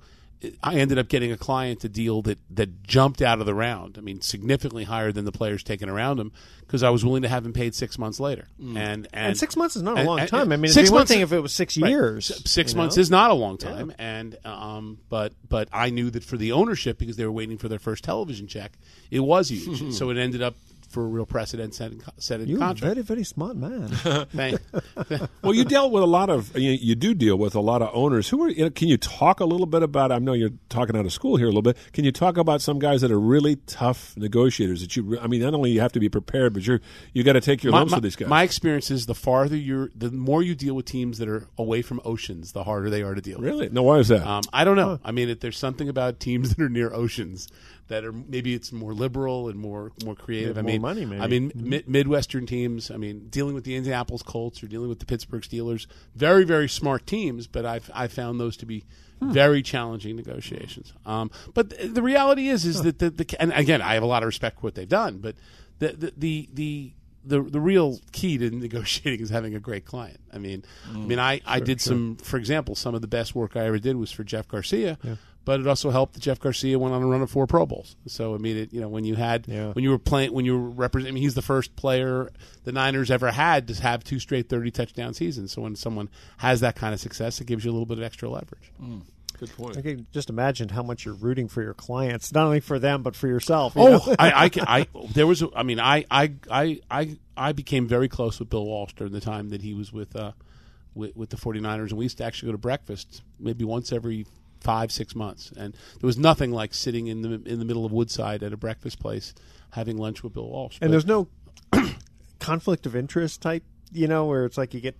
I 0.62 0.74
ended 0.76 0.98
up 0.98 1.08
getting 1.08 1.32
a 1.32 1.36
client 1.36 1.84
a 1.84 1.88
deal 1.88 2.22
that, 2.22 2.38
that 2.50 2.82
jumped 2.82 3.22
out 3.22 3.40
of 3.40 3.46
the 3.46 3.54
round. 3.54 3.96
I 3.98 4.00
mean, 4.00 4.20
significantly 4.20 4.84
higher 4.84 5.12
than 5.12 5.24
the 5.24 5.32
players 5.32 5.62
taken 5.62 5.88
around 5.88 6.18
him 6.20 6.32
because 6.60 6.82
I 6.82 6.90
was 6.90 7.04
willing 7.04 7.22
to 7.22 7.28
have 7.28 7.44
him 7.44 7.52
paid 7.52 7.74
six 7.74 7.98
months 7.98 8.18
later. 8.20 8.48
And, 8.58 8.76
and 8.76 9.08
And 9.12 9.36
six 9.38 9.56
months 9.56 9.76
is 9.76 9.82
not 9.82 9.98
a 9.98 10.02
long 10.02 10.20
and- 10.20 10.28
time. 10.28 10.52
I 10.52 10.56
mean, 10.56 10.64
it'd 10.64 10.74
six 10.74 10.88
be 10.90 10.92
one 10.92 11.00
months- 11.00 11.12
thing 11.12 11.20
if 11.20 11.32
it 11.32 11.40
was 11.40 11.52
six 11.54 11.76
Right. 11.78 11.90
years, 11.90 12.42
Six 12.50 12.74
months 12.74 12.96
know? 12.96 13.00
is 13.02 13.10
not 13.10 13.30
a 13.30 13.34
long 13.34 13.58
time, 13.58 13.92
and 13.98 14.36
um, 14.44 14.98
but 15.08 15.32
but 15.48 15.68
I 15.72 15.90
knew 15.90 16.10
that 16.10 16.24
for 16.24 16.36
the 16.36 16.52
ownership 16.52 16.98
because 16.98 17.16
they 17.16 17.24
were 17.24 17.32
waiting 17.32 17.58
for 17.58 17.68
their 17.68 17.78
first 17.78 18.04
television 18.04 18.46
check, 18.46 18.72
it 19.10 19.20
was 19.20 19.48
huge. 19.50 19.92
so 19.98 20.10
it 20.10 20.16
ended 20.18 20.42
up 20.42 20.54
for 20.88 21.04
a 21.04 21.06
real 21.06 21.26
precedent 21.26 21.74
setting 21.74 22.02
setting 22.18 22.48
You're 22.48 22.58
a 22.58 22.60
contract. 22.60 22.94
very, 22.94 23.02
very 23.02 23.24
smart 23.24 23.56
man. 23.56 23.90
Well, 25.42 25.54
you 25.54 25.64
dealt 25.64 25.92
with 25.92 26.02
a 26.02 26.06
lot 26.06 26.30
of 26.30 26.56
you, 26.56 26.70
you 26.72 26.94
do 26.94 27.14
deal 27.14 27.36
with 27.36 27.54
a 27.54 27.60
lot 27.60 27.82
of 27.82 27.90
owners 27.92 28.28
who 28.28 28.42
are. 28.42 28.48
You 28.48 28.64
know, 28.64 28.70
can 28.70 28.88
you 28.88 28.96
talk 28.96 29.40
a 29.40 29.44
little 29.44 29.66
bit 29.66 29.82
about? 29.82 30.12
I 30.12 30.18
know 30.18 30.32
you're 30.32 30.50
talking 30.68 30.96
out 30.96 31.04
of 31.04 31.12
school 31.12 31.36
here 31.36 31.46
a 31.46 31.50
little 31.50 31.62
bit. 31.62 31.76
Can 31.92 32.04
you 32.04 32.12
talk 32.12 32.36
about 32.36 32.62
some 32.62 32.78
guys 32.78 33.00
that 33.02 33.10
are 33.10 33.20
really 33.20 33.56
tough 33.66 34.16
negotiators? 34.16 34.80
That 34.80 34.96
you, 34.96 35.18
I 35.18 35.26
mean, 35.26 35.42
not 35.42 35.54
only 35.54 35.70
you 35.72 35.80
have 35.80 35.92
to 35.92 36.00
be 36.00 36.08
prepared, 36.08 36.54
but 36.54 36.66
you're 36.66 36.80
you 37.12 37.22
got 37.22 37.34
to 37.34 37.40
take 37.40 37.62
your 37.62 37.72
my, 37.72 37.78
lumps 37.78 37.90
my- 37.92 37.96
with 37.98 38.04
these 38.04 38.16
guys. 38.16 38.28
my 38.28 38.42
experience 38.42 38.90
is 38.90 39.06
the 39.06 39.14
farther 39.14 39.56
you're, 39.56 39.90
the 39.94 40.10
more 40.10 40.42
you 40.42 40.54
deal 40.54 40.74
with 40.74 40.86
teams 40.86 41.18
that 41.18 41.28
are 41.28 41.46
away 41.58 41.82
from 41.82 42.00
oceans, 42.04 42.52
the 42.52 42.64
harder 42.64 42.88
they 42.90 43.02
are 43.02 43.14
to 43.14 43.20
deal 43.20 43.38
with. 43.38 43.46
Really? 43.46 43.68
No, 43.68 43.82
why 43.82 43.98
is 43.98 44.08
that? 44.08 44.26
Um, 44.26 44.42
I 44.52 44.64
don't 44.64 44.76
know. 44.76 44.98
I 45.04 45.12
mean, 45.12 45.28
it, 45.28 45.40
there's 45.40 45.58
something 45.58 45.88
about 45.88 46.20
teams 46.20 46.48
that 46.54 46.62
are 46.62 46.68
near 46.68 46.92
oceans 46.92 47.48
that 47.88 48.04
are 48.04 48.12
maybe 48.12 48.54
it's 48.54 48.72
more 48.72 48.94
liberal 48.94 49.48
and 49.48 49.58
more 49.58 49.92
more 50.04 50.14
creative. 50.14 50.56
Yeah, 50.56 50.60
I 50.60 50.62
more 50.62 50.72
mean, 50.72 50.82
money, 50.82 51.04
maybe. 51.04 51.22
I 51.22 51.26
mean, 51.26 51.50
Mhm. 51.50 51.62
mi- 51.62 51.84
Midwestern 51.86 52.46
teams. 52.46 52.90
I 52.90 52.96
mean, 52.96 53.26
dealing 53.30 53.54
with 53.54 53.64
the 53.64 53.74
Indianapolis 53.76 54.22
Colts 54.22 54.62
or 54.62 54.66
dealing 54.68 54.88
with 54.88 55.00
the 55.00 55.06
Pittsburgh 55.06 55.42
Steelers, 55.42 55.86
very 56.14 56.44
very 56.44 56.68
smart 56.68 57.06
teams, 57.06 57.46
but 57.46 57.64
I've 57.66 57.90
I 57.94 58.08
found 58.08 58.40
those 58.40 58.56
to 58.58 58.66
be. 58.66 58.84
Hmm. 59.20 59.30
Very 59.32 59.62
challenging 59.62 60.16
negotiations, 60.16 60.92
um, 61.06 61.30
but 61.54 61.70
th- 61.70 61.94
the 61.94 62.02
reality 62.02 62.48
is, 62.48 62.64
is 62.64 62.82
that 62.82 62.98
the, 62.98 63.10
the 63.10 63.36
and 63.40 63.52
again, 63.52 63.80
I 63.80 63.94
have 63.94 64.02
a 64.02 64.06
lot 64.06 64.24
of 64.24 64.26
respect 64.26 64.56
for 64.58 64.62
what 64.66 64.74
they've 64.74 64.88
done, 64.88 65.18
but 65.18 65.36
the 65.78 65.88
the 65.92 66.12
the, 66.16 66.48
the 66.52 66.92
the 67.24 67.42
the 67.50 67.60
real 67.60 68.00
key 68.10 68.38
to 68.38 68.50
negotiating 68.56 69.20
is 69.20 69.30
having 69.30 69.54
a 69.54 69.60
great 69.60 69.84
client. 69.84 70.18
I 70.32 70.38
mean, 70.38 70.64
I 70.92 70.96
mean, 70.96 71.20
I, 71.20 71.40
I 71.46 71.60
did 71.60 71.80
sure. 71.80 71.92
some, 71.92 72.16
for 72.16 72.38
example, 72.38 72.74
some 72.74 72.96
of 72.96 73.02
the 73.02 73.06
best 73.06 73.36
work 73.36 73.56
I 73.56 73.66
ever 73.66 73.78
did 73.78 73.94
was 73.94 74.10
for 74.10 74.24
Jeff 74.24 74.48
Garcia, 74.48 74.98
Yeah. 75.04 75.14
But 75.44 75.60
it 75.60 75.66
also 75.66 75.90
helped 75.90 76.14
that 76.14 76.20
Jeff 76.20 76.40
Garcia 76.40 76.78
went 76.78 76.94
on 76.94 77.02
a 77.02 77.06
run 77.06 77.22
of 77.22 77.30
four 77.30 77.46
Pro 77.46 77.66
Bowls. 77.66 77.96
So 78.06 78.34
I 78.34 78.38
mean, 78.38 78.56
it, 78.56 78.72
you 78.72 78.80
know, 78.80 78.88
when 78.88 79.04
you 79.04 79.14
had 79.14 79.46
Yeah. 79.48 79.72
when 79.72 79.82
you 79.84 79.90
were 79.90 79.98
playing 79.98 80.32
when 80.32 80.44
you 80.44 80.58
were 80.58 80.70
representing, 80.70 81.12
I 81.12 81.14
mean, 81.14 81.22
he's 81.22 81.34
the 81.34 81.42
first 81.42 81.76
player 81.76 82.30
the 82.64 82.72
Niners 82.72 83.10
ever 83.10 83.30
had 83.30 83.68
to 83.68 83.74
have 83.82 84.04
two 84.04 84.18
straight 84.18 84.48
thirty 84.48 84.70
touchdown 84.70 85.14
seasons. 85.14 85.52
So 85.52 85.62
when 85.62 85.76
someone 85.76 86.08
has 86.38 86.60
that 86.60 86.76
kind 86.76 86.94
of 86.94 87.00
success, 87.00 87.40
it 87.40 87.46
gives 87.46 87.64
you 87.64 87.70
a 87.70 87.74
little 87.74 87.86
bit 87.86 87.98
of 87.98 88.04
extra 88.04 88.28
leverage. 88.30 88.72
Good 89.36 89.50
point. 89.56 89.76
I 89.76 89.82
can 89.82 90.06
just 90.12 90.30
imagine 90.30 90.68
how 90.68 90.84
much 90.84 91.04
you're 91.04 91.14
rooting 91.14 91.48
for 91.48 91.60
your 91.60 91.74
clients, 91.74 92.32
not 92.32 92.44
only 92.46 92.60
for 92.60 92.78
them 92.78 93.02
but 93.02 93.16
for 93.16 93.26
yourself. 93.26 93.74
you 93.74 93.82
Oh. 93.82 94.14
I, 94.16 94.44
I, 94.44 94.48
can- 94.50 94.64
I, 94.68 94.86
there 95.12 95.26
was, 95.26 95.42
a, 95.42 95.48
I 95.56 95.64
mean, 95.64 95.80
I, 95.80 96.04
I, 96.08 96.34
I, 96.48 96.80
I, 96.88 97.16
I 97.36 97.50
became 97.52 97.88
very 97.88 98.08
close 98.08 98.38
with 98.38 98.48
Bill 98.48 98.64
Walsh 98.64 98.92
during 98.94 99.12
the 99.12 99.20
time 99.20 99.48
that 99.48 99.60
he 99.60 99.74
was 99.74 99.92
with, 99.92 100.14
uh, 100.14 100.32
with, 100.94 101.16
with 101.16 101.30
the 101.30 101.36
49ers, 101.36 101.88
and 101.88 101.98
we 101.98 102.04
used 102.04 102.18
to 102.18 102.24
actually 102.24 102.46
go 102.46 102.52
to 102.52 102.58
breakfast 102.58 103.22
maybe 103.40 103.64
once 103.64 103.90
every 103.92 104.24
five 104.64 104.90
six 104.90 105.14
months, 105.14 105.52
and 105.56 105.74
there 106.00 106.06
was 106.06 106.18
nothing 106.18 106.50
like 106.50 106.74
sitting 106.74 107.06
in 107.06 107.22
the 107.22 107.34
in 107.44 107.58
the 107.60 107.64
middle 107.64 107.84
of 107.86 107.92
Woodside 107.92 108.42
at 108.42 108.52
a 108.52 108.56
breakfast 108.56 108.98
place 108.98 109.32
having 109.70 109.96
lunch 109.98 110.22
with 110.24 110.32
Bill 110.32 110.48
Walsh. 110.48 110.78
And 110.80 110.88
But- 110.88 110.92
there's 110.92 111.06
no 111.06 111.28
conflict 112.40 112.86
of 112.86 112.96
interest 112.96 113.40
type, 113.42 113.62
you 113.92 114.06
know, 114.08 114.26
where 114.26 114.44
it's 114.44 114.56
like 114.58 114.74
you 114.74 114.80
get, 114.80 114.96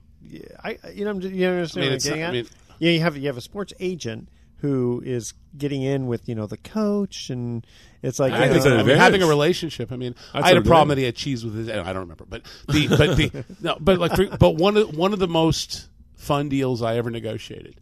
I, 0.62 0.78
you 0.92 1.04
know, 1.04 1.10
I'm 1.10 1.20
just, 1.20 1.34
you 1.34 1.46
understand 1.46 1.84
I 1.84 1.88
mean, 1.88 1.92
what 1.92 2.04
I'm 2.04 2.10
getting 2.10 2.20
not- 2.20 2.26
I 2.26 2.28
at? 2.28 2.32
mean- 2.32 2.48
yeah, 2.78 2.90
you 2.90 3.00
have 3.00 3.16
you 3.16 3.26
have 3.28 3.36
a 3.36 3.40
sports 3.40 3.72
agent 3.80 4.28
who 4.58 5.02
is 5.04 5.32
getting 5.56 5.82
in 5.82 6.06
with 6.06 6.28
you 6.28 6.34
know 6.34 6.46
the 6.46 6.56
coach, 6.56 7.30
and 7.30 7.64
it's 8.02 8.18
like 8.18 8.32
I 8.32 8.48
think 8.48 8.64
know, 8.64 8.78
I 8.78 8.82
mean, 8.82 8.96
having 8.96 9.22
a 9.22 9.26
relationship. 9.26 9.92
I 9.92 9.96
mean, 9.96 10.14
That's 10.32 10.44
I 10.44 10.48
had 10.48 10.56
a 10.56 10.62
problem 10.62 10.88
that 10.88 10.98
he 10.98 11.04
had 11.04 11.14
cheese 11.14 11.44
with 11.44 11.54
his. 11.54 11.68
I 11.68 11.74
don't 11.92 12.00
remember, 12.08 12.24
but 12.28 12.42
the 12.68 12.88
but 12.88 13.16
the 13.16 13.44
no, 13.62 13.76
but 13.80 13.98
like 13.98 14.38
but 14.40 14.56
one 14.56 14.76
of 14.76 14.96
one 14.96 15.12
of 15.12 15.18
the 15.20 15.28
most 15.28 15.88
fun 16.16 16.48
deals 16.48 16.82
I 16.82 16.96
ever 16.96 17.10
negotiated 17.10 17.78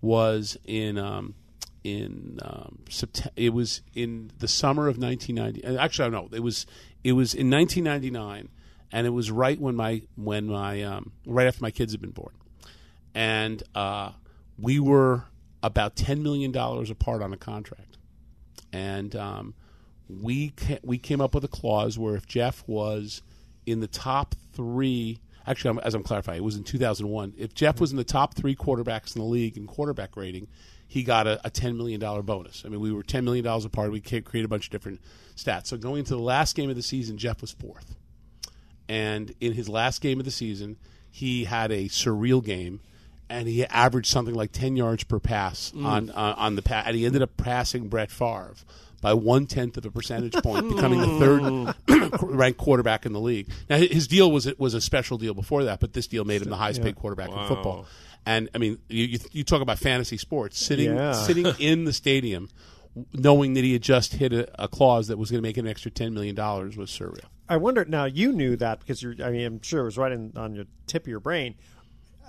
was 0.00 0.56
in 0.64 0.98
um, 0.98 1.34
in 1.84 2.38
um, 2.42 2.80
September. 2.88 3.30
It 3.36 3.52
was 3.52 3.82
in 3.94 4.30
the 4.38 4.48
summer 4.48 4.88
of 4.88 4.98
1990. 4.98 5.64
uh, 5.64 5.82
Actually, 5.82 6.06
I 6.06 6.10
don't 6.10 6.30
know. 6.32 6.36
It 6.36 6.42
was 6.42 6.66
it 7.04 7.12
was 7.12 7.34
in 7.34 7.50
1999, 7.50 8.48
and 8.92 9.06
it 9.06 9.10
was 9.10 9.30
right 9.30 9.60
when 9.60 9.76
my 9.76 10.02
when 10.16 10.46
my 10.46 10.82
um, 10.82 11.12
right 11.26 11.46
after 11.46 11.62
my 11.62 11.70
kids 11.70 11.92
had 11.92 12.00
been 12.00 12.10
born, 12.10 12.32
and 13.14 13.62
uh, 13.74 14.10
we 14.58 14.80
were 14.80 15.24
about 15.62 15.96
ten 15.96 16.22
million 16.22 16.52
dollars 16.52 16.90
apart 16.90 17.22
on 17.22 17.32
a 17.32 17.36
contract, 17.36 17.98
and 18.72 19.14
um, 19.14 19.54
we 20.08 20.50
ca- 20.50 20.80
we 20.82 20.98
came 20.98 21.20
up 21.20 21.34
with 21.34 21.44
a 21.44 21.48
clause 21.48 21.98
where 21.98 22.16
if 22.16 22.26
Jeff 22.26 22.64
was 22.66 23.22
in 23.64 23.80
the 23.80 23.88
top 23.88 24.34
three. 24.52 25.20
Actually, 25.46 25.70
I'm, 25.70 25.78
as 25.80 25.94
I'm 25.94 26.02
clarifying, 26.02 26.38
it 26.38 26.44
was 26.44 26.56
in 26.56 26.64
2001. 26.64 27.34
If 27.38 27.54
Jeff 27.54 27.80
was 27.80 27.90
in 27.92 27.96
the 27.96 28.04
top 28.04 28.34
three 28.34 28.56
quarterbacks 28.56 29.14
in 29.14 29.22
the 29.22 29.28
league 29.28 29.56
in 29.56 29.66
quarterback 29.66 30.16
rating, 30.16 30.48
he 30.88 31.02
got 31.02 31.26
a, 31.26 31.40
a 31.46 31.50
$10 31.50 31.76
million 31.76 32.00
bonus. 32.22 32.62
I 32.64 32.68
mean, 32.68 32.80
we 32.80 32.92
were 32.92 33.02
$10 33.02 33.22
million 33.24 33.46
apart. 33.46 33.92
We 33.92 34.00
created 34.00 34.44
a 34.44 34.48
bunch 34.48 34.66
of 34.66 34.70
different 34.70 35.00
stats. 35.36 35.66
So 35.68 35.76
going 35.76 36.00
into 36.00 36.14
the 36.14 36.20
last 36.20 36.54
game 36.56 36.70
of 36.70 36.76
the 36.76 36.82
season, 36.82 37.16
Jeff 37.18 37.40
was 37.40 37.52
fourth. 37.52 37.94
And 38.88 39.34
in 39.40 39.52
his 39.52 39.68
last 39.68 40.00
game 40.00 40.18
of 40.20 40.24
the 40.24 40.30
season, 40.30 40.76
he 41.10 41.44
had 41.44 41.72
a 41.72 41.84
surreal 41.86 42.44
game, 42.44 42.80
and 43.28 43.48
he 43.48 43.64
averaged 43.66 44.08
something 44.08 44.34
like 44.34 44.52
10 44.52 44.76
yards 44.76 45.02
per 45.04 45.18
pass 45.18 45.72
Mm. 45.74 45.84
on 45.84 46.10
uh, 46.10 46.34
on 46.36 46.54
the 46.56 46.62
pass. 46.62 46.84
And 46.86 46.96
he 46.96 47.04
ended 47.06 47.22
up 47.22 47.36
passing 47.36 47.88
Brett 47.88 48.10
Favre 48.10 48.54
by 49.06 49.14
one 49.14 49.46
tenth 49.46 49.76
of 49.76 49.86
a 49.86 49.90
percentage 49.92 50.32
point, 50.42 50.68
becoming 50.74 50.98
the 50.98 51.74
third 51.86 52.20
ranked 52.22 52.58
quarterback 52.58 53.06
in 53.06 53.12
the 53.12 53.20
league. 53.20 53.48
Now 53.70 53.76
his 53.76 54.08
deal 54.08 54.32
was 54.32 54.52
was 54.58 54.74
a 54.74 54.80
special 54.80 55.16
deal 55.16 55.32
before 55.32 55.62
that, 55.62 55.78
but 55.78 55.92
this 55.92 56.08
deal 56.08 56.24
made 56.24 56.42
him 56.42 56.50
the 56.50 56.56
highest 56.56 56.82
paid 56.82 56.96
quarterback 56.96 57.30
Wow. 57.30 57.42
in 57.42 57.48
football. 57.48 57.86
And 58.26 58.48
I 58.52 58.58
mean, 58.58 58.78
you, 58.88 59.20
you, 59.30 59.44
talk 59.44 59.62
about 59.62 59.78
fantasy 59.78 60.16
sports. 60.16 60.58
Sitting 60.58 60.92
Yeah. 60.92 61.12
sitting 61.28 61.46
in 61.60 61.84
the 61.84 61.92
stadium, 61.92 62.48
knowing 63.12 63.54
that 63.54 63.62
he 63.62 63.74
had 63.74 63.82
just 63.82 64.14
hit 64.14 64.32
a, 64.32 64.64
a 64.64 64.66
clause 64.66 65.06
that 65.06 65.18
was 65.18 65.30
going 65.30 65.40
to 65.40 65.48
make 65.48 65.56
an 65.56 65.68
extra 65.68 65.92
ten 65.92 66.12
million 66.12 66.34
dollars 66.34 66.76
was 66.76 66.90
surreal. 66.90 67.26
I 67.48 67.58
wonder 67.58 67.84
now. 67.84 68.06
You 68.06 68.32
knew 68.32 68.56
that 68.56 68.80
because 68.80 69.04
you're. 69.04 69.14
I 69.22 69.30
mean, 69.30 69.46
I'm 69.46 69.62
sure 69.62 69.82
it 69.82 69.84
was 69.84 69.96
right 69.96 70.10
in, 70.10 70.32
on 70.34 70.56
your 70.56 70.64
tip 70.88 71.04
of 71.04 71.08
your 71.08 71.20
brain. 71.20 71.54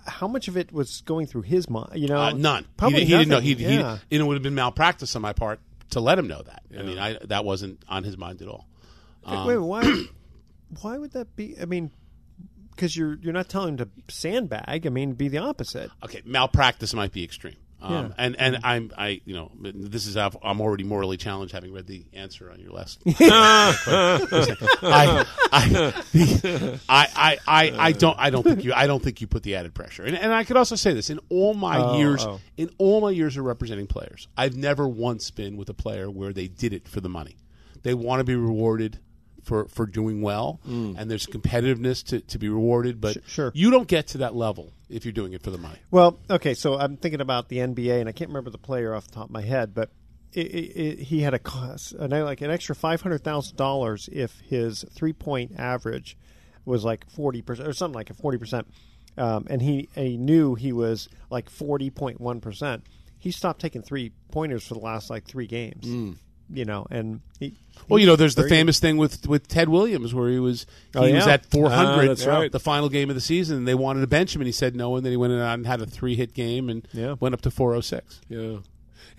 How 0.05 0.27
much 0.27 0.47
of 0.47 0.55
it 0.55 0.71
was 0.71 1.01
going 1.01 1.25
through 1.25 1.41
his 1.41 1.71
mind? 1.71 1.99
You 1.99 2.07
know, 2.07 2.19
Uh, 2.19 2.33
none. 2.33 2.67
Probably 2.77 2.99
he, 2.99 3.05
he 3.07 3.11
didn't 3.13 3.29
know. 3.29 3.39
He, 3.39 3.53
yeah. 3.55 3.97
he, 4.11 4.17
it 4.17 4.21
would 4.21 4.35
have 4.35 4.43
been 4.43 4.53
malpractice 4.55 5.15
on 5.15 5.23
my 5.23 5.33
part 5.33 5.59
to 5.91 5.99
let 5.99 6.19
him 6.19 6.27
know 6.27 6.41
that. 6.41 6.63
I 6.77 6.81
mean, 6.83 6.99
I, 6.99 7.17
that 7.25 7.45
wasn't 7.45 7.83
on 7.87 8.03
his 8.03 8.17
mind 8.17 8.41
at 8.41 8.47
all. 8.47 8.67
Um, 9.23 9.47
Wait, 9.47 9.57
why? 9.57 10.05
why 10.81 10.97
would 10.97 11.11
that 11.13 11.35
be? 11.35 11.55
I 11.61 11.65
mean, 11.65 11.91
because 12.71 12.95
you're 12.95 13.15
you're 13.15 13.33
not 13.33 13.49
telling 13.49 13.69
him 13.69 13.77
to 13.77 13.89
sandbag. 14.09 14.85
I 14.85 14.89
mean, 14.89 15.13
be 15.13 15.27
the 15.27 15.39
opposite. 15.39 15.91
Okay, 16.03 16.21
malpractice 16.25 16.93
might 16.93 17.11
be 17.11 17.23
extreme. 17.23 17.57
Um, 17.79 17.93
Yeah. 17.93 18.09
And 18.17 18.35
and 18.39 18.57
I'm 18.63 18.91
I 18.97 19.21
you 19.25 19.35
know 19.35 19.51
this 19.59 20.07
is 20.07 20.17
I'm 20.17 20.61
already 20.61 20.83
morally 20.83 21.17
challenged 21.17 21.53
having 21.53 21.73
read 21.73 21.85
the 21.87 22.05
answer 22.13 22.49
on 22.51 22.59
your 22.59 22.71
last. 22.71 22.99
I, 23.05 25.25
I, 25.51 25.69
the- 25.69 26.79
I, 26.89 27.07
I, 27.15 27.37
I, 27.47 27.87
I 27.87 27.91
don't 27.91 28.17
I 28.19 28.29
don't 28.29 28.43
think 28.43 28.63
you 28.63 28.73
I 28.73 28.87
don't 28.87 29.01
think 29.03 29.21
you 29.21 29.27
put 29.27 29.43
the 29.43 29.55
added 29.55 29.73
pressure. 29.73 30.03
And, 30.03 30.15
and 30.17 30.33
I 30.33 30.43
could 30.43 30.57
also 30.57 30.75
say 30.75 30.93
this 30.93 31.09
in 31.09 31.19
all 31.29 31.53
my 31.53 31.77
Oh, 31.77 31.97
years 31.97 32.25
oh. 32.25 32.39
in 32.57 32.69
all 32.77 33.01
my 33.01 33.11
years 33.11 33.37
of 33.37 33.45
representing 33.45 33.87
players, 33.87 34.27
I've 34.37 34.55
never 34.55 34.87
once 34.87 35.31
been 35.31 35.57
with 35.57 35.69
a 35.69 35.73
player 35.73 36.09
where 36.09 36.33
they 36.33 36.47
did 36.47 36.73
it 36.73 36.87
for 36.87 37.01
the 37.01 37.09
money. 37.09 37.37
They 37.83 37.93
want 37.93 38.19
to 38.19 38.23
be 38.23 38.35
rewarded 38.35 38.99
for, 39.47 39.67
for 39.69 39.85
doing 39.85 40.21
well, 40.21 40.59
and 40.97 41.09
there's 41.09 41.25
competitiveness 41.25 42.03
to, 42.07 42.19
to 42.19 42.37
be 42.37 42.49
rewarded. 42.49 42.99
But 42.99 43.17
sure. 43.25 43.51
you 43.55 43.71
don't 43.71 43.87
get 43.87 44.07
to 44.07 44.19
that 44.19 44.35
level 44.35 44.73
if 44.89 45.05
you're 45.05 45.13
doing 45.13 45.33
it 45.33 45.41
for 45.41 45.51
the 45.51 45.57
money. 45.57 45.77
Well, 45.89 46.19
okay, 46.29 46.53
so 46.53 46.77
I'm 46.77 46.97
thinking 46.97 47.21
about 47.21 47.47
the 47.47 47.57
NBA, 47.57 47.99
and 47.99 48.09
I 48.09 48.11
can't 48.11 48.29
remember 48.29 48.49
the 48.49 48.57
player 48.57 48.93
off 48.93 49.07
the 49.07 49.15
top 49.15 49.25
of 49.25 49.31
my 49.31 49.41
head, 49.41 49.73
but 49.73 49.89
it, 50.33 50.47
it, 50.47 50.59
it, 50.75 50.99
he 50.99 51.21
had 51.21 51.33
a 51.33 51.39
cost, 51.39 51.93
an, 51.93 52.11
like 52.11 52.41
an 52.41 52.51
extra 52.51 52.75
five 52.75 53.01
hundred 53.01 53.23
thousand 53.23 53.55
dollars 53.55 54.09
if 54.11 54.39
his 54.41 54.85
three 54.93 55.13
point 55.13 55.53
average 55.57 56.17
was 56.65 56.83
like 56.83 57.09
forty 57.09 57.41
percent 57.41 57.67
or 57.67 57.73
something 57.73 57.95
like 57.95 58.09
a 58.09 58.13
forty 58.13 58.37
percent, 58.37 58.67
um, 59.17 59.47
and 59.49 59.61
he 59.61 59.87
and 59.95 60.05
he 60.05 60.17
knew 60.17 60.55
he 60.55 60.73
was 60.73 61.07
like 61.29 61.49
forty 61.49 61.89
point 61.89 62.19
one 62.19 62.41
percent. 62.41 62.83
He 63.17 63.31
stopped 63.31 63.61
taking 63.61 63.81
three 63.81 64.11
pointers 64.31 64.67
for 64.67 64.73
the 64.73 64.81
last 64.81 65.09
like 65.09 65.25
three 65.25 65.47
games. 65.47 65.87
You 66.49 66.63
know, 66.65 66.87
and 66.89 67.19
he, 67.39 67.53
Well, 67.89 67.99
you 67.99 68.05
know, 68.05 68.15
there's 68.15 68.35
the 68.35 68.43
very 68.43 68.49
good. 68.49 68.55
famous 68.55 68.79
thing 68.79 68.95
with 68.97 69.27
with 69.27 69.47
Ted 69.49 69.67
Williams 69.69 70.13
where 70.13 70.29
he 70.29 70.39
was 70.39 70.65
he 70.93 70.99
Oh, 70.99 71.11
was 71.13 71.27
at 71.27 71.45
400 71.45 71.75
Ah, 72.03 72.07
that's 72.07 72.25
right. 72.25 72.51
the 72.51 72.59
final 72.59 72.87
game 72.89 73.09
of 73.09 73.15
the 73.15 73.21
season. 73.21 73.57
and 73.57 73.67
They 73.67 73.75
wanted 73.75 74.01
to 74.01 74.07
bench 74.07 74.33
him, 74.35 74.41
and 74.41 74.47
he 74.47 74.51
said 74.53 74.75
no, 74.75 74.95
and 74.95 75.05
then 75.05 75.11
he 75.11 75.17
went 75.17 75.33
out 75.33 75.53
and 75.55 75.67
had 75.67 75.81
a 75.81 75.85
three 75.85 76.15
hit 76.15 76.33
game 76.33 76.69
and 76.69 76.87
yeah. 76.93 77.15
went 77.19 77.33
up 77.33 77.41
to 77.41 77.51
406. 77.51 78.21
Yeah. 78.29 78.57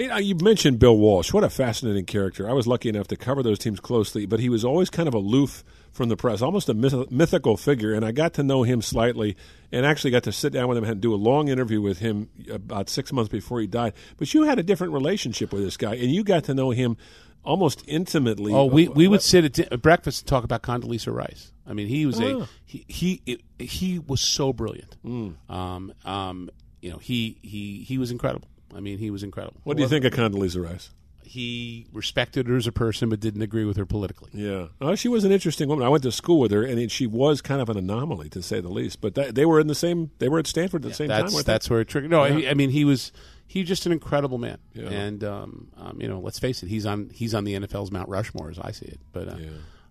Uh, 0.00 0.16
you 0.18 0.36
mentioned 0.36 0.78
Bill 0.78 0.96
Walsh. 0.96 1.32
What 1.32 1.42
a 1.44 1.50
fascinating 1.50 2.04
character. 2.04 2.48
I 2.48 2.52
was 2.52 2.66
lucky 2.68 2.88
enough 2.88 3.08
to 3.08 3.16
cover 3.16 3.42
those 3.42 3.58
teams 3.58 3.80
closely, 3.80 4.26
but 4.26 4.38
he 4.40 4.48
was 4.48 4.64
always 4.64 4.90
kind 4.90 5.08
of 5.08 5.14
aloof 5.14 5.64
from 5.90 6.08
the 6.08 6.16
press, 6.16 6.42
almost 6.42 6.68
a 6.68 6.74
myth- 6.74 7.10
mythical 7.10 7.56
figure. 7.56 7.92
And 7.94 8.04
I 8.04 8.12
got 8.12 8.34
to 8.34 8.42
know 8.42 8.62
him 8.62 8.82
slightly 8.82 9.36
and 9.72 9.84
actually 9.86 10.10
got 10.10 10.22
to 10.24 10.32
sit 10.32 10.52
down 10.52 10.68
with 10.68 10.78
him 10.78 10.84
and 10.84 11.00
do 11.00 11.14
a 11.14 11.16
long 11.16 11.48
interview 11.48 11.80
with 11.80 11.98
him 11.98 12.28
about 12.50 12.88
six 12.88 13.12
months 13.12 13.30
before 13.30 13.60
he 13.60 13.66
died. 13.66 13.92
But 14.16 14.32
you 14.34 14.44
had 14.44 14.58
a 14.58 14.62
different 14.62 14.92
relationship 14.92 15.52
with 15.52 15.62
this 15.62 15.76
guy, 15.76 15.94
and 15.94 16.10
you 16.10 16.22
got 16.24 16.44
to 16.44 16.54
know 16.54 16.70
him 16.70 16.96
almost 17.44 17.82
intimately. 17.86 18.52
Oh, 18.52 18.64
we 18.66 18.88
we 18.88 19.08
would 19.08 19.22
sit 19.22 19.44
at, 19.44 19.52
di- 19.52 19.68
at 19.70 19.80
breakfast 19.82 20.22
and 20.22 20.28
talk 20.28 20.44
about 20.44 20.62
Condoleezza 20.62 21.12
Rice. 21.14 21.52
I 21.66 21.72
mean, 21.72 21.86
he 21.88 22.06
was 22.06 22.20
Oh. 22.20 22.42
a 22.42 22.48
he 22.64 22.84
he 22.88 23.22
it, 23.26 23.40
he 23.58 23.98
was 23.98 24.20
so 24.20 24.52
brilliant. 24.52 24.96
Hmm. 25.02 25.30
Um, 25.48 25.92
um, 26.04 26.50
you 26.80 26.90
know, 26.90 26.98
he 26.98 27.38
he 27.42 27.84
he 27.86 27.98
was 27.98 28.10
incredible. 28.10 28.48
I 28.74 28.80
mean, 28.80 28.98
he 28.98 29.10
was 29.10 29.22
incredible. 29.22 29.60
What 29.64 29.76
do 29.76 29.82
you 29.82 29.88
think 29.88 30.04
of 30.04 30.12
Condoleezza 30.12 30.62
Rice? 30.62 30.90
He 31.28 31.86
respected 31.92 32.46
her 32.48 32.56
as 32.56 32.66
a 32.66 32.72
person, 32.72 33.10
but 33.10 33.20
didn't 33.20 33.42
agree 33.42 33.64
with 33.64 33.76
her 33.76 33.84
politically. 33.84 34.30
Yeah, 34.32 34.68
oh, 34.80 34.94
she 34.94 35.08
was 35.08 35.24
an 35.24 35.32
interesting 35.32 35.68
woman. 35.68 35.84
I 35.84 35.88
went 35.90 36.02
to 36.04 36.12
school 36.12 36.40
with 36.40 36.50
her, 36.52 36.62
and 36.62 36.90
she 36.90 37.06
was 37.06 37.42
kind 37.42 37.60
of 37.60 37.68
an 37.68 37.76
anomaly, 37.76 38.30
to 38.30 38.42
say 38.42 38.60
the 38.60 38.68
least. 38.70 39.00
But 39.00 39.14
that, 39.14 39.34
they 39.34 39.44
were 39.44 39.60
in 39.60 39.66
the 39.66 39.74
same. 39.74 40.10
They 40.18 40.28
were 40.28 40.38
at 40.38 40.46
Stanford 40.46 40.84
at 40.84 40.88
the 40.88 40.94
same 40.94 41.08
that's 41.08 41.34
time. 41.34 41.42
that's 41.44 41.68
where 41.68 41.80
it 41.80 41.88
triggered. 41.88 42.10
No, 42.10 42.24
Yeah. 42.24 42.48
I, 42.48 42.50
I 42.52 42.54
mean 42.54 42.70
he 42.70 42.84
was 42.84 43.12
he 43.46 43.62
just 43.62 43.84
an 43.86 43.92
incredible 43.92 44.38
man, 44.38 44.58
Yeah. 44.72 44.88
and 44.88 45.22
um, 45.24 45.68
um, 45.76 45.98
you 46.00 46.08
know, 46.08 46.20
let's 46.20 46.38
face 46.38 46.62
it, 46.62 46.68
he's 46.68 46.86
on 46.86 47.10
he's 47.12 47.34
on 47.34 47.44
the 47.44 47.54
NFL's 47.54 47.90
Mount 47.90 48.08
Rushmore 48.08 48.50
as 48.50 48.58
I 48.58 48.70
see 48.70 48.86
it. 48.86 49.00
But 49.12 49.28
uh, 49.28 49.36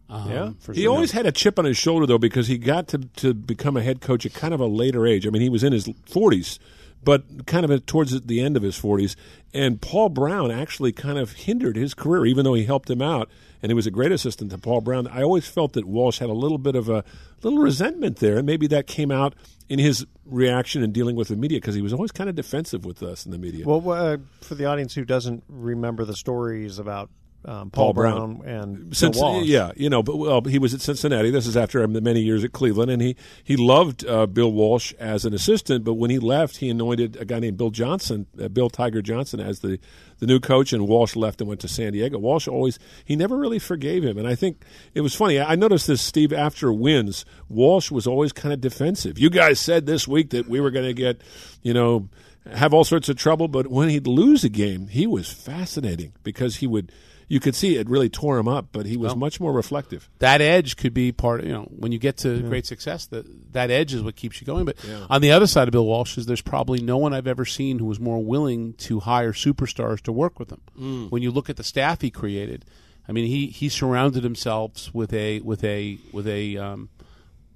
um, 0.10 0.56
for 0.60 0.74
he 0.74 0.88
always 0.88 1.12
had 1.12 1.26
a 1.26 1.32
chip 1.32 1.60
on 1.60 1.66
his 1.66 1.78
shoulder 1.78 2.06
though 2.06 2.18
because 2.18 2.48
he 2.48 2.58
got 2.58 2.88
to 2.90 2.98
to 3.18 3.34
become 3.34 3.76
a 3.78 3.82
head 3.82 4.02
coach 4.02 4.26
at 4.26 4.34
kind 4.34 4.54
of 4.54 4.60
a 4.60 4.66
later 4.68 5.06
age. 5.06 5.28
I 5.28 5.30
mean, 5.30 5.42
he 5.42 5.50
was 5.50 5.64
in 5.64 5.74
his 5.74 5.88
40s, 5.88 6.60
but 7.04 7.46
kind 7.46 7.70
of 7.70 7.86
towards 7.86 8.20
the 8.22 8.42
end 8.42 8.58
of 8.58 8.64
his 8.64 8.80
40s. 8.80 9.16
And 9.54 9.82
Paul 9.82 10.10
Brown 10.10 10.52
actually 10.52 10.92
kind 10.92 11.18
of 11.18 11.34
hindered 11.34 11.76
his 11.76 11.94
career, 11.94 12.26
even 12.26 12.44
though 12.44 12.54
he 12.54 12.66
helped 12.66 12.90
him 12.90 13.02
out. 13.02 13.30
And 13.62 13.72
he 13.72 13.74
was 13.74 13.88
a 13.88 13.92
great 13.92 14.12
assistant 14.12 14.52
to 14.52 14.58
Paul 14.58 14.82
Brown. 14.82 15.08
I 15.08 15.24
always 15.24 15.48
felt 15.48 15.74
that 15.74 15.86
Walsh 15.86 16.20
had 16.20 16.30
a 16.30 16.34
little 16.34 16.58
bit 16.58 16.76
of 16.76 16.90
a 16.90 17.04
little 17.42 17.60
resentment 17.60 18.18
there, 18.18 18.38
and 18.38 18.46
maybe 18.46 18.68
that 18.68 18.88
came 18.88 19.12
out 19.12 19.34
in 19.70 19.80
his 19.80 20.06
reaction 20.26 20.84
and 20.84 20.94
dealing 20.94 21.16
with 21.16 21.30
the 21.30 21.36
media 21.36 21.58
because 21.58 21.76
he 21.76 21.82
was 21.82 21.94
always 21.94 22.12
kind 22.12 22.30
of 22.30 22.36
defensive 22.36 22.86
with 22.86 23.02
us 23.02 23.26
in 23.26 23.32
the 23.32 23.38
media. 23.38 23.66
Well, 23.66 23.90
uh, 23.90 24.18
for 24.42 24.56
the 24.56 24.66
audience 24.66 24.94
who 24.94 25.06
doesn't 25.06 25.44
remember 25.48 26.06
the 26.06 26.16
stories 26.16 26.80
about 26.80 27.10
um, 27.48 27.72
Paul, 27.72 27.94
Brown, 27.94 28.42
and 28.46 28.90
Bill 28.90 29.12
Walsh, 29.16 29.46
yeah, 29.46 29.72
you 29.78 29.90
know, 29.90 30.04
but 30.04 30.18
well, 30.18 30.42
he 30.42 30.60
was 30.60 30.74
at 30.74 30.82
Cincinnati. 30.82 31.32
This 31.32 31.48
is 31.48 31.56
after 31.56 31.88
many 31.88 32.20
years 32.20 32.44
at 32.44 32.52
Cleveland, 32.52 32.92
and 32.92 33.02
he 33.02 33.16
he 33.42 33.56
loved 33.56 34.06
uh, 34.06 34.26
Bill 34.26 34.52
Walsh 34.52 34.94
as 35.00 35.24
an 35.24 35.34
assistant. 35.34 35.86
But 35.86 35.94
when 35.94 36.10
he 36.10 36.20
left, 36.20 36.58
he 36.58 36.70
anointed 36.70 37.16
a 37.16 37.24
guy 37.24 37.40
named 37.40 37.58
Bill 37.58 37.70
Johnson, 37.70 38.28
uh, 38.42 38.50
Bill 38.50 38.70
Tiger 38.70 39.02
Johnson, 39.02 39.40
as 39.40 39.62
the 39.62 39.80
the 40.20 40.26
new 40.26 40.42
coach. 40.42 40.74
And 40.74 40.90
Walsh 40.90 41.16
left 41.16 41.40
and 41.40 41.48
went 41.48 41.62
to 41.62 41.70
San 41.70 41.94
Diego. 41.94 42.18
Walsh 42.20 42.50
always 42.50 42.80
he 43.06 43.16
never 43.16 43.38
really 43.38 43.60
forgave 43.60 44.04
him, 44.04 44.18
and 44.18 44.28
I 44.28 44.36
think 44.36 44.66
it 44.94 45.00
was 45.00 45.16
funny. 45.16 45.40
I 45.40 45.54
I 45.54 45.56
noticed 45.56 45.88
this, 45.88 46.02
Steve. 46.02 46.34
After 46.34 46.74
wins, 46.74 47.24
Walsh 47.48 47.92
was 47.92 48.06
always 48.06 48.34
kind 48.34 48.52
of 48.52 48.60
defensive. 48.60 49.18
You 49.18 49.30
guys 49.30 49.58
said 49.58 49.86
this 49.86 50.06
week 50.06 50.32
that 50.32 50.50
we 50.50 50.60
were 50.60 50.72
going 50.72 50.86
to 50.86 50.94
get, 50.94 51.22
you 51.62 51.74
know. 51.74 52.10
Have 52.54 52.74
all 52.74 52.86
sorts 52.86 53.10
of 53.10 53.18
trouble, 53.18 53.50
but 53.50 53.68
when 53.68 53.90
he'd 53.90 54.08
lose 54.08 54.46
a 54.46 54.50
game, 54.50 54.88
he 54.88 55.06
was 55.06 55.30
fascinating 55.30 56.14
because 56.24 56.56
he 56.56 56.68
would 56.68 56.94
you 57.30 57.40
could 57.42 57.56
see 57.56 57.76
it 57.76 57.90
really 57.90 58.10
tore 58.10 58.38
him 58.38 58.48
up. 58.48 58.68
But 58.72 58.86
he 58.86 58.96
was 58.98 59.10
Well, 59.10 59.18
much 59.18 59.40
more 59.40 59.52
reflective. 59.52 60.10
that 60.20 60.40
edge 60.42 60.78
could 60.78 60.94
be 60.94 61.12
part. 61.12 61.44
You 61.44 61.52
know, 61.52 61.64
when 61.76 61.92
you 61.92 62.00
get 62.00 62.18
to 62.18 62.42
great 62.42 62.66
success, 62.66 63.06
that 63.08 63.26
that 63.54 63.70
edge 63.70 63.94
is 63.94 64.02
what 64.02 64.16
keeps 64.16 64.40
you 64.42 64.46
going. 64.48 64.66
But 64.66 64.78
Yeah. 64.88 65.06
on 65.10 65.22
the 65.22 65.32
other 65.32 65.48
side 65.48 65.68
of 65.68 65.72
Bill 65.74 65.86
Walsh 65.86 66.18
is 66.18 66.26
there's 66.26 66.42
probably 66.42 66.80
no 66.82 66.98
one 66.98 67.14
I've 67.14 67.28
ever 67.28 67.46
seen 67.46 67.80
who 67.80 67.86
was 67.86 68.00
more 68.00 68.24
willing 68.24 68.74
to 68.76 69.02
hire 69.02 69.34
superstars 69.34 70.02
to 70.04 70.12
work 70.12 70.40
with 70.40 70.52
him. 70.52 70.62
Mm. 70.80 71.12
When 71.12 71.22
you 71.22 71.32
look 71.32 71.50
at 71.50 71.58
the 71.58 71.64
staff 71.64 72.02
he 72.02 72.10
created, 72.10 72.64
I 73.10 73.12
mean, 73.12 73.28
he 73.28 73.48
he 73.48 73.70
surrounded 73.70 74.24
himself 74.24 74.90
with 74.94 75.14
a 75.14 75.40
with 75.42 75.64
a 75.64 75.98
with 76.14 76.28
a 76.28 76.58
um, 76.58 76.90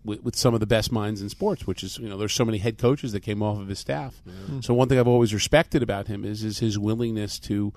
with, 0.04 0.24
with 0.24 0.36
some 0.36 0.54
of 0.54 0.60
the 0.60 0.66
best 0.66 0.92
minds 0.92 1.22
in 1.22 1.30
sports, 1.30 1.68
which 1.68 1.84
is 1.84 1.98
you 1.98 2.10
know 2.10 2.18
there's 2.18 2.34
so 2.34 2.44
many 2.46 2.58
head 2.58 2.78
coaches 2.78 3.12
that 3.12 3.20
came 3.22 3.42
off 3.44 3.60
of 3.60 3.68
his 3.68 3.80
staff. 3.80 4.22
So 4.62 4.74
one 4.74 4.90
thing 4.90 4.98
I've 5.00 5.08
always 5.08 5.34
respected 5.34 5.84
about 5.84 6.08
him 6.08 6.26
is 6.26 6.44
is 6.44 6.60
his 6.60 6.78
willingness 6.80 7.38
to 7.40 7.72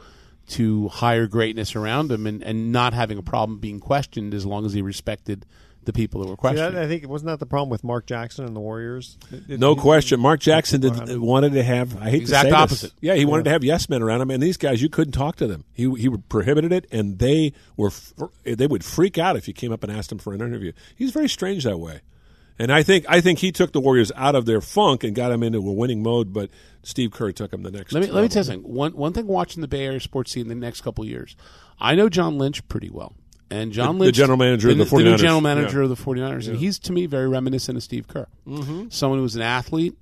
to 0.48 0.88
hire 0.88 1.26
greatness 1.26 1.74
around 1.76 2.10
him 2.12 2.26
and, 2.26 2.42
and 2.42 2.70
not 2.72 2.92
having 2.94 3.18
a 3.18 3.22
problem 3.22 3.58
being 3.58 3.80
questioned 3.80 4.34
as 4.34 4.44
long 4.44 4.66
as 4.66 4.72
he 4.72 4.82
respected 4.82 5.46
the 5.84 5.92
people 5.92 6.22
that 6.22 6.28
were 6.28 6.34
See, 6.34 6.38
questioning. 6.38 6.72
that, 6.74 6.82
I 6.84 6.88
think 6.88 7.02
it 7.02 7.10
wasn't 7.10 7.26
that 7.28 7.40
the 7.40 7.46
problem 7.46 7.68
with 7.68 7.84
Mark 7.84 8.06
Jackson 8.06 8.46
and 8.46 8.56
the 8.56 8.60
Warriors? 8.60 9.18
It- 9.48 9.60
No 9.60 9.76
question. 9.76 10.18
Mark 10.18 10.40
Jackson 10.40 10.80
did, 10.80 11.18
wanted 11.18 11.52
to 11.52 11.62
have. 11.62 12.00
I 12.00 12.08
hate 12.08 12.22
Exact 12.22 12.46
to 12.46 12.50
say 12.50 12.56
opposite. 12.56 12.86
This. 12.92 12.94
Yeah, 13.02 13.14
he 13.16 13.26
wanted 13.26 13.44
to 13.44 13.50
have 13.50 13.62
yes 13.62 13.88
men 13.90 14.00
around 14.02 14.22
him, 14.22 14.30
and 14.30 14.42
these 14.42 14.56
guys 14.56 14.80
you 14.80 14.88
couldn't 14.88 15.12
talk 15.12 15.36
to 15.36 15.46
them. 15.46 15.64
He 15.74 15.90
he 15.94 16.08
prohibited 16.30 16.72
it, 16.72 16.86
and 16.90 17.18
they 17.18 17.52
were 17.76 17.90
they 18.44 18.66
would 18.66 18.82
freak 18.82 19.18
out 19.18 19.36
if 19.36 19.46
you 19.46 19.52
came 19.52 19.72
up 19.72 19.82
and 19.82 19.92
asked 19.92 20.10
him 20.10 20.16
for 20.18 20.32
an 20.32 20.40
interview. 20.40 20.72
He's 20.96 21.10
very 21.10 21.28
strange 21.28 21.64
that 21.64 21.78
way, 21.78 22.00
and 22.58 22.72
I 22.72 22.82
think 22.82 23.04
I 23.08 23.20
think 23.20 23.38
he 23.40 23.52
took 23.52 23.72
the 23.72 23.80
Warriors 23.80 24.10
out 24.16 24.34
of 24.34 24.46
their 24.46 24.60
funk 24.60 25.04
and 25.04 25.14
got 25.14 25.28
them 25.30 25.42
into 25.42 25.58
a 25.58 25.72
winning 25.72 26.02
mode. 26.02 26.32
But 26.32 26.50
Steve 26.82 27.10
Kerr 27.12 27.32
took 27.32 27.50
them 27.50 27.62
the 27.62 27.70
next. 27.70 27.92
Let 27.92 28.02
me 28.04 28.10
let 28.10 28.22
me 28.22 28.28
tell 28.28 28.40
you 28.40 28.44
something. 28.44 28.72
One 28.72 28.92
one 28.92 29.12
thing 29.12 29.26
watching 29.26 29.60
the 29.60 29.68
Bay 29.68 29.84
Area 29.86 30.00
sports 30.00 30.32
scene 30.32 30.48
the 30.48 30.54
next 30.54 30.80
couple 30.82 31.04
of 31.04 31.10
years, 31.10 31.36
I 31.80 31.94
know 31.94 32.08
John 32.08 32.38
Lynch 32.38 32.66
pretty 32.68 32.90
well. 32.90 33.14
And 33.50 33.72
John 33.72 33.94
The- 33.96 33.98
the 33.98 34.04
Lynch, 34.06 34.16
general 34.16 34.38
manager 34.38 34.70
of 34.70 34.78
the 34.78 34.84
new 34.84 34.90
49ers. 34.90 35.20
general 35.20 35.40
manager 35.40 35.78
Yeah. 35.78 35.84
of 35.84 35.90
the 35.90 35.96
49ers, 36.02 36.48
and 36.48 36.58
he's 36.58 36.78
to 36.80 36.92
me 36.92 37.06
very 37.06 37.28
reminiscent 37.28 37.76
of 37.76 37.82
Steve 37.84 38.08
Kerr. 38.08 38.26
Mhm. 38.48 38.92
Someone 38.92 39.18
who's 39.20 39.36
an 39.36 39.42
athlete, 39.42 39.94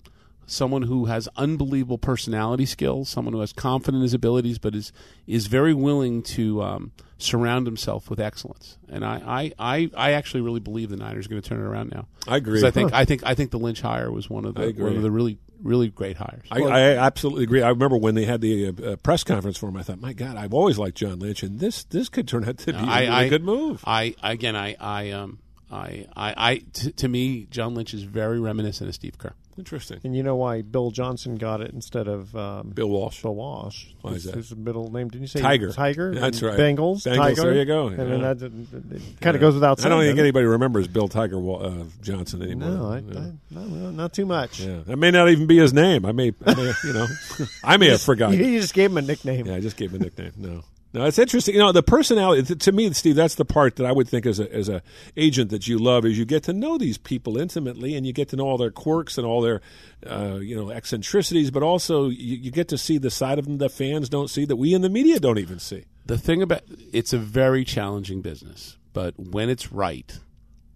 someone 0.47 0.83
who 0.83 1.07
has 1.07 1.29
unbelievable 1.37 1.99
personality 1.99 2.67
skills, 2.67 3.09
someone 3.09 3.33
who 3.35 3.41
has 3.41 3.53
confidence 3.53 3.97
in 4.01 4.03
his 4.03 4.15
abilities, 4.15 4.59
but 4.59 4.75
is 4.75 4.93
is 5.27 5.47
very 5.47 5.75
willing 5.75 6.23
to 6.23 6.63
um, 6.63 6.93
surround 7.19 7.67
himself 7.67 8.11
with 8.11 8.21
excellence. 8.21 8.79
And 8.89 9.05
I, 9.05 9.53
I, 9.59 9.77
I, 9.77 9.91
I 9.97 10.13
actually 10.13 10.41
really 10.41 10.61
believe 10.61 10.91
the 10.91 10.97
Niners 10.97 11.27
are 11.27 11.29
going 11.29 11.41
to 11.41 11.49
turn 11.49 11.61
it 11.61 11.65
around 11.65 11.93
now. 11.93 12.07
I 12.27 12.37
agree. 12.37 12.65
I 12.67 12.71
think 12.71 12.91
Huh. 12.91 12.97
I 12.99 13.05
think 13.05 13.23
I 13.25 13.35
think 13.35 13.51
the 13.51 13.59
Lynch 13.59 13.81
hire 13.81 14.11
was 14.11 14.29
one 14.29 14.45
of 14.45 14.55
the 14.55 14.73
one 14.73 14.97
of 14.97 15.03
the 15.03 15.11
really 15.11 15.39
really 15.63 15.89
great 15.89 16.17
hires. 16.17 16.45
I, 16.51 16.61
I 16.61 16.81
absolutely 16.97 17.45
agree. 17.45 17.63
I 17.63 17.69
remember 17.69 17.97
when 17.97 18.17
they 18.17 18.25
had 18.25 18.41
the 18.41 18.69
uh, 18.69 18.73
uh, 18.85 18.97
press 18.97 19.23
conference 19.23 19.57
for 19.57 19.69
him. 19.69 19.77
I 19.77 19.83
thought, 19.85 20.01
my 20.01 20.13
God, 20.13 20.37
I've 20.37 20.53
always 20.53 20.77
liked 20.77 20.97
John 20.97 21.21
Lynch, 21.21 21.43
and 21.45 21.61
this 21.61 21.85
this 21.85 22.09
could 22.09 22.27
turn 22.27 22.49
out 22.49 22.59
to 22.59 22.73
be 22.73 22.79
a 22.79 22.83
I, 22.83 23.01
really 23.01 23.11
I, 23.13 23.29
good 23.29 23.45
move. 23.45 23.85
I 23.87 24.15
again, 24.23 24.57
I, 24.57 24.77
I, 24.81 25.11
um, 25.13 25.39
I, 25.71 26.07
I, 26.17 26.35
I 26.37 26.63
t- 26.73 26.93
to 26.93 27.09
me, 27.09 27.47
John 27.51 27.75
Lynch 27.75 27.95
is 27.95 28.03
very 28.03 28.41
reminiscent 28.41 28.89
of 28.89 28.95
Steve 28.95 29.19
Kerr. 29.19 29.35
Interesting. 29.59 30.01
And 30.05 30.17
you 30.17 30.23
know 30.23 30.37
why 30.37 30.63
Bill 30.63 30.91
Johnson 30.91 31.37
got 31.37 31.61
it 31.61 31.73
instead 31.73 32.09
of 32.09 32.35
um, 32.35 32.71
Bill 32.71 32.89
Walsh? 32.89 33.21
Bill 33.23 33.35
Walsh. 33.35 33.87
Why 34.01 34.13
is 34.13 34.25
that? 34.25 34.35
His 34.35 34.57
middle 34.57 34.91
name, 34.91 35.09
didn't 35.09 35.23
you 35.23 35.27
say? 35.29 35.41
Tiger. 35.41 35.71
Tiger. 35.73 36.15
That's 36.15 36.43
right. 36.43 36.59
Bengals. 36.59 37.07
Bengals, 37.07 37.17
Tiger. 37.17 37.43
there 37.43 37.55
you 37.55 37.65
go. 37.67 37.89
And 37.89 37.99
Yeah. 37.99 38.05
then 38.05 38.21
that, 38.23 38.97
it 38.97 39.21
kind 39.21 39.37
of 39.37 39.41
goes 39.41 39.55
without 39.55 39.85
I 39.85 39.89
don't 39.91 40.03
think 40.03 40.19
anybody 40.19 40.47
remembers 40.47 40.89
Bill 40.89 41.09
Tiger 41.09 41.37
uh, 41.39 41.85
Johnson 42.01 42.43
anymore. 42.43 42.71
No, 42.71 42.93
I, 42.93 42.99
Yeah. 42.99 43.21
I, 43.21 43.33
no, 43.65 43.91
not 43.91 44.13
too 44.15 44.25
much. 44.27 44.61
Yeah, 44.61 44.79
that 44.87 44.97
may 44.97 45.11
not 45.11 45.29
even 45.29 45.47
be 45.47 45.59
his 45.59 45.73
name. 45.75 46.07
I 46.07 46.13
may, 46.13 46.33
I 46.47 46.55
may 46.55 46.73
you 46.85 46.93
know, 46.95 47.07
I 47.65 47.77
may 47.77 47.91
have 47.91 48.01
forgotten. 48.03 48.39
You 48.53 48.61
just 48.61 48.75
gave 48.75 48.91
him 48.91 48.97
a 48.99 49.03
nickname. 49.03 49.47
Yeah, 49.47 49.57
I 49.57 49.61
just 49.61 49.77
gave 49.77 49.93
him 49.93 50.01
a 50.01 50.05
nickname. 50.05 50.33
No, 50.37 50.65
no, 50.95 51.07
it's 51.07 51.19
interesting. 51.19 51.55
You 51.55 51.61
know, 51.61 51.73
the 51.73 51.83
personality 51.83 52.55
to 52.55 52.73
me, 52.73 52.93
Steve. 52.93 53.17
That's 53.17 53.37
the 53.37 53.47
part 53.47 53.77
that 53.77 53.87
I 53.87 53.93
would 53.93 54.09
think 54.09 54.27
as 54.27 54.39
a 54.39 54.53
as 54.53 54.69
a 54.69 54.83
agent 55.17 55.51
that 55.51 55.67
you 55.67 55.79
love 55.79 56.05
is 56.05 56.19
you 56.19 56.27
get 56.27 56.43
to 56.45 56.53
know 56.53 56.77
these 56.77 56.99
people 56.99 57.39
intimately, 57.39 57.97
and 57.97 58.07
you 58.07 58.13
get 58.13 58.29
to 58.31 58.37
know 58.37 58.47
all 58.47 58.59
their 58.59 58.71
quirks 58.71 59.17
and 59.17 59.27
all 59.27 59.41
their, 59.41 59.63
uh, 60.07 60.39
you 60.41 60.55
know, 60.55 60.71
eccentricities. 60.71 61.51
But 61.51 61.63
also, 61.63 62.09
you, 62.09 62.37
you 62.37 62.51
get 62.51 62.69
to 62.69 62.79
see 62.79 62.99
the 62.99 63.11
side 63.11 63.39
of 63.39 63.47
them 63.47 63.59
that 63.59 63.71
fans 63.71 64.11
don't 64.11 64.29
see, 64.29 64.45
that 64.45 64.57
we 64.57 64.75
in 64.75 64.83
the 64.83 64.91
media 64.91 65.19
don't 65.19 65.39
even 65.39 65.59
see. 65.59 65.85
The 66.05 66.19
thing 66.19 66.43
about 66.43 66.63
it's 66.93 67.15
a 67.15 67.19
very 67.19 67.65
challenging 67.65 68.21
business, 68.21 68.77
but 68.93 69.19
when 69.19 69.49
it's 69.49 69.73
right, 69.73 70.19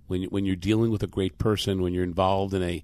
when 0.07 0.23
when 0.25 0.47
you're 0.47 0.57
dealing 0.57 0.91
with 0.91 1.03
a 1.03 1.09
great 1.09 1.37
person, 1.37 1.83
when 1.83 1.93
you're 1.93 2.05
involved 2.05 2.55
in 2.55 2.63
a 2.63 2.83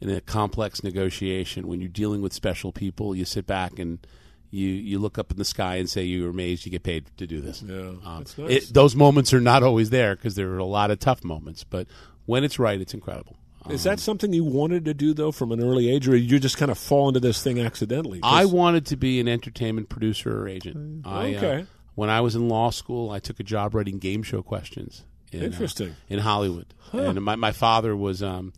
in 0.00 0.10
a 0.10 0.20
complex 0.20 0.82
negotiation, 0.82 1.68
when 1.68 1.80
you're 1.80 1.88
dealing 1.88 2.22
with 2.22 2.32
special 2.32 2.72
people, 2.72 3.14
you 3.14 3.24
sit 3.24 3.46
back 3.46 3.78
and 3.78 4.04
you 4.52 4.68
you 4.68 4.98
look 5.00 5.18
up 5.18 5.32
in 5.32 5.38
the 5.38 5.44
sky 5.44 5.76
and 5.76 5.90
say 5.90 6.04
you're 6.04 6.30
amazed 6.30 6.64
you 6.64 6.70
get 6.70 6.84
paid 6.84 7.06
to 7.16 7.26
do 7.26 7.40
this. 7.40 7.62
Yeah, 7.62 7.94
Um, 8.04 8.24
nice. 8.38 8.38
it, 8.38 8.72
those 8.74 8.94
moments 8.94 9.32
are 9.34 9.40
not 9.40 9.62
always 9.64 9.90
there 9.90 10.14
because 10.14 10.34
there 10.36 10.50
are 10.50 10.58
a 10.58 10.64
lot 10.64 10.90
of 10.92 11.00
tough 11.00 11.24
moments, 11.24 11.64
but 11.64 11.86
when 12.26 12.44
it's 12.44 12.58
right, 12.58 12.80
it's 12.80 12.94
incredible. 12.94 13.36
Is 13.70 13.84
that 13.84 13.98
something 14.00 14.32
you 14.32 14.44
wanted 14.44 14.84
to 14.86 14.94
do 14.94 15.14
though 15.14 15.32
from 15.32 15.52
an 15.52 15.62
early 15.62 15.88
age, 15.90 16.06
or 16.08 16.16
you 16.16 16.38
just 16.38 16.58
kind 16.58 16.70
of 16.70 16.76
fall 16.78 17.08
into 17.08 17.20
this 17.20 17.42
thing 17.42 17.58
accidentally? 17.60 18.20
I 18.22 18.44
wanted 18.44 18.86
to 18.86 18.96
be 18.96 19.20
an 19.20 19.28
entertainment 19.28 19.88
producer 19.88 20.40
or 20.42 20.48
agent. 20.48 21.06
I, 21.06 21.34
uh, 21.34 21.38
Okay. 21.38 21.66
when 21.94 22.10
I 22.10 22.20
was 22.20 22.34
in 22.36 22.48
law 22.48 22.70
school, 22.70 23.10
I 23.10 23.20
took 23.20 23.38
a 23.40 23.44
job 23.44 23.74
writing 23.74 23.98
game 23.98 24.22
show 24.22 24.42
questions. 24.42 25.04
In, 25.30 25.40
uh, 25.42 25.44
Interesting. 25.46 25.94
in 26.10 26.18
Hollywood, 26.18 26.74
Huh. 26.90 26.98
and 26.98 27.22
my 27.22 27.36
my 27.36 27.52
father 27.52 27.96
was 27.96 28.22
um, 28.22 28.52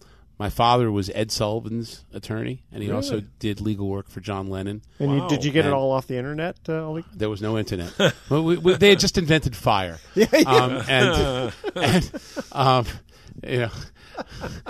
my 0.45 0.51
father 0.51 0.93
was 0.93 1.09
Ed 1.15 1.33
Sullivan's 1.33 2.05
attorney, 2.13 2.65
and 2.71 2.83
he 2.83 2.91
also 2.91 3.23
did 3.39 3.63
legal 3.63 3.89
work 3.89 4.11
for 4.11 4.21
John 4.21 4.51
Lennon. 4.51 4.83
And 4.99 5.11
you, 5.11 5.27
did 5.27 5.43
you 5.43 5.51
get 5.51 5.65
it 5.65 5.73
all 5.73 5.91
off 5.91 6.07
the 6.07 6.19
internet? 6.19 6.59
Uh? 6.69 7.01
There 7.15 7.31
was 7.31 7.41
no 7.41 7.57
internet. 7.57 7.95
well, 8.29 8.45
we, 8.45 8.59
we, 8.59 8.75
they 8.75 8.91
had 8.91 8.99
just 8.99 9.17
invented 9.17 9.57
fire. 9.57 9.99
Yeah, 10.15 10.27
yeah. 10.35 10.41
Um, 10.41 10.83
and, 10.87 11.53
and 11.77 12.13
um, 12.53 12.87
you 13.43 13.59
know, 13.61 13.71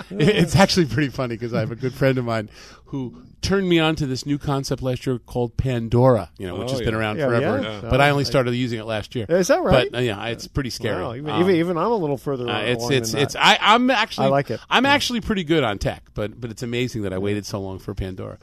it's 0.09 0.55
actually 0.55 0.85
pretty 0.85 1.09
funny 1.09 1.35
because 1.35 1.53
I 1.53 1.59
have 1.59 1.71
a 1.71 1.75
good 1.75 1.93
friend 1.93 2.17
of 2.17 2.25
mine 2.25 2.49
who 2.85 3.23
turned 3.41 3.67
me 3.67 3.79
on 3.79 3.95
to 3.97 4.05
this 4.05 4.25
new 4.25 4.37
concept 4.37 4.81
last 4.81 5.05
year 5.05 5.19
called 5.19 5.57
Pandora. 5.57 6.29
You 6.37 6.47
know, 6.47 6.55
which 6.57 6.69
Oh, 6.69 6.71
has 6.71 6.81
been 6.81 6.93
around 6.93 7.17
Yeah, 7.17 7.27
forever. 7.27 7.61
yeah. 7.61 7.81
But 7.89 8.01
I 8.01 8.09
only 8.09 8.21
I- 8.21 8.25
started 8.25 8.53
using 8.55 8.79
it 8.79 8.85
last 8.85 9.15
year. 9.15 9.25
Is 9.29 9.47
that 9.47 9.63
right? 9.63 9.89
But 9.91 9.99
uh, 9.99 10.01
yeah, 10.01 10.25
it's 10.27 10.47
pretty 10.47 10.69
scary. 10.69 11.01
Wow, 11.01 11.13
even, 11.15 11.29
Um, 11.29 11.41
even, 11.41 11.55
even 11.55 11.77
I'm 11.77 11.91
a 11.91 11.95
little 11.95 12.17
further 12.17 12.47
uh, 12.47 12.61
it's 12.61 12.79
along 12.83 12.93
it's 12.93 13.11
than 13.11 13.21
it's 13.21 13.33
that. 13.33 13.45
I, 13.61 13.73
I'm 13.73 13.89
actually 13.89 14.27
I 14.27 14.29
like 14.29 14.51
it. 14.51 14.59
I'm 14.69 14.85
actually 14.85 15.21
pretty 15.21 15.43
good 15.43 15.63
on 15.63 15.77
tech, 15.79 16.03
but 16.13 16.39
but 16.39 16.51
it's 16.51 16.63
amazing 16.63 17.01
that 17.03 17.13
I 17.13 17.17
waited 17.17 17.45
so 17.45 17.59
long 17.59 17.79
for 17.79 17.93
Pandora. 17.93 18.37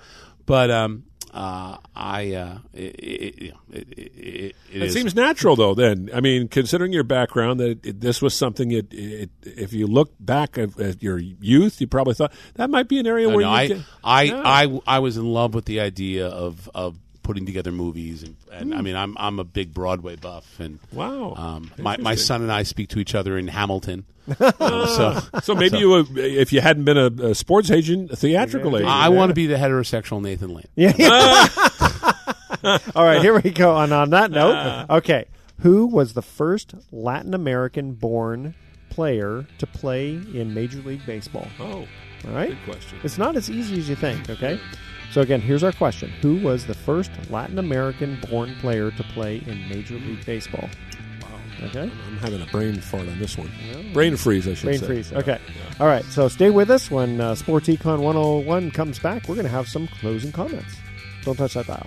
But 0.45 0.71
um, 0.71 1.05
uh, 1.33 1.79
I 1.97 2.35
uh, 2.35 2.59
it, 2.75 2.81
it, 2.99 3.35
it, 3.41 3.55
it, 3.73 3.89
it, 3.99 4.57
It, 4.73 4.83
is- 4.83 4.93
seems 4.93 5.15
natural, 5.15 5.57
though. 5.57 5.75
Then, 5.75 6.11
I 6.15 6.21
mean, 6.21 6.49
considering 6.49 6.93
your 6.93 7.05
background, 7.05 7.59
that 7.61 8.01
this 8.01 8.21
was 8.21 8.35
something. 8.35 8.71
It, 8.71 8.93
it, 8.93 9.31
if 9.43 9.73
you 9.73 9.87
look 9.87 10.13
back 10.21 10.59
at, 10.59 10.79
at 10.79 11.03
your 11.03 11.19
youth, 11.19 11.81
you 11.81 11.87
probably 11.87 12.15
thought 12.15 12.33
that 12.55 12.69
might 12.71 12.89
be 12.89 12.99
an 12.99 13.07
area 13.07 13.29
No, 13.29 13.37
where 13.37 13.47
no, 13.47 13.61
you. 13.61 13.83
I, 14.05 14.21
I, 14.21 14.23
Yeah. 14.25 14.43
I, 14.45 14.81
I 14.87 14.99
was 14.99 15.17
in 15.17 15.25
love 15.27 15.55
with 15.55 15.65
the 15.65 15.81
idea 15.81 16.27
of, 16.29 16.69
of 16.75 16.99
putting 17.23 17.47
together 17.47 17.73
movies, 17.73 18.23
and, 18.23 18.37
and 18.53 18.75
I 18.75 18.79
Hmm. 18.79 18.85
mean, 18.85 18.97
I'm 18.97 19.17
I'm 19.19 19.39
a 19.39 19.45
big 19.45 19.73
Broadway 19.73 20.17
buff, 20.17 20.59
and 20.61 20.79
Wow. 20.93 21.35
um, 21.37 21.71
my 21.79 21.97
my 21.99 22.15
son 22.15 22.43
and 22.43 22.51
I 22.53 22.63
speak 22.65 22.89
to 22.91 22.99
each 22.99 23.15
other 23.15 23.37
in 23.39 23.49
Hamilton. 23.49 24.05
Um, 24.39 24.87
so, 24.87 25.21
so 25.43 25.55
maybe 25.57 25.79
you, 25.79 25.95
uh, 25.95 26.05
if 26.15 26.53
you 26.53 26.61
hadn't 26.61 26.85
been 26.85 26.97
a, 26.97 27.07
a 27.31 27.35
sports 27.35 27.71
agent, 27.73 28.13
a 28.13 28.17
theatrical 28.17 28.77
agent, 28.77 28.89
I 28.91 29.09
want 29.09 29.31
to 29.31 29.35
be 29.35 29.47
the 29.49 29.57
heterosexual 29.57 30.23
Nathan 30.23 30.55
Lane. 30.55 30.69
Yeah. 30.77 30.93
All 32.95 33.05
right, 33.05 33.21
here 33.21 33.35
we 33.41 33.51
go. 33.51 33.77
And 33.77 33.93
on 33.93 34.11
that 34.11 34.31
note, 34.31 34.87
okay, 34.91 35.25
who 35.61 35.87
was 35.87 36.13
the 36.15 36.23
first 36.23 36.75
Latin 36.93 37.35
American 37.35 37.95
born 37.95 38.55
player 38.91 39.47
to 39.59 39.67
play 39.67 40.11
in 40.15 40.55
Major 40.55 40.79
League 40.79 41.05
Baseball? 41.07 41.49
Oh, 41.59 41.87
all 42.25 42.33
right. 42.33 42.51
good 42.51 42.65
question. 42.65 42.99
It's 43.03 43.19
not 43.19 43.35
as 43.37 43.51
easy 43.51 43.79
as 43.79 43.89
you 43.89 43.97
think. 43.97 44.31
Okay. 44.31 44.61
So 45.13 45.21
again, 45.21 45.43
here's 45.43 45.63
our 45.63 45.73
question: 45.73 46.11
Who 46.23 46.37
was 46.37 46.67
the 46.67 46.75
first 46.75 47.11
Latin 47.31 47.59
American 47.59 48.19
born 48.31 48.55
player 48.57 48.91
to 48.91 49.03
play 49.03 49.43
in 49.47 49.69
Major 49.69 49.95
League 49.95 50.25
Baseball? 50.25 50.69
Wow. 51.21 51.29
Okay. 51.65 51.83
I'm 51.83 52.17
having 52.17 52.41
a 52.41 52.47
brain 52.47 52.81
fart 52.81 53.07
on 53.07 53.19
this 53.19 53.37
one. 53.37 53.51
Brain 53.93 54.17
freeze, 54.17 54.49
I 54.49 54.55
should 54.55 54.65
Brain 54.65 54.79
say. 54.79 54.87
Brain 54.87 54.97
freeze. 55.03 55.13
Yeah. 55.13 55.19
Okay. 55.19 55.41
All 55.81 55.87
right. 55.87 56.05
So 56.07 56.29
stay 56.29 56.49
with 56.49 56.71
us 56.71 56.91
when 56.91 57.21
uh, 57.21 57.35
Sports 57.35 57.69
Econ 57.69 58.01
101 58.01 58.71
comes 58.71 58.99
back. 58.99 59.29
We're 59.29 59.35
going 59.35 59.45
to 59.45 59.53
have 59.53 59.69
some 59.69 59.87
closing 59.87 60.33
comments. 60.33 60.77
Don't 61.25 61.37
touch 61.37 61.55
that 61.55 61.67
dial. 61.67 61.87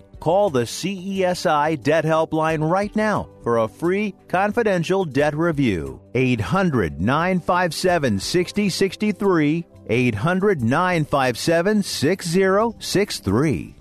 Call 0.21 0.49
the 0.51 0.61
CESI 0.61 1.81
Debt 1.81 2.05
Helpline 2.05 2.69
right 2.69 2.95
now 2.95 3.27
for 3.41 3.57
a 3.57 3.67
free 3.67 4.13
confidential 4.27 5.03
debt 5.03 5.35
review. 5.35 5.99
800 6.13 7.01
957 7.01 8.19
6063. 8.19 9.65
800 9.89 10.61
957 10.61 11.81
6063. 11.81 13.75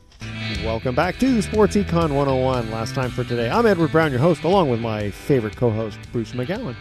Welcome 0.65 0.95
back 0.95 1.19
to 1.19 1.43
Sports 1.43 1.77
Econ 1.77 2.15
101. 2.15 2.71
Last 2.71 2.95
time 2.95 3.11
for 3.11 3.23
today. 3.23 3.51
I'm 3.51 3.67
Edward 3.67 3.93
Brown, 3.93 4.11
your 4.11 4.21
host, 4.21 4.43
along 4.43 4.71
with 4.71 4.81
my 4.81 5.11
favorite 5.11 5.59
co 5.59 5.69
host, 5.69 5.99
Bruce 6.11 6.33
McGowan. 6.33 6.75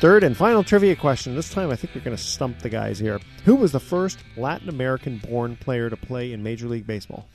Third 0.00 0.22
and 0.22 0.36
final 0.36 0.62
trivia 0.62 0.94
question. 0.94 1.34
This 1.34 1.48
time 1.48 1.70
I 1.70 1.76
think 1.76 1.94
we're 1.94 2.02
going 2.02 2.14
to 2.14 2.22
stump 2.22 2.58
the 2.58 2.68
guys 2.68 2.98
here. 2.98 3.20
Who 3.46 3.56
was 3.56 3.72
the 3.72 3.80
first 3.80 4.18
Latin 4.36 4.68
American 4.68 5.16
born 5.16 5.56
player 5.56 5.88
to 5.88 5.96
play 5.96 6.34
in 6.34 6.42
Major 6.42 6.68
League 6.68 6.86
Baseball? 6.86 7.26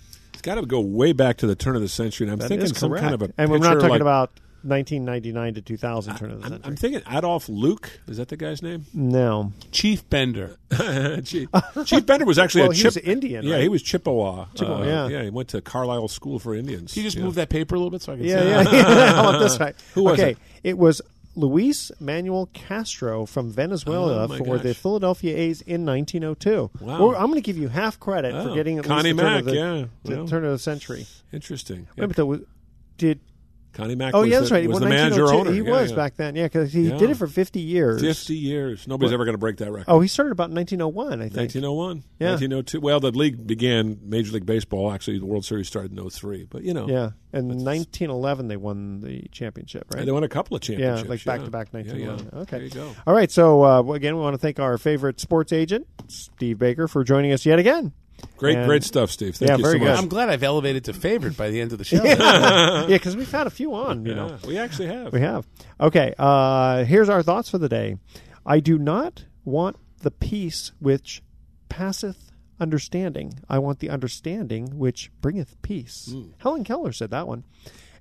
It's 0.43 0.45
got 0.53 0.55
to 0.59 0.65
go 0.67 0.81
way 0.81 1.13
back 1.13 1.37
to 1.37 1.47
the 1.47 1.55
turn 1.55 1.77
of 1.77 1.81
the 1.81 1.87
century, 1.87 2.25
and 2.27 2.33
I'm 2.33 2.39
That 2.39 2.49
thinking 2.49 2.73
some 2.73 2.93
kind 2.93 3.13
of 3.13 3.21
a. 3.21 3.33
And 3.37 3.49
we're 3.49 3.59
not 3.59 3.75
talking 3.75 3.87
like- 3.91 4.01
about 4.01 4.29
1999 4.63 5.53
to 5.53 5.61
2000 5.61 6.15
turn 6.17 6.31
of 6.31 6.39
the 6.39 6.43
I'm, 6.45 6.49
century. 6.51 6.67
I'm 6.67 6.75
thinking 6.75 7.01
Adolfo 7.09 7.53
Luque. 7.53 7.87
Is 8.09 8.17
that 8.17 8.27
the 8.27 8.35
guy's 8.35 8.61
name? 8.61 8.85
no. 8.93 9.53
Chief 9.71 10.09
Bender. 10.09 10.57
Chief, 11.23 11.47
Chief 11.85 12.05
Bender 12.05 12.25
was 12.25 12.37
actually 12.37 12.61
Well, 12.63 12.71
a 12.71 12.73
he 12.73 12.81
Chip, 12.81 12.87
was 12.95 12.97
Indian, 12.97 13.45
Yeah, 13.45 13.53
right? 13.55 13.61
he 13.63 13.69
was 13.69 13.81
Chippewa. 13.83 14.47
Chippewa, 14.53 14.81
Uh, 14.81 14.85
yeah. 14.85 15.07
yeah. 15.07 15.23
He 15.23 15.29
went 15.29 15.47
to 15.49 15.61
Carlisle 15.61 16.09
School 16.09 16.39
for 16.39 16.53
Indians. 16.53 16.91
Can 16.93 17.03
you 17.03 17.07
just 17.07 17.15
yeah. 17.17 17.23
move 17.23 17.35
that 17.35 17.47
paper 17.47 17.75
a 17.75 17.77
little 17.77 17.89
bit 17.91 18.01
so 18.01 18.11
I 18.11 18.17
can 18.17 18.25
Yeah, 18.25 18.41
see? 18.41 18.49
yeah, 18.49 18.61
it? 18.61 18.73
yeah. 18.73 19.13
How 19.13 19.29
about 19.29 19.39
this 19.39 19.57
way? 19.57 19.73
Who 19.93 20.03
was 20.03 20.19
okay, 20.19 20.31
it? 20.31 20.37
it 20.63 20.77
was 20.77 21.01
Luis 21.35 21.91
Manuel 21.99 22.47
Castro 22.53 23.25
from 23.25 23.49
Venezuela 23.51 24.25
Oh, 24.25 24.37
for 24.37 24.57
the. 24.59 24.73
Philadelphia 24.73 25.35
A's 25.35 25.61
in 25.61 25.85
1902. 25.85 26.69
Wow. 26.79 27.15
I'm 27.15 27.27
going 27.27 27.35
to 27.35 27.41
give 27.41 27.57
you 27.57 27.69
half 27.69 27.99
credit 27.99 28.31
for 28.33 28.51
Oh, 28.51 28.55
getting 28.55 28.77
at 28.77 28.85
Connie 28.85 29.13
least 29.13 29.17
the 29.17 29.23
turn 29.23 29.39
of 29.39 29.45
the, 29.45 29.55
yeah, 29.55 29.85
the 30.03 30.15
well. 30.17 30.27
turn 30.27 30.45
of 30.45 30.51
the 30.51 30.59
century. 30.59 31.07
Interesting. 31.31 31.87
Wait, 31.97 32.13
but 32.15 32.41
did 32.97 33.19
Connie 33.73 33.95
Mack. 33.95 34.13
oh 34.13 34.21
was 34.21 34.29
yeah, 34.29 34.35
the, 34.35 34.41
that's 34.41 34.51
right. 34.51 34.67
Was 34.67 34.75
Well, 34.79 34.89
the 34.89 34.95
manager 34.95 35.25
owner. 35.33 35.51
He 35.51 35.57
Yeah, 35.61 35.69
was 35.71 35.89
yeah. 35.89 35.95
back 35.95 36.15
then. 36.15 36.35
Yeah, 36.35 36.43
because 36.45 36.71
he 36.71 36.89
Yeah. 36.89 36.97
did 36.97 37.09
it 37.09 37.17
for 37.17 37.27
50 37.27 37.59
years. 37.59 38.01
Fifty 38.01 38.35
years. 38.35 38.87
Nobody's 38.87 39.11
But- 39.11 39.15
ever 39.15 39.25
going 39.25 39.33
to 39.33 39.39
break 39.39 39.57
that 39.57 39.71
record. 39.71 39.85
Oh, 39.91 39.99
he 39.99 40.07
started 40.07 40.31
about 40.31 40.51
1901, 40.51 41.21
I 41.21 41.25
think. 41.25 41.35
1901, 41.35 42.03
Yeah. 42.19 42.29
1902. 42.29 42.79
Well, 42.79 42.99
the 42.99 43.11
league 43.11 43.45
began 43.45 43.97
Major 44.03 44.31
League 44.31 44.45
Baseball. 44.45 44.91
Actually, 44.91 45.19
the 45.19 45.25
World 45.25 45.45
Series 45.45 45.67
started 45.67 45.91
in 45.91 45.97
03. 45.99 46.45
But 46.49 46.63
you 46.63 46.73
know, 46.73 46.87
Yeah, 46.87 47.11
and 47.33 47.51
in 47.51 47.63
1911 47.63 48.47
they 48.47 48.57
won 48.57 49.01
the 49.01 49.23
championship, 49.31 49.85
right? 49.93 50.05
they 50.05 50.11
won 50.11 50.23
a 50.23 50.29
couple 50.29 50.55
of 50.55 50.61
championships. 50.61 51.03
Yeah, 51.05 51.09
like 51.09 51.23
back 51.25 51.43
to 51.43 51.49
back 51.51 51.67
Yeah, 51.73 51.79
1911. 51.79 52.29
yeah. 52.33 52.39
Okay. 52.41 52.57
There 52.57 52.65
you 52.65 52.71
go. 52.71 52.89
All 53.07 53.13
right. 53.13 53.31
So 53.31 53.63
uh, 53.63 53.81
again, 53.93 54.15
we 54.15 54.21
want 54.21 54.35
to 54.35 54.37
thank 54.39 54.59
our 54.59 54.77
favorite 54.77 55.19
sports 55.19 55.51
agent, 55.51 55.87
Steve 56.07 56.59
Baker, 56.59 56.87
for 56.87 57.03
joining 57.03 57.31
us 57.31 57.45
yet 57.45 57.59
again. 57.59 57.91
Great, 58.37 58.57
And- 58.57 58.67
great 58.67 58.83
stuff, 58.83 59.11
Steve. 59.11 59.35
Thank 59.35 59.49
yeah, 59.49 59.57
you 59.57 59.63
very 59.63 59.79
so 59.79 59.85
much. 59.85 59.97
I'm 59.99 60.07
glad 60.07 60.29
I've 60.29 60.43
elevated 60.43 60.85
to 60.85 60.93
favorite 60.93 61.35
by 61.37 61.49
the 61.49 61.61
end 61.61 61.71
of 61.71 61.77
the 61.77 61.83
show. 61.91 62.03
yeah, 62.03 62.85
because 62.87 63.15
we've 63.15 63.31
had 63.31 63.47
a 63.47 63.49
few 63.51 63.73
on. 63.73 64.05
You 64.05 64.11
Yeah, 64.11 64.17
know, 64.17 64.37
we 64.47 64.57
actually 64.57 64.87
have. 64.87 65.13
we 65.13 65.21
have. 65.21 65.45
Okay. 65.79 66.13
Uh, 66.17 66.83
here's 66.85 67.09
our 67.09 67.23
thoughts 67.23 67.49
for 67.49 67.57
the 67.57 67.69
day. 67.69 67.97
I 68.45 68.59
do 68.59 68.77
not 68.77 69.25
want 69.45 69.77
the 70.01 70.11
peace 70.11 70.71
which 70.79 71.21
passeth 71.69 72.31
understanding. 72.59 73.33
I 73.49 73.59
want 73.59 73.79
the 73.79 73.89
understanding 73.89 74.77
which 74.77 75.11
bringeth 75.21 75.61
peace. 75.61 76.09
Hmm. 76.11 76.31
Helen 76.37 76.63
Keller 76.63 76.91
said 76.91 77.09
that 77.11 77.27
one. 77.27 77.43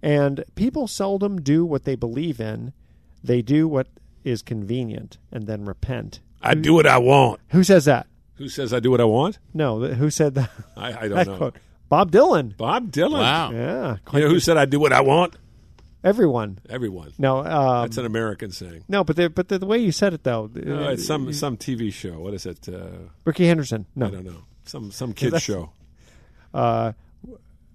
And 0.03 0.45
people 0.57 0.89
seldom 0.89 1.41
do 1.41 1.65
what 1.65 1.85
they 1.85 1.95
believe 1.95 2.41
in. 2.41 2.73
They 3.23 3.41
do 3.43 3.69
what 3.69 3.87
is 4.25 4.43
convenient 4.43 5.19
and 5.31 5.47
then 5.47 5.65
repent. 5.65 6.21
I 6.43 6.55
do 6.55 6.75
what 6.75 6.87
I 6.89 6.99
want. 6.99 7.41
Who 7.51 7.63
says 7.63 7.85
that? 7.85 8.07
Who 8.37 8.49
says 8.49 8.73
I 8.73 8.81
do 8.81 8.91
what 8.91 9.01
I 9.01 9.05
want? 9.05 9.39
No, 9.55 9.85
th- 9.85 9.97
who 9.99 10.11
said 10.11 10.35
that? 10.35 10.51
I, 10.77 10.89
I 10.93 11.09
don't 11.09 11.11
that 11.17 11.27
know. 11.27 11.37
quote? 11.37 11.57
Bob 11.89 12.11
Dylan. 12.11 12.57
Bob 12.57 12.91
Dylan. 12.91 13.13
Wow. 13.21 13.51
Yeah, 13.53 13.97
You 14.15 14.21
know 14.21 14.29
who 14.29 14.41
said 14.41 14.57
I 14.57 14.65
do 14.65 14.81
what 14.81 14.93
I 14.93 15.01
want? 15.03 15.37
everyone. 16.05 16.59
Everyone. 16.69 17.13
No, 17.19 17.39
um, 17.45 17.83
That's 17.83 17.99
an 17.99 18.07
American 18.07 18.51
saying. 18.51 18.83
no, 18.89 19.05
but 19.05 19.15
the, 19.17 19.29
but 19.31 19.49
the, 19.49 19.59
the 19.59 19.67
way 19.67 19.79
you 19.79 19.93
said 19.93 20.13
it 20.15 20.25
though, 20.25 20.51
No, 20.55 20.87
uh, 20.87 20.91
it's 20.93 21.07
some 21.07 21.33
some 21.33 21.57
TV 21.57 21.93
show. 21.93 22.19
What 22.19 22.35
is 22.35 22.45
it? 22.47 22.69
Uh, 22.69 22.87
Rickey 23.25 23.47
Henderson. 23.47 23.87
No, 23.95 24.07
I 24.07 24.11
don't 24.11 24.25
know. 24.25 24.43
Some 24.65 24.91
some 24.91 25.13
kid 25.13 25.41
show. 25.41 25.71
Uh, 26.53 26.93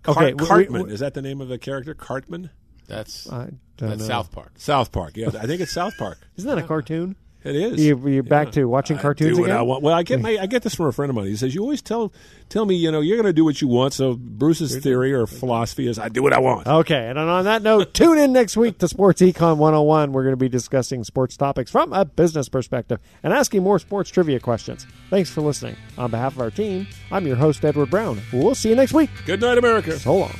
Okay, 0.08 0.32
Cart- 0.34 0.36
we- 0.36 0.42
we- 0.44 0.48
Cartman 0.48 0.90
is 0.92 1.02
that 1.02 1.14
the 1.16 1.22
name 1.22 1.42
of 1.42 1.50
the 1.50 1.58
character? 1.58 1.94
Cartman. 1.94 2.50
That's 2.88 3.30
I 3.30 3.52
don't 3.76 3.90
that's 3.90 4.02
know. 4.02 4.08
South 4.08 4.32
Park. 4.32 4.54
South 4.56 4.92
Park. 4.94 5.18
Yeah, 5.18 5.28
I 5.40 5.46
think 5.46 5.60
it's 5.60 5.74
South 5.74 5.98
Park. 5.98 6.18
Isn't 6.38 6.50
that 6.50 6.58
a 6.58 6.66
cartoon? 6.66 7.18
It 7.48 7.56
is. 7.56 7.84
You, 7.84 8.08
you're 8.08 8.24
back 8.24 8.52
to 8.52 8.66
watching 8.66 8.98
cartoons 8.98 9.36
do 9.36 9.42
what 9.42 9.50
again? 9.50 9.58
I 9.58 9.62
want. 9.62 9.84
Well, 9.84 9.94
I 9.94 10.04
get 10.04 10.22
my, 10.22 10.38
I 10.40 10.46
get 10.46 10.64
this 10.64 10.76
from 10.76 10.88
a 10.88 10.92
friend 10.92 11.10
of 11.10 11.16
mine. 11.16 11.28
He 11.28 11.36
says, 11.36 11.56
"You 11.56 11.62
always 11.62 11.82
tell 11.82 12.12
tell 12.50 12.66
me, 12.66 12.76
you 12.76 12.92
know, 12.92 13.02
you're 13.02 13.18
going 13.18 13.28
to 13.28 13.34
do 13.34 13.46
what 13.46 13.62
you 13.62 13.68
want." 13.68 13.94
So 13.94 14.16
Bruce's 14.16 14.76
theory 14.78 15.14
or 15.14 15.28
philosophy 15.28 15.88
is, 15.88 16.00
"I 16.00 16.10
do 16.10 16.24
what 16.24 16.34
I 16.34 16.40
want." 16.40 16.68
Okay, 16.68 17.08
and 17.10 17.18
on 17.18 17.46
that 17.46 17.62
note, 17.62 17.94
tune 17.94 18.18
in 18.18 18.34
next 18.34 18.58
week 18.58 18.78
to 18.80 18.88
Sports 18.88 19.22
Econ 19.22 19.58
101. 19.58 20.12
We're 20.12 20.24
going 20.24 20.34
to 20.34 20.38
be 20.38 20.50
discussing 20.50 21.04
sports 21.04 21.38
topics 21.38 21.72
from 21.72 21.94
a 21.94 22.06
business 22.06 22.50
perspective 22.50 23.00
and 23.24 23.34
asking 23.34 23.64
more 23.64 23.80
sports 23.80 24.10
trivia 24.10 24.40
questions. 24.40 24.86
Thanks 25.10 25.30
for 25.30 25.42
listening. 25.42 25.76
On 25.98 26.12
behalf 26.12 26.36
of 26.36 26.42
our 26.42 26.52
team, 26.52 26.88
I'm 27.12 27.26
your 27.26 27.36
host, 27.38 27.64
Edward 27.64 27.90
Brown. 27.90 28.22
We'll 28.34 28.56
see 28.56 28.70
you 28.70 28.76
next 28.76 28.94
week. 28.94 29.10
Good 29.26 29.42
night, 29.42 29.58
America. 29.58 29.98
So 30.00 30.16
long. 30.16 30.36